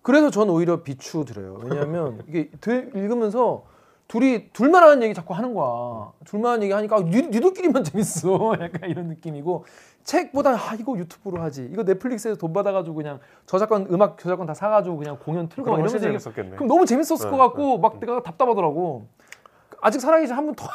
그래서 0.01 0.31
전 0.31 0.49
오히려 0.49 0.83
비추 0.85 1.25
드려요. 1.25 1.59
왜냐하면 1.65 2.23
이게 2.29 2.49
들- 2.61 2.93
읽으면서 2.95 3.65
둘이 4.07 4.51
둘만 4.53 4.81
하는 4.85 5.03
얘기 5.03 5.13
자꾸 5.13 5.35
하는 5.35 5.53
거야. 5.55 6.13
둘만 6.25 6.53
하는 6.53 6.63
얘기 6.63 6.73
하니까 6.73 6.97
아, 6.97 7.01
니, 7.01 7.23
니들끼리만 7.23 7.83
재밌어. 7.85 8.53
약간 8.61 8.89
이런 8.89 9.09
느낌이고 9.09 9.65
책보다 10.05 10.51
아 10.51 10.75
이거 10.79 10.97
유튜브로 10.97 11.43
하지. 11.43 11.69
이거 11.73 11.83
넷플릭스에서 11.83 12.39
돈 12.39 12.53
받아가지고 12.53 12.95
그냥 12.95 13.19
저작권 13.47 13.89
음악 13.91 14.19
저작권 14.19 14.47
다 14.47 14.55
사가지고 14.55 14.97
그냥 14.99 15.19
공연 15.19 15.49
틀고 15.49 15.69
막 15.69 15.77
이러면서 15.79 15.99
재밌었겠네. 15.99 16.51
그럼 16.55 16.69
너무 16.69 16.87
재밌었을 16.87 17.29
네, 17.29 17.37
것 17.37 17.43
같고 17.43 17.75
네. 17.75 17.79
막 17.79 17.99
내가 17.99 18.23
답답하더라고. 18.23 19.09
아직 19.81 20.01
살아계신 20.01 20.35
한분 20.37 20.55
더. 20.55 20.69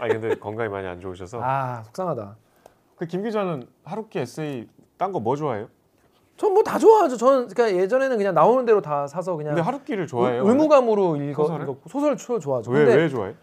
아 0.00 0.08
근데 0.08 0.34
건강이 0.36 0.68
많이 0.68 0.86
안 0.86 1.00
좋으셔서. 1.00 1.40
아 1.42 1.82
속상하다. 1.84 2.36
그 2.96 3.06
김 3.06 3.22
기자는 3.22 3.66
하루키 3.84 4.18
에세이 4.18 4.68
딴 4.96 5.12
거 5.12 5.20
뭐 5.20 5.36
좋아해요? 5.36 5.68
전 6.36 6.52
뭐 6.52 6.62
다 6.64 6.78
좋아하죠. 6.78 7.16
저는 7.16 7.48
그러니까 7.48 7.80
예전에는 7.82 8.16
그냥 8.16 8.34
나오는 8.34 8.64
대로 8.64 8.80
다 8.80 9.06
사서 9.06 9.36
그냥 9.36 9.54
근데 9.54 9.62
하루키를 9.62 10.06
좋아해요? 10.06 10.42
의- 10.42 10.48
의무감으로 10.48 11.16
읽어 11.16 11.42
소설을? 11.44 11.64
읽었고 11.64 11.88
소설 11.88 12.16
초 12.16 12.38
좋아하죠. 12.38 12.70
왜 12.70 12.84
왜 12.84 13.08
좋아해? 13.08 13.34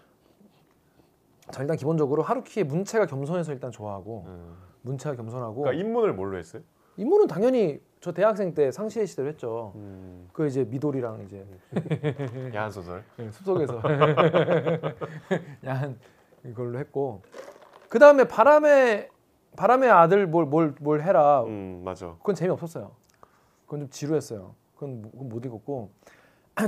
자, 1.52 1.62
일단 1.62 1.76
기본적으로 1.78 2.22
하루키의 2.24 2.66
문체가 2.66 3.06
겸손해서 3.06 3.52
일단 3.54 3.72
좋아하고 3.72 4.24
음. 4.28 4.56
문체가 4.84 5.16
겸손하고 5.16 5.62
그러니까 5.64 5.84
입문을 5.86 6.14
뭘로 6.14 6.38
했어요? 6.38 6.62
인물은 6.98 7.28
당연히 7.28 7.80
저 8.00 8.12
대학생 8.12 8.54
때 8.54 8.72
상시의 8.72 9.06
시대로 9.08 9.28
했죠. 9.30 9.74
음, 9.76 10.28
그 10.34 10.48
이제 10.48 10.64
미돌이랑 10.64 11.22
이제 11.26 11.46
야한 12.56 12.72
소설. 12.72 13.04
숲속에서 13.32 13.82
야한 15.66 15.98
이걸로 16.46 16.80
했고 16.80 17.22
그 17.90 18.00
다음에 18.00 18.24
바람의 18.28 19.10
바람의 19.58 19.90
아들 19.92 20.28
뭘뭘 20.28 20.76
뭘 20.80 21.02
해라 21.02 21.44
음 21.44 21.82
맞아. 21.84 22.16
그건 22.20 22.36
재미 22.36 22.52
없었어요. 22.52 22.92
그건 23.66 23.82
좀 23.82 23.90
지루했어요. 23.90 24.56
그건, 24.76 25.02
뭐- 25.02 25.12
그건 25.12 25.30
못 25.30 25.46
읽었고 25.46 25.90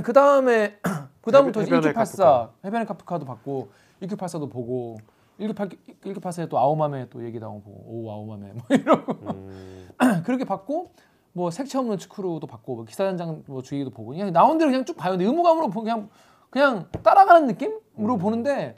그 0.02 0.12
다음에 0.12 0.78
그 1.22 1.30
다음부터 1.32 1.60
해변- 1.60 1.66
해변의 1.66 1.82
1984 1.94 2.50
해변의 2.64 2.86
카프카도 2.86 3.24
받고 3.24 3.68
1984도 4.02 4.50
보고 4.50 4.98
1984 5.38 5.76
1984에 6.04 6.48
또 6.48 6.58
아오마메 6.58 7.08
또 7.10 7.24
얘기 7.24 7.38
나오고 7.38 7.70
오 7.86 8.10
아오마메 8.10 8.52
뭐 8.52 8.62
이러고 8.70 9.12
음, 9.32 9.88
그렇게 10.24 10.44
받고 10.44 10.92
뭐 11.32 11.50
색채 11.50 11.78
없는 11.78 11.98
츠쿠루도 11.98 12.46
받고 12.46 12.76
뭐 12.76 12.84
기사단장 12.84 13.42
뭐 13.46 13.62
주의도 13.62 13.90
보고 13.90 14.10
그냥 14.10 14.32
나온 14.32 14.58
대로 14.58 14.70
그냥 14.70 14.84
쭉 14.84 14.96
봐요. 14.96 15.12
근데 15.12 15.24
의무감으로 15.24 15.68
보- 15.68 15.80
그냥 15.82 16.08
그냥 16.50 16.86
따라가는 17.02 17.46
느낌으로 17.48 17.80
음. 18.14 18.18
보는데 18.18 18.76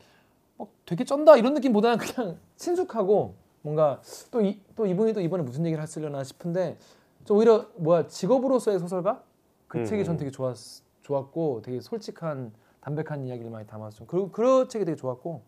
뭐 0.57 0.69
되게 0.85 1.05
쩐다 1.05 1.37
이런 1.37 1.55
느낌보다는 1.55 1.99
그냥 1.99 2.39
친숙하고 2.57 3.35
뭔가 3.63 4.01
또, 4.31 4.41
이, 4.41 4.61
또 4.77 4.87
이분이 4.87 5.13
또 5.13 5.21
이번에 5.21 5.43
무슨 5.43 5.67
얘기를 5.67 5.83
하시려나 5.83 6.23
싶은데 6.25 6.79
좀 7.25 7.39
오히려 7.39 7.67
뭐야 7.77 8.07
직업으로서의 8.07 8.79
소설가 8.79 9.23
그 9.67 9.79
음, 9.79 9.85
책이 9.85 10.05
전 10.05 10.15
음. 10.15 10.19
되게 10.19 10.31
좋았 10.31 10.55
좋았고 11.03 11.63
되게 11.63 11.81
솔직한 11.81 12.53
담백한 12.81 13.27
이야기를 13.27 13.51
많이 13.51 13.67
담았어. 13.67 14.07
그 14.07 14.31
그런 14.31 14.69
책이 14.69 14.85
되게 14.85 14.97
좋았고 14.97 15.43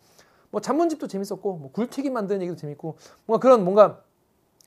뭐 0.51 0.61
잔문집도 0.61 1.07
재밌었고 1.07 1.57
뭐 1.57 1.71
굴튀기 1.73 2.11
만드는 2.11 2.43
얘기도 2.43 2.57
재밌고 2.57 2.97
뭔가 3.27 3.41
그런 3.41 3.65
뭔가 3.65 4.03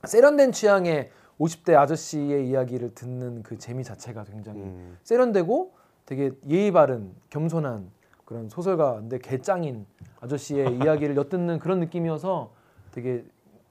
세련된 0.05 0.51
취향의 0.51 1.11
50대 1.39 1.75
아저씨의 1.75 2.47
이야기를 2.47 2.93
듣는 2.93 3.43
그 3.43 3.57
재미 3.57 3.83
자체가 3.83 4.23
굉장히 4.25 4.61
음. 4.61 4.97
세련되고 5.03 5.73
되게 6.05 6.31
예의 6.49 6.71
바른 6.71 7.13
겸손한 7.29 7.89
그런 8.32 8.47
소설가인데 8.47 9.19
개짱인 9.19 9.86
아저씨의 10.21 10.77
이야기를 10.79 11.17
엿듣는 11.17 11.59
그런 11.59 11.82
느낌이어서 11.82 12.53
되게 12.91 13.25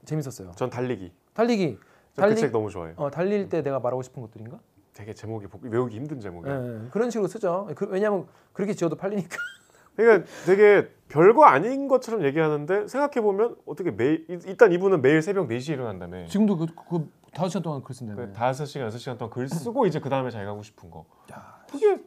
재밌었어요. 0.05 0.51
전 0.55 0.69
달리기. 0.69 1.11
달리기 1.33 1.79
전그 2.13 2.29
달리- 2.29 2.35
책 2.39 2.51
너무 2.51 2.69
좋아해요. 2.69 2.93
어, 2.97 3.09
달릴 3.09 3.49
때 3.49 3.63
내가 3.63 3.79
말하고 3.79 4.03
싶은 4.03 4.21
것들인가? 4.21 4.59
되게 4.93 5.15
제목이 5.15 5.47
복- 5.47 5.63
외우기 5.63 5.95
힘든 5.95 6.17
예, 6.17 6.21
제목이에요. 6.21 6.83
예, 6.85 6.89
그런 6.91 7.09
식으로 7.09 7.27
쓰죠. 7.27 7.69
그, 7.75 7.87
왜냐하면 7.89 8.27
그렇게 8.53 8.73
지어도 8.75 8.95
팔리니까. 8.95 9.35
그러니까 9.95 10.29
되게 10.45 10.89
별거 11.07 11.43
아닌 11.45 11.87
것처럼 11.87 12.23
얘기하는데 12.23 12.87
생각해 12.87 13.21
보면 13.25 13.55
어떻게 13.65 13.89
매일 13.89 14.25
이- 14.29 14.39
일단 14.45 14.71
이분은 14.71 15.01
매일 15.01 15.23
새벽 15.23 15.47
4시에 15.47 15.73
일어난다며. 15.73 16.27
지금도 16.27 16.57
그, 16.57 16.65
그 16.87 17.09
다섯 17.33 17.49
시간 17.49 17.63
동안 17.63 17.81
글 17.81 17.95
쓴다며. 17.95 18.27
그 18.27 18.33
5시간, 18.33 18.89
6시간 18.89 19.17
동안 19.17 19.31
글 19.31 19.49
쓰고 19.49 19.87
이제 19.87 19.99
그 19.99 20.09
다음에 20.09 20.29
자기가 20.29 20.51
하고 20.51 20.61
싶은 20.61 20.91
거. 20.91 21.05
야, 21.31 21.63
그게 21.71 21.97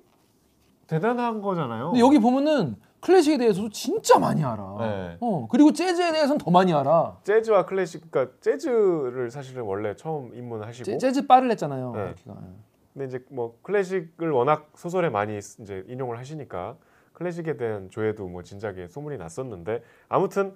대단한 0.99 1.43
거잖아요. 1.43 1.87
근데 1.91 2.01
여기 2.01 2.19
보면은 2.21 2.77
클래식에 3.01 3.37
대해서도 3.37 3.69
진짜 3.71 4.19
많이 4.19 4.43
알아. 4.45 4.77
네. 4.79 5.17
어, 5.21 5.47
그리고 5.51 5.73
재즈에 5.73 6.13
대해서는 6.13 6.39
더 6.39 6.51
많이 6.51 6.73
알아. 6.73 7.19
재즈와 7.25 7.67
클래식, 7.67 8.11
그러니까 8.11 8.35
재즈를 8.41 9.31
사실은 9.31 9.65
원래 9.65 9.95
처음 9.97 10.35
입문하시고, 10.35 10.85
재, 10.85 10.97
재즈 10.97 11.27
바를 11.27 11.51
했잖아요. 11.51 11.93
네. 11.93 12.01
여기가. 12.11 12.37
근데 12.95 13.07
이제 13.07 13.25
뭐 13.29 13.59
클래식을 13.63 14.31
워낙 14.31 14.71
소설에 14.77 15.11
많이 15.11 15.41
쓰- 15.43 15.61
이제 15.61 15.85
인용을 15.89 16.17
하시니까 16.19 16.77
클래식에 17.13 17.57
대한 17.57 17.91
조회도 17.91 18.29
뭐 18.29 18.43
진작에 18.43 18.87
소문이 18.89 19.19
났었는데 19.19 19.83
아무튼 20.09 20.55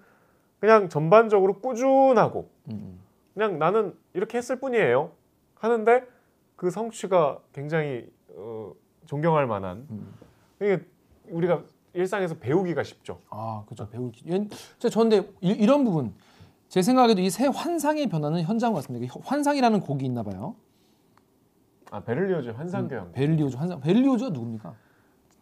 그냥 0.61 0.89
전반적으로 0.89 1.55
꾸준하고 1.61 2.49
음, 2.70 3.01
그냥 3.34 3.59
나는 3.59 3.95
이렇게 4.14 4.39
했을 4.39 4.57
뿐이에요 4.61 5.11
하는데 5.57 6.05
그 6.57 6.70
성취가 6.70 7.41
굉장히 7.53 8.09
어, 8.30 8.72
존경할 9.07 9.47
만한 9.47 9.86
음. 9.91 10.14
이게 10.61 10.80
우리가 11.30 11.62
일상에서 11.94 12.36
배우기가 12.36 12.82
쉽죠. 12.82 13.20
아, 13.30 13.62
그렇죠. 13.66 13.88
배우기. 13.88 14.48
저 14.78 14.88
저런데 14.88 15.30
이, 15.40 15.50
이런 15.50 15.84
부분 15.84 16.14
제 16.68 16.82
생각에도 16.82 17.20
이 17.20 17.30
새 17.30 17.46
환상의 17.46 18.09
변화는 18.09 18.42
현장 18.42 18.72
같습니다. 18.74 19.04
이게 19.06 19.20
환상이라는 19.24 19.80
곡이 19.80 20.04
있나 20.04 20.22
봐요. 20.22 20.54
아 21.90 22.00
베를리오즈 22.00 22.50
환상교향. 22.50 23.06
음, 23.06 23.12
베를리오즈 23.12 23.56
환상. 23.56 23.80
베를리오즈가 23.80 24.30
누굽니까? 24.30 24.74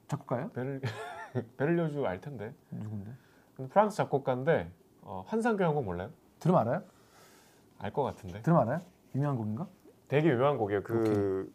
작곡가요? 0.08 0.50
베를 0.50 0.80
베를리오즈 1.58 1.98
알 2.04 2.20
텐데 2.20 2.54
누군데? 2.70 3.10
프랑스 3.70 3.96
작곡가인데 3.96 4.70
어, 5.02 5.24
환상교향곡 5.26 5.84
몰라요? 5.84 6.10
들으면 6.38 6.60
알아요? 6.60 6.82
알 7.78 7.92
것 7.92 8.02
같은데. 8.04 8.42
들으면 8.42 8.62
알아요? 8.62 8.82
유명한 9.14 9.36
곡인가? 9.36 9.66
되게 10.08 10.28
유명한 10.28 10.56
곡이에요. 10.58 10.82
그 10.84 11.52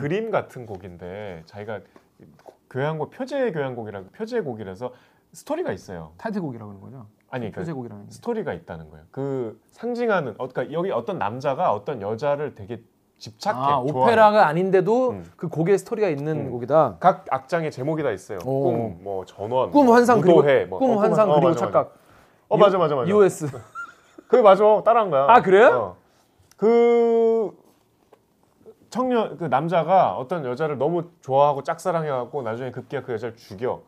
그림 0.00 0.30
같은 0.30 0.66
곡인데 0.66 1.42
자기가 1.46 1.80
교향곡 2.72 3.10
표제 3.10 3.52
교향곡이라고 3.52 4.06
표제 4.12 4.40
곡이라서 4.40 4.92
스토리가 5.32 5.72
있어요. 5.72 6.12
타이틀곡이라고 6.16 6.70
하는 6.70 6.82
거죠. 6.82 7.06
아니 7.30 7.42
그러니까 7.50 7.60
표제곡이라는 7.60 8.06
게. 8.06 8.10
스토리가 8.10 8.52
있다는 8.52 8.90
거예요. 8.90 9.04
그 9.10 9.60
상징하는 9.70 10.34
어, 10.38 10.48
그러니까 10.48 10.72
여기 10.72 10.90
어떤 10.90 11.18
남자가 11.18 11.72
어떤 11.72 12.02
여자를 12.02 12.54
되게 12.54 12.82
집착해 13.18 13.58
아, 13.58 13.82
좋아해. 13.86 13.90
오페라가 13.90 14.46
아닌데도 14.46 15.10
음. 15.10 15.30
그 15.36 15.48
곡에 15.48 15.76
스토리가 15.78 16.08
있는 16.08 16.46
음. 16.46 16.50
곡이다. 16.50 16.96
각 16.98 17.24
악장에 17.30 17.70
제목이 17.70 18.02
다 18.02 18.10
있어요. 18.10 18.38
오. 18.44 18.62
꿈, 18.64 18.98
뭐 19.02 19.24
전원, 19.24 19.70
꿈뭐 19.70 19.94
환상 19.94 20.20
그리고 20.20 20.38
무도회, 20.38 20.64
뭐. 20.64 20.78
꿈 20.78 20.92
어, 20.92 21.00
환상 21.00 21.30
어, 21.30 21.34
그리고 21.34 21.48
맞아, 21.48 21.60
맞아. 21.60 21.66
착각. 21.66 21.96
어 22.48 22.56
맞아 22.56 22.78
맞아 22.78 22.96
맞아. 22.96 23.08
EOS. 23.08 23.46
그게 24.28 24.42
맞아 24.42 24.64
따라한 24.84 25.10
거야. 25.10 25.26
아, 25.28 25.40
그래요? 25.42 25.68
어. 25.68 25.96
그 26.56 27.56
청년 28.96 29.38
그 29.38 29.44
남자가 29.44 30.16
어떤 30.18 30.44
여자를 30.44 30.76
너무 30.76 31.04
좋아하고 31.22 31.62
짝사랑해갖고 31.62 32.42
나중에 32.42 32.70
급기야 32.70 33.02
그 33.02 33.14
여자를 33.14 33.36
죽여. 33.36 33.80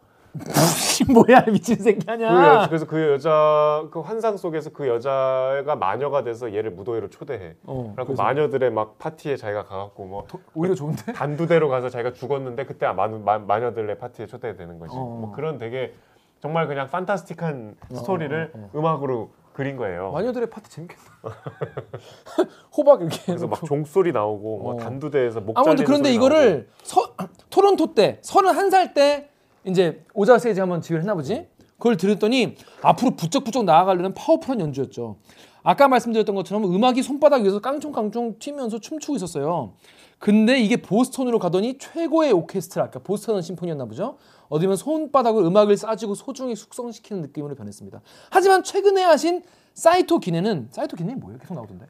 뭐야 1.13 1.45
미친 1.45 1.77
새끼 1.77 2.05
그 2.05 2.11
아니야. 2.11 2.63
여, 2.63 2.67
그래서 2.67 2.87
그 2.87 3.13
여자 3.13 3.85
그 3.93 4.01
환상 4.01 4.37
속에서 4.39 4.71
그 4.71 4.89
여자가 4.89 5.77
마녀가 5.77 6.25
돼서 6.25 6.55
얘를 6.55 6.71
무도회로 6.71 7.11
초대해. 7.11 7.55
어, 7.65 7.93
그래서 7.95 8.21
마녀들의 8.21 8.71
막 8.73 8.99
파티에 8.99 9.37
자기가 9.37 9.65
가갖고 9.67 10.07
뭐 10.07 10.27
오히려 10.55 10.75
좋은데? 10.75 11.13
단두대로 11.13 11.69
가서 11.69 11.91
자기가 11.91 12.15
죽었는데 12.15 12.65
그때 12.65 12.87
마, 12.91 13.07
마, 13.07 13.39
마녀들의 13.39 13.99
파티에 13.99 14.27
초대되는 14.27 14.79
거지. 14.79 14.97
어. 14.97 15.01
뭐 15.01 15.33
그런 15.33 15.59
되게 15.59 15.93
정말 16.41 16.67
그냥 16.67 16.89
fantastic한 16.89 17.77
스토리를 17.93 18.53
어, 18.55 18.71
음악으로 18.75 19.31
그린 19.55 19.77
거예요. 19.77 20.11
마녀들의 20.11 20.51
파티 20.51 20.69
재밌겠다. 20.69 21.03
호박 22.77 23.03
이렇게 23.03 23.17
그래서 23.19 23.33
해서 23.33 23.47
막 23.47 23.65
종소리 23.65 24.11
나오고 24.11 24.59
뭐 24.59 24.75
어. 24.75 24.77
단두대에서 24.77 25.41
목 25.41 25.57
아무튼 25.57 25.85
그런데 25.85 26.13
이거를 26.13 26.69
서, 26.83 27.15
토론토 27.51 27.95
때 27.95 28.21
31살 28.25 28.95
때 28.95 29.31
이제 29.65 30.05
오자와 30.13 30.39
세이지 30.39 30.59
한번 30.59 30.83
지휘를 30.83 31.03
했나 31.03 31.15
보지. 31.15 31.47
그걸 31.79 31.97
들었더니 31.97 32.57
앞으로 32.83 33.13
부쩍부쩍 33.13 33.65
나아가려는 33.65 34.13
powerful한 34.15 34.61
연주였죠. 34.61 35.19
아까 35.63 35.87
말씀드렸던 35.87 36.35
것처럼 36.35 36.65
음악이 36.65 37.03
손바닥 37.03 37.43
위에서 37.43 37.61
깡총깡총 37.61 38.39
튀면서 38.41 38.81
춤추고 38.81 39.17
있었어요. 39.17 39.75
근데 40.19 40.59
이게 40.59 40.77
보스턴으로 40.77 41.39
가더니 41.39 41.79
최고의 41.79 42.33
오케스트라, 42.33 42.91
그러니까 42.91 43.01
보스턴 43.01 43.41
심포니였나 43.41 43.85
보죠. 43.85 44.17
어디면 44.49 44.77
손바닥으로 44.77 45.47
음악을 45.47 45.77
싸지고 45.77 46.15
소중히 46.15 46.55
숙성시키는 46.55 47.23
느낌으로 47.23 47.55
변했습니다. 47.55 48.01
하지만 48.31 48.63
최근에 48.63 49.03
하신 49.03 49.43
사이토 49.75 50.19
기네는 50.19 50.69
사이토 50.71 50.97
기네 50.97 51.15
뭐예요? 51.17 51.39
계속 51.39 51.55
나오던데. 51.55 51.87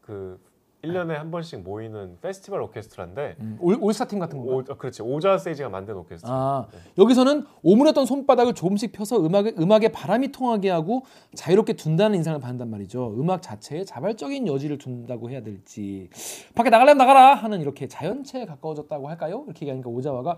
그 0.00 0.38
1년에 0.82 1.10
한 1.12 1.30
번씩 1.30 1.60
모이는 1.62 2.18
페스티벌 2.20 2.60
오케스트라인데 2.62 3.36
올, 3.60 3.78
올스타 3.80 4.06
팀 4.06 4.18
같은 4.18 4.38
건가? 4.38 4.52
오, 4.52 4.58
어, 4.58 4.76
그렇지 4.76 5.02
오자 5.02 5.38
세이지가 5.38 5.68
만든 5.68 5.94
오케스트라. 5.96 6.32
아, 6.34 6.66
여기서는 6.98 7.44
오므렸던 7.62 8.04
손바닥을 8.04 8.54
조금씩 8.54 8.90
펴서 8.92 9.24
음악에, 9.24 9.54
음악에 9.58 9.88
바람이 9.88 10.32
통하게 10.32 10.70
하고 10.70 11.04
자유롭게 11.34 11.74
둔다는 11.74 12.16
인상을 12.16 12.40
받는단 12.40 12.68
말이죠. 12.68 13.14
음악 13.16 13.42
자체에 13.42 13.84
자발적인 13.84 14.48
여지를 14.48 14.78
둔다고 14.78 15.30
해야 15.30 15.40
될지. 15.42 16.10
밖에 16.54 16.68
나가려면 16.70 16.98
나가라 16.98 17.34
하는 17.34 17.60
이렇게 17.60 17.86
자연체에 17.86 18.46
가까워졌다고 18.46 19.08
할까요? 19.08 19.44
이렇게 19.46 19.66
얘기하니까 19.66 19.88
오자와가 19.88 20.36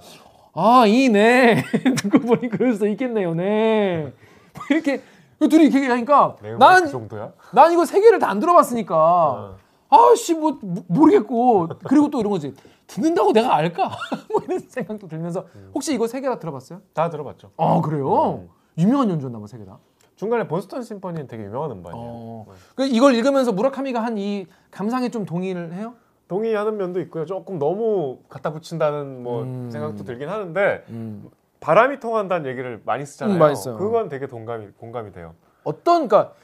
아, 0.54 0.86
이 0.86 1.08
네. 1.08 1.62
듣고 1.98 2.20
보니 2.20 2.48
그럴 2.48 2.72
수도 2.74 2.86
있겠네요, 2.86 3.34
네. 3.34 4.12
뭐 4.54 4.64
이렇게 4.70 5.02
둘이 5.40 5.64
이렇게 5.64 5.78
얘기하니까 5.78 6.36
난, 6.58 6.84
그? 6.90 7.32
난 7.52 7.72
이거 7.72 7.84
세 7.84 8.00
개를 8.00 8.18
다 8.18 8.28
안 8.30 8.38
들어봤으니까 8.40 8.96
어. 8.96 9.56
아씨 9.90 10.34
뭐 10.34 10.58
모- 10.62 10.84
모르겠고 10.88 11.68
그리고 11.84 12.08
또 12.08 12.20
이런 12.20 12.30
거지 12.30 12.54
듣는다고 12.86 13.32
내가 13.32 13.54
알까 13.54 13.90
뭐 14.32 14.42
이런 14.46 14.58
생각도 14.60 15.06
들면서 15.08 15.44
혹시 15.74 15.92
이거 15.94 16.06
세 16.06 16.20
개 16.20 16.28
다 16.28 16.38
들어봤어요? 16.38 16.80
다 16.94 17.10
들어봤죠. 17.10 17.50
아 17.56 17.80
그래요? 17.80 18.44
음. 18.44 18.48
유명한 18.78 19.10
연주였나 19.10 19.38
봐 19.38 19.44
세 19.46 19.58
개 19.58 19.64
다. 19.64 19.78
중간에 20.16 20.46
보스턴 20.46 20.82
심포니는 20.82 21.26
되게 21.26 21.42
유명한 21.44 21.72
음반이에요. 21.72 22.06
어. 22.06 22.46
그 22.76 22.86
이걸 22.86 23.14
읽으면서 23.16 23.52
무라카미가 23.52 24.00
한 24.02 24.16
이 24.16 24.46
감상에 24.70 25.08
좀 25.10 25.24
동의를 25.26 25.74
해요? 25.74 25.94
동의하는 26.28 26.76
면도 26.76 27.00
있고요. 27.02 27.26
조금 27.26 27.58
너무 27.58 28.18
갖다 28.28 28.52
붙인다는 28.52 29.22
뭐 29.22 29.42
음. 29.42 29.70
생각도 29.70 30.04
들긴 30.04 30.28
하는데 30.28 30.84
음. 30.88 31.28
바람이 31.60 32.00
통한다는 32.00 32.50
얘기를 32.50 32.80
많이 32.84 33.04
쓰잖아요. 33.06 33.36
음, 33.36 33.38
많이. 33.38 33.54
그건 33.78 34.08
되게 34.08 34.26
동감이 34.26 34.68
공감이 34.78 35.12
돼요. 35.12 35.34
어떤 35.64 36.08
그러니까 36.08 36.34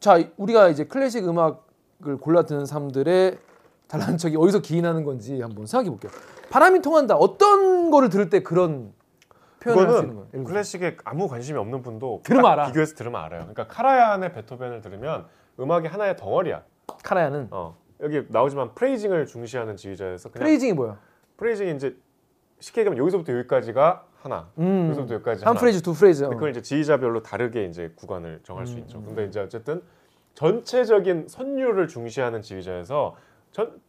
자 0.00 0.18
우리가 0.36 0.68
이제 0.68 0.84
클래식 0.84 1.26
음악을 1.28 2.18
골라 2.20 2.42
듣는 2.42 2.66
사람들의 2.66 3.38
달라는 3.88 4.18
척이 4.18 4.36
어디서 4.36 4.60
기인하는 4.60 5.04
건지 5.04 5.40
한번 5.40 5.66
생각해 5.66 5.90
볼게요. 5.90 6.10
바람이 6.50 6.80
통한다. 6.82 7.16
어떤 7.16 7.90
거를 7.90 8.08
들을 8.08 8.30
때 8.30 8.42
그런 8.42 8.92
표현을 9.60 9.88
할수 9.88 10.02
있는 10.02 10.16
거예요? 10.16 10.44
클래식에 10.44 10.96
아무 11.04 11.28
관심이 11.28 11.58
없는 11.58 11.82
분도 11.82 12.20
들으면 12.24 12.44
딱 12.44 12.52
알아. 12.52 12.66
비교해서 12.66 12.94
들으면 12.94 13.20
알아요. 13.20 13.40
그러니까 13.40 13.66
카라얀의 13.68 14.32
베토벤을 14.32 14.80
들으면 14.80 15.26
음악이 15.58 15.88
하나의 15.88 16.16
덩어리야. 16.16 16.62
카라얀은 17.02 17.48
어. 17.50 17.76
여기 18.00 18.22
나오지만 18.28 18.74
phrasing을 18.74 19.26
중시하는 19.26 19.76
지휘자여서 19.76 20.30
그냥 20.30 20.44
phrasing이 20.44 20.72
뭐야? 20.74 20.98
phrasing이 21.36 21.74
이제 21.74 21.96
쉽게 22.60 22.82
얘기하면 22.82 22.98
여기서부터 22.98 23.32
여기까지가 23.38 24.06
하나, 24.22 24.50
음. 24.58 24.86
여기서부터 24.86 25.14
여기까지 25.14 25.44
한 25.44 25.50
하나. 25.50 25.60
phrase 25.60 25.82
두 25.82 25.92
phrase. 25.92 26.22
근데 26.24 26.34
그걸 26.36 26.50
이제 26.50 26.62
지휘자별로 26.62 27.22
다르게 27.22 27.64
이제 27.66 27.92
구간을 27.96 28.40
정할 28.42 28.66
수 28.66 28.74
음, 28.74 28.78
있죠. 28.80 28.98
음. 28.98 29.04
근데 29.06 29.24
이제 29.24 29.40
어쨌든 29.40 29.82
전체적인 30.34 31.28
선율을 31.28 31.88
중시하는 31.88 32.42
지휘자여서 32.42 33.16
전 33.52 33.80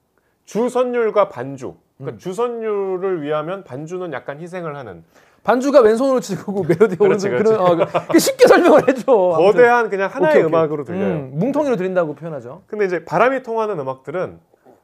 주선율과 0.45 1.29
반주. 1.29 1.75
그러니까 1.97 2.15
음. 2.15 2.19
주선율을 2.19 3.21
위하면 3.21 3.63
반주는 3.63 4.13
약간 4.13 4.39
희생을 4.39 4.75
하는 4.75 5.03
반주가 5.47 5.79
왼손으로 5.79 6.19
치고 6.19 6.63
멜로디 6.63 6.97
그렇지, 6.97 7.29
오른손 7.29 7.37
그런 7.37 7.55
어, 7.61 7.75
그- 7.77 8.07
그 8.11 8.19
쉽게 8.19 8.47
설명을 8.47 8.89
해줘. 8.89 9.05
거대한 9.13 9.89
그냥 9.89 10.09
하나의 10.11 10.31
오케이, 10.35 10.43
오케이. 10.43 10.53
음악으로 10.59 10.83
들려요. 10.83 11.05
음, 11.05 11.31
뭉텅이로 11.35 11.77
드린다고 11.77 12.15
표현하죠. 12.15 12.63
근데 12.67 12.83
이제 12.83 13.05
바람이 13.05 13.43
통하는 13.43 13.79
음악들은 13.79 14.39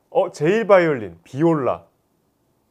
어 0.09 0.31
제일 0.31 0.65
바이올린, 0.65 1.17
비올라 1.25 1.83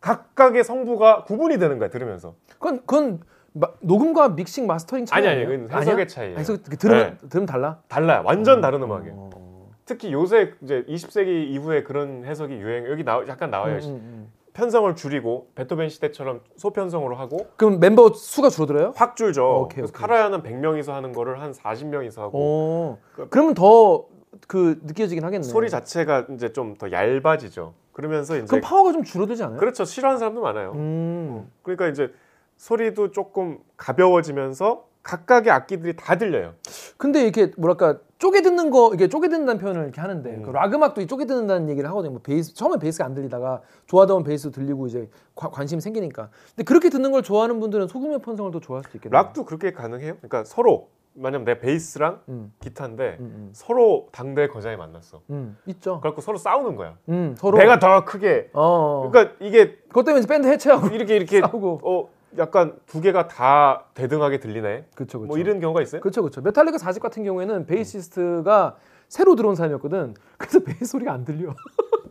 각각의 0.01 0.65
성부가 0.65 1.25
구분이 1.25 1.59
되는 1.59 1.79
거야 1.79 1.91
들으면서. 1.91 2.35
그건 2.55 2.79
그건 2.87 3.21
마- 3.53 3.69
녹음과 3.83 4.31
믹싱 4.31 4.67
마스터링 4.67 5.05
차이 5.05 5.19
아니 5.29 5.29
아니? 5.45 5.45
그건 5.45 5.79
해석의? 5.83 6.09
차이예요. 6.09 6.39
해석 6.39 6.63
그 6.65 6.79
들으면 6.79 7.19
들으면 7.29 7.45
달라. 7.47 7.79
달라요. 7.89 8.23
완전 8.25 8.63
다른 8.63 8.83
음악이에요. 8.83 9.15
어. 9.15 9.71
특히 9.85 10.11
요새 10.15 10.55
이제 10.63 10.83
20세기 10.89 11.49
이후에 11.51 11.83
그런 11.83 12.25
해석이 12.25 12.55
유행 12.55 12.87
여기 12.91 13.05
나 13.05 13.23
약간 13.29 13.51
나와요. 13.51 13.75
음, 13.75 13.81
음, 13.83 14.01
음. 14.03 14.33
편성을 14.55 14.95
줄이고 14.97 15.49
베토벤 15.55 15.89
시대처럼 15.89 16.41
소편성으로 16.57 17.17
하고 17.17 17.47
그럼 17.57 17.81
멤버 17.81 18.13
수가 18.13 18.51
줄어들어요? 18.51 18.93
확 18.97 19.17
줄죠. 19.17 19.63
오케이, 19.63 19.77
그래서 19.77 19.91
오케이. 19.95 20.01
카라얀은 20.01 20.43
100명이서 20.43 20.93
하는 20.93 21.13
거를 21.13 21.41
한 21.41 21.53
40명이서 21.53 22.19
하고 22.19 22.39
어. 22.39 22.99
그- 23.15 23.29
그러면 23.29 23.55
더 23.55 24.07
그 24.49 24.81
느껴지긴 24.83 25.25
하겠네. 25.25 25.43
소리 25.45 25.69
자체가 25.69 26.27
이제 26.35 26.53
좀 26.53 26.75
더 26.79 26.91
얇아지죠. 26.91 27.75
그러면서 27.93 28.37
이제 28.37 28.47
그럼 28.47 28.63
파워가 28.63 28.93
좀 28.93 29.05
줄어들지 29.05 29.43
않아요? 29.45 29.59
그렇죠. 29.59 29.85
싫어하는 29.85 30.19
사람도 30.19 30.41
많아요. 30.41 30.73
음. 30.75 31.51
그러니까 31.63 31.87
이제 31.89 32.11
소리도 32.57 33.11
조금 33.13 33.59
가벼워지면서 33.77 34.85
각각의 35.03 35.53
악기들이 35.53 35.95
다 35.97 36.17
들려요. 36.17 36.55
근데 36.97 37.23
이렇게 37.23 37.53
뭐랄까 37.59 37.99
쪼개 38.23 38.41
듣는 38.41 38.71
거 38.71 38.93
이게 38.95 39.09
쪼개 39.09 39.29
듣는다는 39.29 39.61
표현을 39.61 39.83
이렇게 39.83 40.01
하는데 40.01 40.31
음. 40.31 40.43
그 40.43 40.53
락 40.53 40.73
음악도 40.73 41.01
이 41.01 41.09
쪼개 41.09 41.25
듣는다는 41.27 41.69
얘기를 41.69 41.91
하거든요. 41.91 42.13
뭐 42.13 42.21
베이스 42.23 42.55
처음에 42.55 42.79
베이스가 42.79 43.05
안 43.05 43.15
들리다가 43.15 43.63
좋아하던 43.87 44.23
베이스 44.23 44.53
들리고 44.53 44.87
이제 44.87 45.11
과- 45.35 45.51
관심이 45.51 45.81
생기니까. 45.81 46.29
근데 46.55 46.63
그렇게 46.63 46.89
듣는 46.89 47.11
걸 47.11 47.23
좋아하는 47.25 47.59
분들은 47.59 47.89
소규모 47.89 48.21
편성을 48.21 48.53
더 48.53 48.61
좋아할 48.61 48.85
수도 48.85 48.99
있겠네요. 48.99 49.21
락도 49.21 49.45
그렇게 49.45 49.73
가능해요. 49.73 50.19
그러니까 50.19 50.45
서로 50.45 50.91
만약 51.15 51.43
내 51.43 51.59
베이스랑 51.59 52.21
음. 52.29 52.53
기타인데 52.61 53.17
음, 53.19 53.25
음. 53.25 53.51
서로 53.55 54.07
당대 54.13 54.47
거장이 54.47 54.77
만났어. 54.77 55.21
음, 55.31 55.59
있죠. 55.67 55.99
그래갖고 56.01 56.21
서로 56.23 56.39
싸우는 56.39 56.77
거야. 56.77 56.97
음, 57.09 57.35
서로 57.37 57.59
내가 57.59 57.81
더 57.81 58.05
크게. 58.05 58.51
어. 58.53 59.11
그러니까 59.11 59.35
이게 59.41 59.79
그것 59.89 60.05
때문에 60.05 60.25
밴드 60.27 60.47
해체하고 60.47 60.87
이렇게 60.95 61.17
이렇게 61.17 61.41
싸우고. 61.43 61.81
어 61.83 62.09
약간 62.39 62.75
두 62.87 63.01
개가 63.01 63.29
다 63.29 63.85
대등하게 63.95 64.41
들리네. 64.41 64.87
그렇죠. 64.95 65.19
뭐 65.21 65.39
이런 65.39 65.61
경우가 65.61 65.83
있어요? 65.83 66.01
그렇죠, 66.01 66.23
그렇죠. 66.23 66.41
메탈리카 66.41 66.79
4집 66.79 67.01
같은 67.01 67.25
경우에는 67.25 67.67
베이시스트가 67.67 68.77
새로 69.09 69.35
들어온 69.35 69.55
사람이었거든. 69.55 70.15
그래서 70.39 70.61
베이스 70.65 70.87
소리가 70.87 71.13
안 71.13 71.25
들려. 71.25 71.55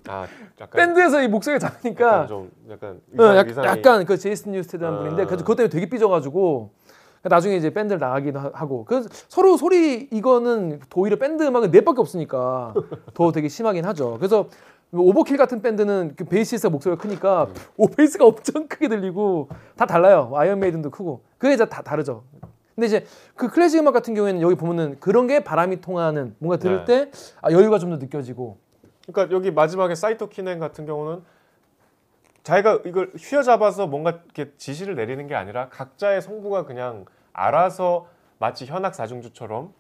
아 0.08 0.26
밴드에서 0.72 1.22
이 1.22 1.28
목소리가 1.28 1.60
작으니까 1.60 2.08
약간 2.08 2.28
좀 2.28 2.52
약간 2.70 2.90
어, 2.92 3.00
위상, 3.24 3.38
약, 3.38 3.48
위상이 3.48 3.68
약간 3.68 4.06
그 4.06 4.18
제이슨 4.18 4.52
뉴스테드란 4.52 4.94
아. 4.94 4.98
분인데 5.00 5.26
그래서 5.26 5.44
그것 5.44 5.56
때문에 5.56 5.70
되게 5.70 5.88
삐져가지고 5.90 6.72
나중에 7.24 7.56
이제 7.56 7.72
밴드를 7.72 8.00
나가기도 8.00 8.40
하- 8.40 8.52
하고 8.54 8.84
그래서 8.86 9.08
서로 9.30 9.58
소리 9.58 10.08
이거는 10.12 10.80
오히려 10.96 11.18
밴드 11.18 11.44
음악은 11.44 11.70
넷밖에 11.70 12.02
없으니까 12.02 12.74
더 13.14 13.32
되게 13.32 13.48
심하긴 13.48 13.86
하죠. 13.86 14.18
그래서 14.18 14.48
오버킬 14.94 15.38
같은 15.38 15.62
밴드는 15.62 16.16
그 16.18 16.26
베이시스트가 16.26 16.70
목소리가 16.72 17.02
크니까 17.02 17.46
음. 17.46 17.54
오 17.78 17.88
베이스가 17.88 18.26
엄청 18.26 18.68
크게 18.68 18.88
들리고 18.90 19.48
다 19.78 19.86
달라요. 19.86 20.32
아이언 20.36 20.60
메이든도 20.60 20.92
크고 20.92 21.24
그게 21.38 21.54
이제 21.54 21.66
다 21.66 21.82
다르죠. 21.82 22.24
근데 22.76 22.88
이제 22.88 23.06
그 23.36 23.50
클래식 23.50 23.80
음악 23.80 23.92
같은 23.94 24.14
경우에는 24.14 24.42
여기 24.42 24.56
보면은 24.56 25.00
그런 25.00 25.28
게 25.28 25.44
바람이 25.44 25.82
통하는 25.82 26.36
뭔가 26.40 26.58
들을 26.58 26.84
네. 26.86 27.06
때 27.06 27.12
아, 27.42 27.52
여유가 27.52 27.78
좀 27.80 27.92
더 27.92 27.98
느껴지고 27.98 28.58
그러니까 29.08 29.36
여기 29.36 29.52
마지막에 29.52 29.96
사이토 29.96 30.30
키넨 30.30 30.60
같은 30.60 30.86
경우는 30.86 31.22
자기가 32.44 32.80
이걸 32.86 33.12
휘어잡아서 33.18 33.88
뭔가 33.88 34.22
이렇게 34.26 34.52
지시를 34.58 34.96
내리는 34.96 35.26
게 35.28 35.36
아니라 35.36 35.70
각자의 35.70 36.22
성부가 36.22 36.66
그냥 36.66 37.06
알아서 37.34 38.08
마치 38.40 38.66
현악 38.66 38.96
사중주처럼 38.96 39.74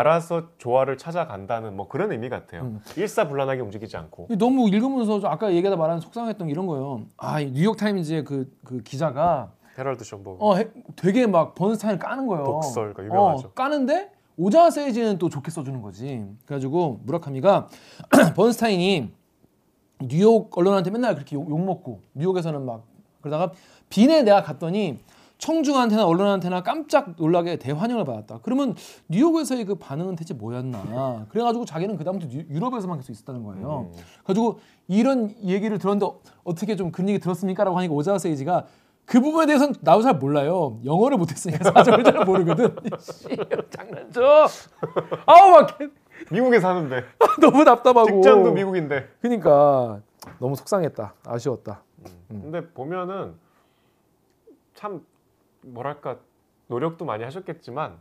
알아서 0.00 0.44
조화를 0.58 0.96
찾아간다는 0.98 1.74
뭐 1.76 1.88
그런 1.88 2.12
의미 2.12 2.28
같아요. 2.28 2.62
음. 2.62 2.80
일사불란하게 2.96 3.60
움직이지 3.60 3.96
않고. 3.96 4.28
너무 4.38 4.68
읽으면서 4.68 5.18
좀 5.18 5.28
아까 5.28 5.52
얘기하다 5.52 5.76
말한 5.76 5.98
속상했던 6.00 6.46
게 6.46 6.52
이런 6.52 6.66
거예요. 6.66 7.06
아, 7.16 7.40
이 7.40 7.50
뉴욕 7.50 7.76
타임즈의 7.76 8.24
그, 8.24 8.56
그 8.64 8.82
기자가 8.84 9.50
해럴드 9.76 10.04
숀버그. 10.04 10.38
어 10.40 10.54
해- 10.54 10.68
되게 10.94 11.26
막 11.26 11.56
번스타인을 11.56 11.98
까는 11.98 12.28
거예요. 12.28 12.44
독설가 12.44 13.02
유명하죠. 13.04 13.48
어, 13.48 13.52
까는데 13.52 14.12
오자와 14.36 14.70
세이지는 14.70 15.18
또 15.18 15.28
좋게 15.28 15.50
써주는 15.50 15.82
거지. 15.82 16.24
그래가지고 16.46 17.00
무라카미가 17.04 17.66
번스타인이 18.36 19.10
뉴욕 20.02 20.56
언론한테 20.56 20.90
맨날 20.90 21.14
그렇게 21.14 21.34
욕, 21.34 21.50
먹고 21.64 22.00
뉴욕에서는 22.14 22.64
막 22.64 22.84
그러다가 23.20 23.52
빈에 23.88 24.22
내가 24.22 24.42
갔더니 24.44 25.00
청중한테나 25.40 26.06
언론한테나 26.06 26.62
깜짝 26.62 27.14
놀라게 27.16 27.56
대환영을 27.56 28.04
받았다. 28.04 28.40
그러면 28.42 28.74
뉴욕에서의 29.08 29.64
그 29.64 29.74
반응은 29.74 30.14
대체 30.16 30.34
뭐였나? 30.34 31.26
그래가지고 31.30 31.64
자기는 31.64 31.96
그다음부터 31.96 32.32
유- 32.32 32.44
유럽에서만 32.50 32.98
계속 32.98 33.10
있었다는 33.12 33.42
거예요. 33.44 33.90
그래가지고 34.24 34.60
이런 34.88 35.34
얘기를 35.42 35.78
들었는데 35.78 36.06
어- 36.06 36.20
어떻게 36.44 36.76
좀 36.76 36.92
그런 36.92 37.08
얘기 37.08 37.18
들었습니까?라고 37.18 37.76
하니까 37.78 37.94
오자 37.94 38.18
세이지가 38.18 38.66
그 39.06 39.20
부분에 39.20 39.46
대해서는 39.46 39.74
나도 39.80 40.02
잘 40.02 40.14
몰라요. 40.18 40.78
영어를 40.84 41.16
못했으니까 41.16 41.72
사정을 41.72 42.04
잘 42.04 42.24
모르거든. 42.24 42.76
씨, 43.00 43.28
장난쳐. 43.70 44.46
아우 45.26 45.50
막 45.52 45.78
개- 45.78 45.88
미국에 46.30 46.60
사는데 46.60 47.02
너무 47.40 47.64
답답하고. 47.64 48.08
직장도 48.20 48.52
미국인데. 48.52 49.08
그러니까 49.22 50.00
너무 50.38 50.54
속상했다. 50.54 51.14
아쉬웠다. 51.26 51.82
근데 52.28 52.68
보면은 52.68 53.34
참 54.74 55.00
뭐랄까 55.62 56.18
노력도 56.68 57.04
많이 57.04 57.24
하셨겠지만 57.24 57.98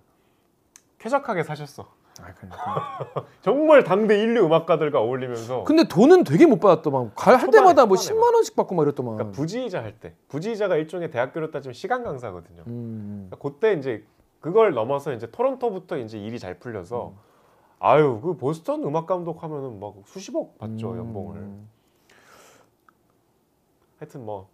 쾌적하게 0.99 1.43
사셨어. 1.43 1.97
아, 2.22 2.34
그러니까. 2.34 3.26
정말 3.41 3.84
당대 3.86 4.22
인류 4.22 4.45
음악가들과 4.45 4.99
어울리면서 4.99 5.64
근데 5.64 5.88
돈은 5.88 6.26
되게 6.26 6.45
못 6.45 6.60
받았더만. 6.60 7.14
갈- 7.16 7.36
할 7.36 7.39
초반에, 7.45 7.51
때마다 7.60 7.86
뭐 7.86 7.95
초반에 7.95 8.20
10만 8.20 8.34
원씩 8.36 8.55
받고 8.55 8.76
막 8.76 8.84
이랬더만. 8.84 9.16
그러니까 9.16 9.36
부지의자 9.36 9.82
할 9.82 9.99
때 9.99 10.14
부지의자가 10.28 10.76
일종의 10.76 11.12
대학교로 11.12 11.51
따지면 11.51 11.74
시간 11.74 12.03
강사거든요. 12.03 12.64
음. 12.68 13.28
그러니까 13.30 13.49
그때 13.49 13.74
이제 13.74 14.05
그걸 14.41 14.74
넘어서 14.74 15.14
이제 15.14 15.30
토론토부터 15.32 15.97
이제 15.97 16.18
일이 16.20 16.39
잘 16.39 16.60
풀려서 16.60 17.14
아유 17.80 18.20
그 18.22 18.36
보스턴 18.36 18.84
음악 18.84 19.05
감독 19.07 19.41
하면은 19.43 19.80
막 19.80 19.95
수십억 20.05 20.57
받죠 20.57 20.91
음. 20.91 20.97
연봉을. 20.97 21.49
하여튼 23.99 24.26
뭐 24.26 24.49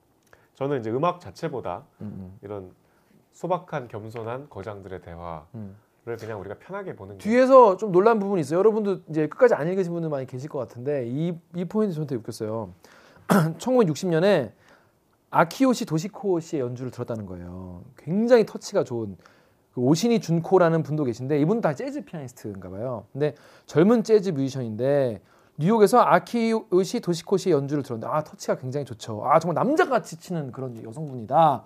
저는 0.56 0.80
이제 0.80 0.89
음악 0.91 1.20
자체보다 1.20 1.84
음, 2.01 2.38
이런 2.41 2.72
소박한 3.36 3.90
겸손한 3.90 4.48
거장들의 4.50 5.02
대화를 5.02 5.42
음. 5.56 5.76
그냥 6.18 6.40
우리가 6.40 6.56
편하게 6.56 6.96
보는 6.96 7.18
게 7.18 7.30
뒤에서 7.30 7.78
좀 7.78 7.92
놀란 7.92 8.18
부분이 8.18 8.42
있어요. 8.42 8.58
여러분도 8.60 9.02
이제 9.10 9.28
끝까지 9.28 9.54
안 9.54 9.68
읽으신 9.68 9.92
분들 9.92 10.10
많이 10.10 10.26
계실 10.26 10.50
것 10.50 10.58
같은데 10.58 11.06
이, 11.08 11.38
이 11.54 11.66
포인트 11.66 11.94
저한테 11.94 12.16
웃겼어요. 12.16 12.74
1960년에 13.28 14.52
아키요시 15.32 15.86
도시코 15.86 16.40
씨의 16.40 16.62
연주를 16.62 16.92
들었다는 16.92 17.26
거예요. 17.26 17.84
굉장히 17.98 18.46
터치가 18.46 18.86
좋은 18.86 19.18
그 19.74 19.82
오니시 19.82 20.22
준코라는 20.22 20.84
분도 20.84 21.04
계신데 21.04 21.40
이분 21.42 21.60
다 21.60 21.76
재즈 21.76 22.06
피아니스트인가 22.06 22.70
봐요. 22.70 23.06
근데 23.12 23.36
젊은 23.66 24.04
재즈 24.04 24.30
뮤지션인데 24.30 25.22
뉴욕에서 25.58 26.00
아키요시 26.00 27.02
도시코 27.02 27.36
씨의 27.36 27.54
연주를 27.54 27.84
들었는데 27.84 28.08
아 28.08 28.24
터치가 28.24 28.56
굉장히 28.56 28.86
좋죠. 28.86 29.26
아 29.26 29.40
정말 29.40 29.56
남자같이 29.56 30.18
치는 30.18 30.54
그런 30.54 30.82
여성분이다. 30.82 31.66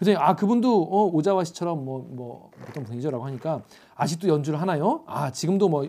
그래서 0.00 0.18
아 0.18 0.34
그분도 0.34 0.82
어, 0.82 1.06
오자와 1.12 1.44
씨처럼 1.44 1.84
뭐뭐 1.84 2.50
어떤 2.66 2.84
분이죠라고 2.84 3.24
하니까 3.26 3.60
아직도 3.94 4.28
연주를 4.28 4.58
하나요? 4.58 5.02
아 5.06 5.30
지금도 5.30 5.68
뭐 5.68 5.86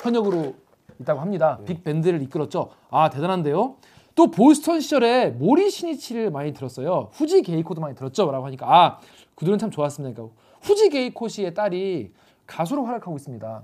현역으로 0.00 0.54
있다고 1.00 1.20
합니다. 1.20 1.58
빅 1.66 1.82
밴드를 1.82 2.22
이끌었죠. 2.22 2.70
아 2.88 3.10
대단한데요. 3.10 3.74
또 4.14 4.30
보스턴 4.30 4.80
시절에 4.80 5.30
모리 5.30 5.70
시니치를 5.70 6.30
많이 6.30 6.52
들었어요. 6.52 7.10
후지 7.12 7.42
게이코도 7.42 7.80
많이 7.80 7.96
들었죠.라고 7.96 8.46
하니까 8.46 8.66
아 8.72 8.98
그들은 9.34 9.58
참 9.58 9.72
좋았습니다. 9.72 10.14
그러니까 10.14 10.36
후지 10.62 10.88
게이코 10.88 11.26
씨의 11.26 11.54
딸이 11.54 12.12
가수로 12.46 12.84
활약하고 12.84 13.16
있습니다. 13.16 13.62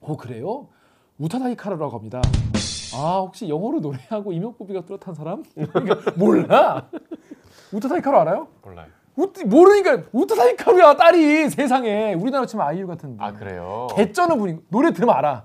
어 0.00 0.16
그래요? 0.16 0.68
우타다 1.18 1.50
히카루라고 1.50 1.98
합니다. 1.98 2.22
아 2.94 3.18
혹시 3.18 3.50
영어로 3.50 3.80
노래하고 3.80 4.32
이목구비가 4.32 4.86
뚜렷한 4.86 5.14
사람? 5.14 5.42
그러니까 5.54 6.12
몰라. 6.16 6.88
우타다 7.74 7.96
히카루 7.96 8.16
알아요? 8.18 8.48
몰라요. 8.62 8.86
우, 9.16 9.26
모르니까 9.46 9.98
우타다 10.12 10.44
히카루야 10.50 10.96
딸이 10.96 11.50
세상에 11.50 12.14
우리나라 12.14 12.46
치면 12.46 12.66
아이유 12.66 12.86
같은 12.86 13.16
아 13.18 13.32
그래요. 13.32 13.88
개쩌는 13.96 14.38
분이 14.38 14.58
노래 14.68 14.92
들으면 14.92 15.14
알아. 15.16 15.44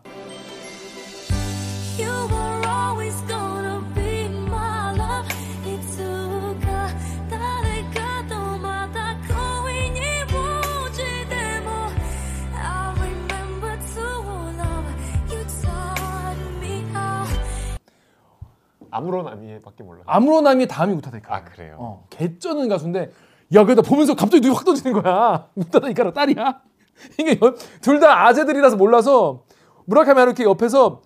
아무로 19.00 19.28
나미에밖에 19.28 19.84
몰라요. 19.84 20.04
아무로 20.06 20.37
나미에 20.37 20.68
다음이 20.68 20.93
우타다 20.95 21.18
히카루. 21.18 21.36
아, 21.36 21.43
그래요? 21.45 21.76
어, 21.80 22.06
개쩌는 22.10 22.68
가수인데 22.68 23.12
야 23.56 23.64
그러다 23.64 23.82
보면서 23.82 24.14
갑자기 24.16 24.41
눈이 24.41 24.54
확 24.54 24.66
떠지는 24.66 25.02
거야. 25.02 25.47
우타다 25.56 25.88
히카루 25.89 26.14
딸이야. 26.14 26.62
이게 27.20 27.39
둘 27.82 28.00
다 28.00 28.28
아재들이라서 28.28 28.76
몰라서 28.76 29.43
무라카미 29.86 30.20
하루키 30.20 30.43
옆에서 30.43 31.02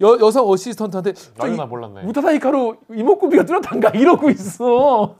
여, 0.00 0.18
여성 0.20 0.48
assistant한테 0.48 1.12
나 1.56 1.66
몰랐네. 1.66 2.04
우타다 2.04 2.32
히카루 2.34 2.76
이목구비가 2.90 3.44
뚜렷한가 3.44 3.90
이러고 3.96 4.30
있어. 4.30 5.16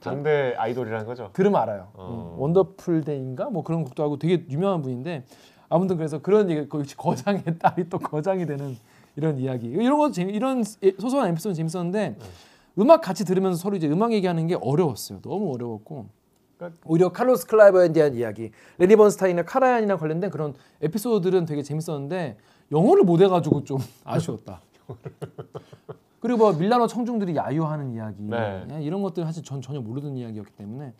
당대 0.00 0.54
아이돌이라는 0.58 1.06
거죠. 1.06 1.30
들으면 1.32 1.60
알아요. 1.62 1.88
어. 1.94 2.34
음, 2.36 2.40
Wonderful 2.40 3.04
Day인가 3.04 3.50
뭐 3.50 3.62
그런 3.62 3.84
곡도 3.84 4.02
하고 4.02 4.18
되게 4.18 4.44
유명한 4.50 4.82
분인데 4.82 5.24
아무튼 5.68 5.96
그래서 5.96 6.18
그런 6.20 6.50
얘기 6.50 6.68
거장의 6.68 7.44
딸이 7.58 7.88
또 7.88 7.98
거장이 7.98 8.44
되는 8.44 8.76
이런 9.16 9.38
이야기 9.38 9.66
이런 9.66 9.98
거 9.98 10.10
재미 10.10 10.32
이런 10.32 10.60
에- 10.82 10.92
소소한 10.98 11.28
에피소드 11.30 11.54
재밌었는데 11.54 12.16
음악 12.78 13.02
같이 13.02 13.24
들으면서 13.24 13.58
서로 13.58 13.76
이제 13.76 13.86
음악 13.88 14.12
얘기하는 14.12 14.46
게 14.46 14.56
어려웠어요. 14.60 15.20
너무 15.20 15.52
어려웠고 15.52 16.06
그러니까- 16.56 16.80
오히려 16.86 17.08
칼로스 17.10 17.46
클라이버에 17.46 17.92
대한 17.92 18.14
이야기, 18.14 18.50
레니 18.78 18.96
번스타인이나 18.96 19.42
카라얀이랑 19.44 19.98
관련된 19.98 20.30
그런 20.30 20.54
에피소드들은 20.80 21.44
되게 21.44 21.62
재밌었는데 21.62 22.38
영어를 22.70 23.02
못 23.04 23.20
해가지고 23.20 23.64
좀 23.64 23.78
아쉬웠다. 24.04 24.60
그리고 26.20 26.38
뭐 26.38 26.52
밀라노 26.52 26.86
청중들이 26.86 27.34
야유하는 27.36 27.92
이야기 27.94 28.22
네. 28.22 28.64
예, 28.70 28.82
이런 28.82 29.02
것들 29.02 29.24
사실 29.24 29.42
전 29.42 29.60
전혀 29.60 29.80
모르던 29.80 30.16
이야기였기 30.16 30.52
때문에 30.52 30.92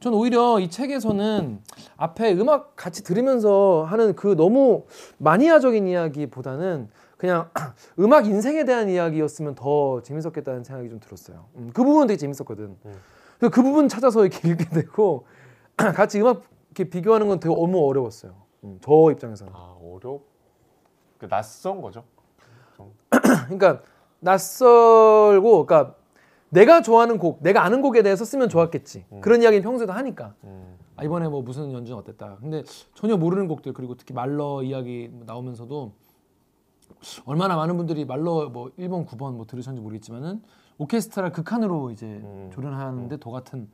전 0.00 0.14
오히려 0.14 0.58
이 0.58 0.70
책에서는 0.70 1.60
앞에 1.98 2.32
음악 2.32 2.74
같이 2.76 3.04
들으면서 3.04 3.84
하는 3.86 4.14
그 4.16 4.34
너무 4.36 4.84
마니아적인 5.18 5.86
이야기보다는 5.86 6.88
그냥 7.20 7.50
음악 8.00 8.26
인생에 8.26 8.64
대한 8.64 8.88
이야기였으면 8.88 9.54
더 9.54 10.00
재밌었겠다는 10.00 10.64
생각이 10.64 10.88
좀 10.88 11.00
들었어요. 11.00 11.44
음, 11.56 11.70
그 11.74 11.84
부분은 11.84 12.06
되게 12.06 12.16
재밌었거든. 12.16 12.78
음. 12.82 13.00
그래서 13.38 13.54
그 13.54 13.62
부분 13.62 13.88
찾아서 13.88 14.24
이렇게 14.24 14.48
읽게 14.48 14.70
되고 14.70 15.26
같이 15.76 16.18
음악 16.18 16.44
이렇게 16.70 16.88
비교하는 16.88 17.28
건 17.28 17.38
되게 17.38 17.54
너무 17.54 17.86
어려웠어요. 17.86 18.32
음, 18.64 18.78
저 18.82 19.10
입장에서는. 19.12 19.52
아 19.54 19.76
어렵. 19.82 20.22
그 21.18 21.28
낯선 21.28 21.82
거죠. 21.82 22.04
그러니까 23.10 23.82
낯설고 24.20 25.66
그러니까 25.66 25.96
내가 26.48 26.80
좋아하는 26.80 27.18
곡, 27.18 27.42
내가 27.42 27.64
아는 27.64 27.82
곡에 27.82 28.02
대해서 28.02 28.24
쓰면 28.24 28.48
좋았겠지. 28.48 29.04
그런 29.20 29.42
이야기는 29.42 29.62
평소에도 29.62 29.92
하니까. 29.92 30.34
음. 30.44 30.78
아, 30.96 31.04
이번에 31.04 31.28
뭐 31.28 31.42
무슨 31.42 31.70
연주는 31.70 31.98
어땠다. 31.98 32.38
근데 32.40 32.62
전혀 32.94 33.18
모르는 33.18 33.46
곡들 33.46 33.74
그리고 33.74 33.94
특히 33.94 34.14
말러 34.14 34.62
이야기 34.62 35.10
나오면서도 35.26 35.92
얼마나 37.24 37.56
많은 37.56 37.76
분들이 37.76 38.04
말러 38.04 38.48
뭐 38.48 38.70
1번, 38.78 39.06
9번 39.06 39.34
뭐 39.34 39.46
들으셨는지 39.46 39.82
모르겠지만은 39.82 40.42
오케스트라 40.78 41.32
극한으로 41.32 41.90
이제 41.90 42.06
음. 42.06 42.50
조련하는데 42.52 43.16
도 43.18 43.30
같은 43.30 43.68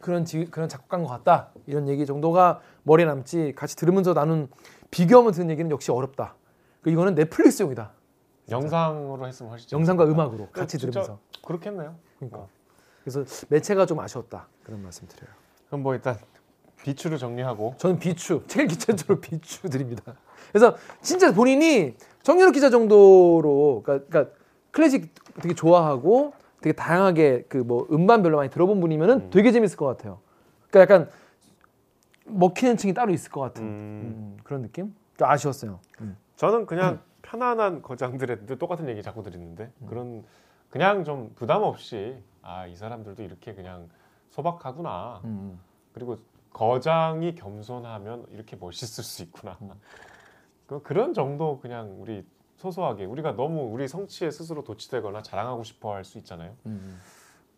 그런 0.00 0.24
지, 0.24 0.44
그런 0.50 0.68
작곡가인 0.68 1.04
것 1.04 1.10
같다. 1.10 1.50
이런 1.66 1.88
얘기 1.88 2.06
정도가 2.06 2.60
머리에 2.82 3.06
남지 3.06 3.54
같이 3.56 3.76
들으면서 3.76 4.14
나눈 4.14 4.48
비교하면 4.90 5.32
듣는 5.32 5.50
얘기는 5.50 5.70
역시 5.70 5.90
어렵다. 5.90 6.34
그 6.82 6.90
이거는 6.90 7.14
넷플릭스용이다. 7.14 7.92
영상으로 8.50 9.26
했으면 9.26 9.50
훨씬 9.50 9.68
영상과. 9.72 10.04
음악으로 10.04 10.48
같이 10.52 10.78
진짜 10.78 10.92
들으면서. 10.92 11.18
그렇겠네요. 11.44 11.96
그러니까. 12.18 12.46
그래서 13.02 13.24
매체가 13.48 13.86
좀 13.86 13.98
아쉬웠다. 14.00 14.46
그런 14.62 14.82
말씀 14.82 15.08
드려요. 15.08 15.30
그럼 15.66 15.82
뭐 15.82 15.94
일단 15.94 16.16
비추를 16.84 17.18
정리하고 17.18 17.74
저는 17.78 17.98
비추, 17.98 18.42
제일 18.46 18.68
기초적으로 18.68 19.18
비추 19.20 19.68
드립니다. 19.68 20.14
그래서 20.52 20.76
진짜 21.00 21.32
본인이 21.32 21.96
정유럽 22.26 22.52
기자 22.54 22.70
정도로 22.70 23.82
그러니까, 23.84 24.08
그러니까 24.08 24.36
클래식 24.72 25.14
되게 25.40 25.54
좋아하고 25.54 26.32
되게 26.60 26.72
다양하게 26.74 27.42
그 27.48 27.58
뭐 27.58 27.86
음반 27.92 28.22
별로 28.24 28.38
많이 28.38 28.50
들어본 28.50 28.80
분이면은 28.80 29.30
되게 29.30 29.52
재밌을 29.52 29.76
것 29.76 29.86
같아요. 29.86 30.18
그러니까 30.68 30.94
약간 30.94 31.10
먹히는 32.24 32.76
층이 32.76 32.94
따로 32.94 33.12
있을 33.12 33.30
것 33.30 33.40
같은 33.42 33.62
음. 33.62 33.68
음, 33.68 34.36
그런 34.42 34.62
느낌? 34.62 34.92
좀 35.16 35.28
아쉬웠어요. 35.28 35.78
음. 36.00 36.16
저는 36.34 36.66
그냥 36.66 36.98
편안한 37.22 37.82
거장들의 37.82 38.58
똑같은 38.58 38.88
얘기 38.88 39.02
자꾸 39.04 39.22
드리는데 39.22 39.70
그런 39.88 40.24
그냥 40.70 41.04
좀 41.04 41.30
부담 41.36 41.62
없이 41.62 42.16
아 42.42 42.66
이 42.66 42.74
사람들도 42.74 43.22
이렇게 43.22 43.54
그냥 43.54 43.88
소박하구나 44.30 45.20
음. 45.24 45.60
그리고 45.92 46.18
거장이 46.52 47.36
겸손하면 47.36 48.26
이렇게 48.30 48.56
멋있을 48.56 49.04
수 49.04 49.22
있구나 49.22 49.56
그- 50.66 50.82
그런 50.82 51.14
정도 51.14 51.58
그냥 51.60 51.96
우리 52.00 52.24
소소하게 52.56 53.04
우리가 53.04 53.36
너무 53.36 53.70
우리 53.72 53.86
성취에 53.86 54.30
스스로 54.30 54.64
도취되거나 54.64 55.22
자랑하고 55.22 55.62
싶어 55.62 55.94
할 55.94 56.04
수 56.04 56.18
있잖아요 56.18 56.52
음. 56.66 56.98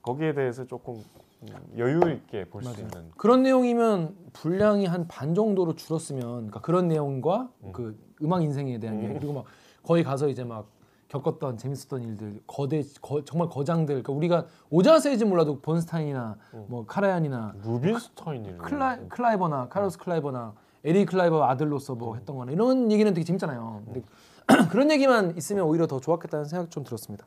거기에 0.02 0.34
대해서 0.34 0.66
조금 0.66 1.02
음, 1.42 1.48
여유 1.76 2.00
있게 2.12 2.46
볼 2.46 2.62
수. 2.64 2.80
있는 2.80 3.10
그런 3.16 3.42
내용이면 3.42 4.16
분량이 4.32 4.86
한 4.86 5.06
반 5.06 5.34
정도로 5.34 5.74
줄었으면 5.76 6.22
그러니까 6.22 6.60
그런 6.60 6.88
내용과 6.88 7.48
음. 7.64 7.72
그 7.72 7.98
음악 8.22 8.42
인생에 8.42 8.78
대한 8.78 8.98
음. 8.98 9.04
얘기 9.04 9.14
그리고 9.14 9.32
막 9.34 9.44
거기 9.84 10.02
가서 10.02 10.28
이제 10.28 10.42
막 10.44 10.66
겪었던 11.08 11.56
재밌었던 11.56 12.02
일들 12.02 12.42
거대 12.46 12.82
거- 13.00 13.24
정말 13.24 13.48
거장들 13.48 14.02
그러니까 14.02 14.12
우리가 14.12 14.46
오자와 14.70 14.97
세이지 14.97 15.24
몰라도 15.24 15.60
번스타인이나 15.60 16.36
음. 16.54 16.66
뭐 16.68 16.84
카라얀이나 16.86 17.54
루빈스타인이 17.64 18.58
클라, 18.58 18.98
클라이버나 19.08 19.68
카를로스 19.68 19.96
클라이버나 19.98 20.54
에리히 20.84 21.04
클라이버 21.06 21.42
아들로서 21.44 21.94
뭐 21.94 22.14
했던 22.14 22.36
거나 22.36 22.52
이런 22.52 22.90
얘기는 22.92 23.12
되게 23.12 23.24
재밌잖아요. 23.24 23.82
근데 23.84 24.02
그런 24.70 24.90
얘기만 24.90 25.36
있으면 25.36 25.64
오히려 25.64 25.86
더 25.86 26.00
좋았겠다는 26.00 26.44
생각 26.46 26.70
좀 26.70 26.84
들었습니다. 26.84 27.26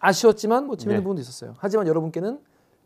아쉬웠지만 0.00 0.66
뭐 0.66 0.76
재밌는 0.76 1.00
네. 1.00 1.02
부분도 1.02 1.22
있었어요. 1.22 1.54
하지만 1.58 1.86
여러분께는 1.86 2.40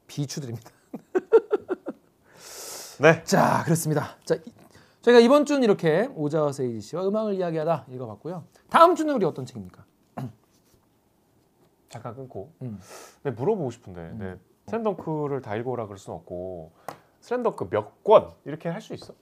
비추드립니다. 0.07 0.71
네 3.01 3.25
자, 3.25 3.63
그렇습니다. 3.65 4.17
자, 4.25 4.35
이- 4.35 4.53
저희가 5.01 5.21
이번 5.21 5.47
주는 5.47 5.63
이렇게 5.63 6.11
오자와 6.15 6.53
세이지 6.53 6.81
씨와 6.83 7.09
음악을 7.09 7.35
이야기하다 7.35 7.87
읽어봤고요. 7.89 8.45
다음 8.69 8.95
주는 8.95 9.15
우리 9.15 9.25
어떤 9.25 9.47
책입니까? 9.47 9.85
잠깐 11.89 12.15
끊고 12.15 12.53
음. 12.63 12.79
네, 13.23 13.31
물어보고 13.31 13.71
싶은데 13.71 14.13
네, 14.19 14.37
슬램덩크를 14.69 15.41
다 15.41 15.57
읽어오라 15.57 15.87
그럴 15.87 15.97
순 15.99 16.13
없고 16.15 16.73
슬램덩크 17.21 17.69
몇 17.71 18.03
권 18.05 18.31
이렇게 18.45 18.69
할 18.69 18.81
수 18.83 18.93
있어? 18.95 19.15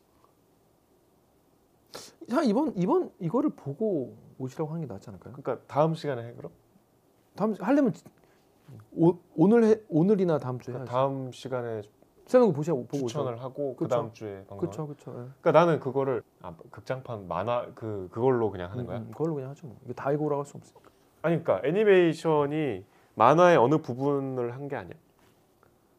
자, 2.28 2.42
이번 2.42 2.72
이번 2.76 3.10
이거를 3.18 3.50
보고 3.50 4.16
오시라고 4.38 4.70
하는 4.72 4.86
게 4.86 4.92
낫지 4.92 5.08
않을까요? 5.10 5.34
그러니까 5.34 5.64
다음 5.66 5.94
시간에 5.94 6.22
해 6.26 6.32
그럼? 6.34 6.52
다음 7.34 7.54
주- 7.54 7.62
하려면 7.62 7.92
오, 8.94 9.16
오늘 9.34 9.64
해, 9.64 9.76
오늘이나 9.88 10.38
다음 10.38 10.58
주에 10.60 10.74
해야지. 10.74 10.90
다음 10.90 11.32
시간에 11.32 11.82
세는 12.26 12.48
거 12.48 12.52
보시고 12.52 12.86
보고 12.86 13.06
추천을 13.06 13.40
하고 13.40 13.74
그 13.76 13.84
그쵸. 13.84 13.94
다음 13.96 14.12
주에 14.12 14.38
방송. 14.46 14.58
그렇죠, 14.58 14.86
그렇죠. 14.86 15.12
그러니까 15.12 15.52
나는 15.52 15.80
그거를 15.80 16.22
아, 16.42 16.54
극장판 16.70 17.26
만화 17.26 17.66
그 17.74 18.08
그걸로 18.12 18.50
그냥 18.50 18.70
하는 18.70 18.84
거야. 18.86 19.02
그걸로 19.06 19.34
그냥 19.34 19.50
하죠. 19.50 19.66
뭐. 19.66 19.76
이거 19.84 19.94
다 19.94 20.12
읽고 20.12 20.26
오라고 20.26 20.42
할 20.42 20.46
수 20.46 20.56
없으니까. 20.58 20.90
아니 21.22 21.42
그러니까 21.42 21.66
애니메이션이 21.66 22.84
만화의 23.14 23.56
어느 23.56 23.78
부분을 23.78 24.54
한 24.54 24.68
게 24.68 24.76
아니야. 24.76 24.94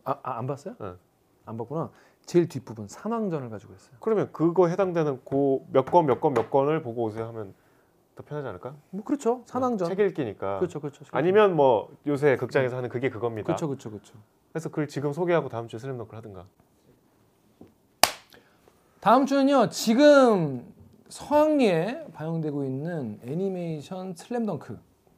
아, 0.04 0.12
아, 0.24 0.38
안 0.38 0.46
봤어요? 0.46 0.76
응. 0.82 0.98
안 1.46 1.58
봤구나. 1.58 1.90
제일 2.30 2.48
뒷부분 2.48 2.88
산왕전을 2.88 3.50
가지고 3.50 3.74
했어요. 3.74 3.98
그러면 4.00 4.30
그거 4.32 4.68
해당되는 4.68 5.22
그몇 5.26 5.86
권을 6.52 6.84
보고 6.84 7.02
오세요 7.06 7.26
하면 7.30 7.56
더 8.14 8.24
편하지 8.24 8.48
않을까? 8.48 8.76
뭐 8.92 9.04
그렇죠. 9.04 9.42
산왕전. 9.48 9.88
책 9.88 10.00
읽기니까. 10.00 10.60
그렇죠, 10.60 10.80
그렇죠. 10.80 11.04
아니면 11.12 11.56
뭐 11.56 11.92
요새 12.06 12.38
극장에서 12.38 12.78
하는 12.78 12.90
그게 12.90 13.10
그겁니다. 13.10 13.48
그렇죠, 13.48 13.68
그렇죠, 13.68 13.90
그렇죠. 13.90 14.14
그래서 14.52 14.70
그걸 14.70 14.88
지금 14.88 15.12
소개하고 15.12 15.50
다음 15.50 15.68
주에 15.68 15.80
슬램덩크를 15.80 16.18
하든가. 16.20 16.46
다음 19.00 19.26
주는요. 19.26 19.70
지금 19.70 20.72
성황리에 21.08 22.10
방영되고 22.14 22.64
있는 22.64 23.20
애니메이션 23.24 24.14
슬램덩크. 24.14 24.78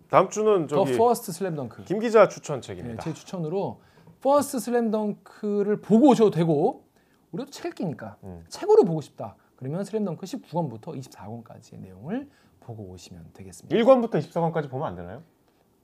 다음 0.10 0.30
주는 0.30 0.66
더 0.68 0.86
저기 0.86 0.98
퍼스트 0.98 1.34
슬램덩크. 1.34 1.84
김 1.84 2.00
기자 2.00 2.30
추천 2.30 2.62
네, 2.62 2.68
책입니다. 2.68 3.04
제 3.04 3.14
추천으로 3.14 3.82
퍼스트 4.22 4.60
슬램덩크를 4.60 5.82
보고 5.82 6.08
오셔도 6.08 6.32
되고 6.32 6.90
우리도 7.32 7.52
책 7.52 7.66
읽기니까 7.68 8.18
음. 8.24 8.44
책으로 8.50 8.84
보고 8.84 9.02
싶다. 9.02 9.36
그러면 9.56 9.84
슬램덩크 9.84 10.26
19권부터 10.26 10.98
24권까지의 11.00 11.80
내용을 11.80 12.30
보고 12.60 12.84
오시면 12.84 13.28
되겠습니다. 13.34 13.76
1권부터 13.76 14.16
24권까지 14.16 14.70
보면 14.70 14.88
안 14.88 14.96
되나요? 14.96 15.22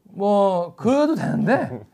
뭐 0.10 0.74
그래도 0.78 1.16
되는데 1.16 1.86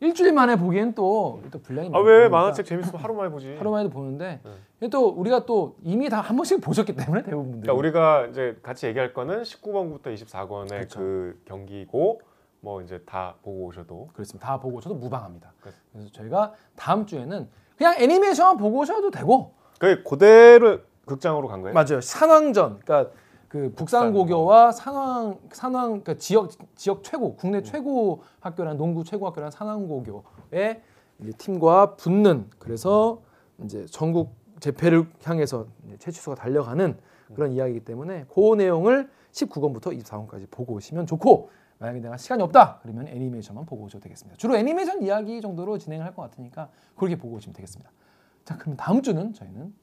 일주일 0.00 0.34
만에 0.34 0.56
보기엔 0.56 0.94
또, 0.94 1.40
또 1.50 1.58
분량이 1.62 1.88
아왜 1.92 2.28
많으니까 2.28 2.28
만화책 2.38 2.66
재밌으면 2.66 3.00
하루 3.00 3.14
만에 3.14 3.30
보지. 3.30 3.56
하루 3.56 3.70
만에도 3.70 3.88
보는데 3.90 4.40
네. 4.80 4.88
또 4.90 5.08
우리가 5.08 5.46
또 5.46 5.76
이미 5.82 6.08
다 6.10 6.20
한 6.20 6.36
번씩 6.36 6.60
보셨기 6.60 6.94
때문에 6.94 7.22
대부분 7.22 7.52
그러니까 7.62 7.72
우리가 7.72 8.26
이제 8.26 8.58
같이 8.62 8.86
얘기할 8.86 9.14
거는 9.14 9.42
19권부터 9.42 10.14
24권의 10.14 10.68
그렇죠. 10.68 10.98
그 10.98 11.42
경기고 11.46 12.20
뭐 12.60 12.82
이제 12.82 13.00
다 13.06 13.36
보고 13.42 13.64
오셔도 13.66 14.08
그렇습니다. 14.12 14.46
다 14.46 14.60
보고 14.60 14.80
저도 14.80 14.94
무방합니다. 14.96 15.54
그래서 15.92 16.10
저희가 16.12 16.52
다음 16.74 17.06
주에는 17.06 17.48
그냥 17.76 17.94
애니메이션만 17.98 18.56
보고 18.56 18.78
오셔도 18.78 19.10
되고 19.10 19.52
그 19.78 20.02
그대로 20.02 20.80
극장으로 21.04 21.48
간 21.48 21.62
거예요? 21.62 21.74
맞아요. 21.74 22.00
산왕전. 22.00 22.80
그러니까 22.80 23.10
그 23.48 23.72
북산 23.74 24.12
고교와 24.12 24.72
산왕 24.72 25.38
산왕 25.52 25.84
그러니까 26.02 26.14
지역 26.14 26.50
지역 26.74 27.04
최고 27.04 27.36
국내 27.36 27.62
최고 27.62 28.22
학교란 28.40 28.76
농구 28.76 29.04
최고 29.04 29.26
학교란 29.26 29.50
산왕 29.50 29.86
고교의 29.86 30.82
이제 31.20 31.32
팀과 31.38 31.96
붙는 31.96 32.50
그래서 32.58 33.22
이제 33.62 33.86
전국 33.86 34.34
재패를 34.60 35.06
향해서 35.22 35.66
최치수가 35.98 36.36
달려가는 36.36 36.98
그런 37.34 37.52
이야기이기 37.52 37.84
때문에 37.84 38.26
그 38.32 38.54
내용을 38.56 39.08
19권부터 39.32 39.98
24권까지 40.02 40.50
보고 40.50 40.74
오시면 40.74 41.06
좋고 41.06 41.50
만약에 41.78 42.00
내가 42.00 42.16
시간이 42.16 42.42
없다 42.42 42.78
그러면 42.82 43.06
애니메이션만 43.08 43.66
보고 43.66 43.84
오셔도 43.84 44.02
되겠습니다. 44.04 44.36
주로 44.38 44.56
애니메이션 44.56 45.02
이야기 45.02 45.40
정도로 45.40 45.78
진행을 45.78 46.04
할것 46.06 46.30
같으니까 46.30 46.68
그렇게 46.96 47.16
보고 47.16 47.36
오시면 47.36 47.54
되겠습니다. 47.54 47.90
자 48.44 48.56
그러면 48.56 48.76
다음 48.76 49.02
주는 49.02 49.34
저희는 49.34 49.74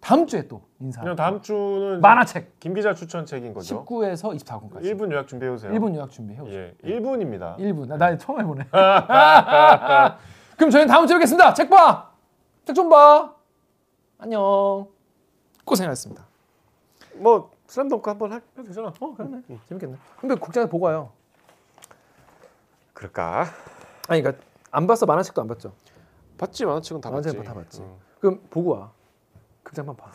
다음 0.00 0.26
주에 0.26 0.46
또 0.48 0.62
인사. 0.80 1.00
그냥 1.00 1.16
다음 1.16 1.40
주는 1.40 2.00
만화책 2.00 2.60
김 2.60 2.74
기자 2.74 2.94
추천 2.94 3.24
책인 3.26 3.52
거죠. 3.54 3.84
19에서 3.84 4.36
24권까지. 4.38 4.82
1분 4.82 5.10
요약 5.12 5.26
준비해 5.26 5.50
오세요. 5.50 5.72
1분 5.72 5.94
요약 5.94 6.10
준비해 6.10 6.40
오세요. 6.40 6.54
예, 6.58 6.74
1분입니다. 6.82 7.56
1분. 7.58 7.86
나, 7.88 7.96
나 7.96 8.16
처음 8.18 8.40
해보네. 8.40 8.64
그럼 10.56 10.70
저희는 10.70 10.86
다음 10.88 11.06
주에 11.06 11.16
뵙겠습니다. 11.16 11.54
책 11.54 11.68
봐. 11.70 12.10
책 12.64 12.74
좀 12.74 12.88
봐. 12.88 13.34
안녕. 14.18 14.86
고생하셨습니다. 15.64 16.24
뭐 17.16 17.50
슬램덩크 17.66 18.08
한번 18.10 18.32
하- 18.32 18.36
해도 18.58 18.62
되잖아. 18.64 18.92
어, 19.00 19.14
그러네. 19.14 19.42
재밌겠네. 19.68 19.96
근데 20.20 20.34
국장에 20.34 20.66
보고 20.68 20.84
와요. 20.86 21.12
그럴까? 22.94 23.46
아니, 24.08 24.22
그러니까 24.22 24.44
안 24.70 24.86
봤어. 24.86 25.06
만화책도 25.06 25.40
안 25.40 25.48
봤죠. 25.48 25.72
봤지 26.38 26.64
만화책은 26.64 27.00
다 27.00 27.10
만화책은 27.10 27.44
봤지. 27.44 27.48
다 27.48 27.54
봤지. 27.54 27.82
응. 27.82 27.96
그럼 28.20 28.40
보고 28.50 28.70
와. 28.70 28.92
극장판 29.62 29.96
봐. 29.96 30.10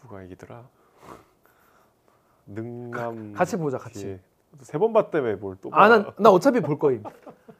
누가 0.00 0.22
이기더라? 0.22 0.64
능남 2.46 3.32
같이 3.32 3.56
보자, 3.56 3.78
같이. 3.78 4.20
세 4.60 4.78
번 4.78 4.92
봤다며 4.92 5.36
뭘 5.36 5.56
또 5.56 5.68
봐? 5.70 5.82
아, 5.82 5.88
난, 5.88 6.10
나 6.18 6.30
어차피 6.30 6.60
볼 6.60 6.78
거임. 6.78 7.02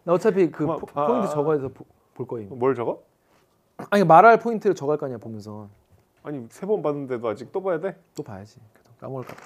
나 0.05 0.13
어차피 0.13 0.51
그 0.51 0.65
포, 0.67 0.87
봐. 0.87 1.07
포인트 1.07 1.29
적어서 1.31 1.69
보- 1.69 1.85
볼 2.15 2.27
거임. 2.27 2.49
뭘 2.59 2.75
적어? 2.75 3.03
아니, 3.91 4.05
말할 4.05 4.39
포인트를 4.39 4.75
적을 4.75 4.97
거 4.97 5.07
아니야, 5.07 5.19
보면서. 5.19 5.69
아니 6.23 6.47
세 6.51 6.67
번 6.67 6.83
봤는데도 6.83 7.29
아직 7.29 7.53
또 7.53 7.63
봐야 7.63 7.79
돼? 7.79 7.97
또 8.15 8.23
봐야지. 8.23 8.59
까먹을까 9.01 9.35
봐. 9.35 9.43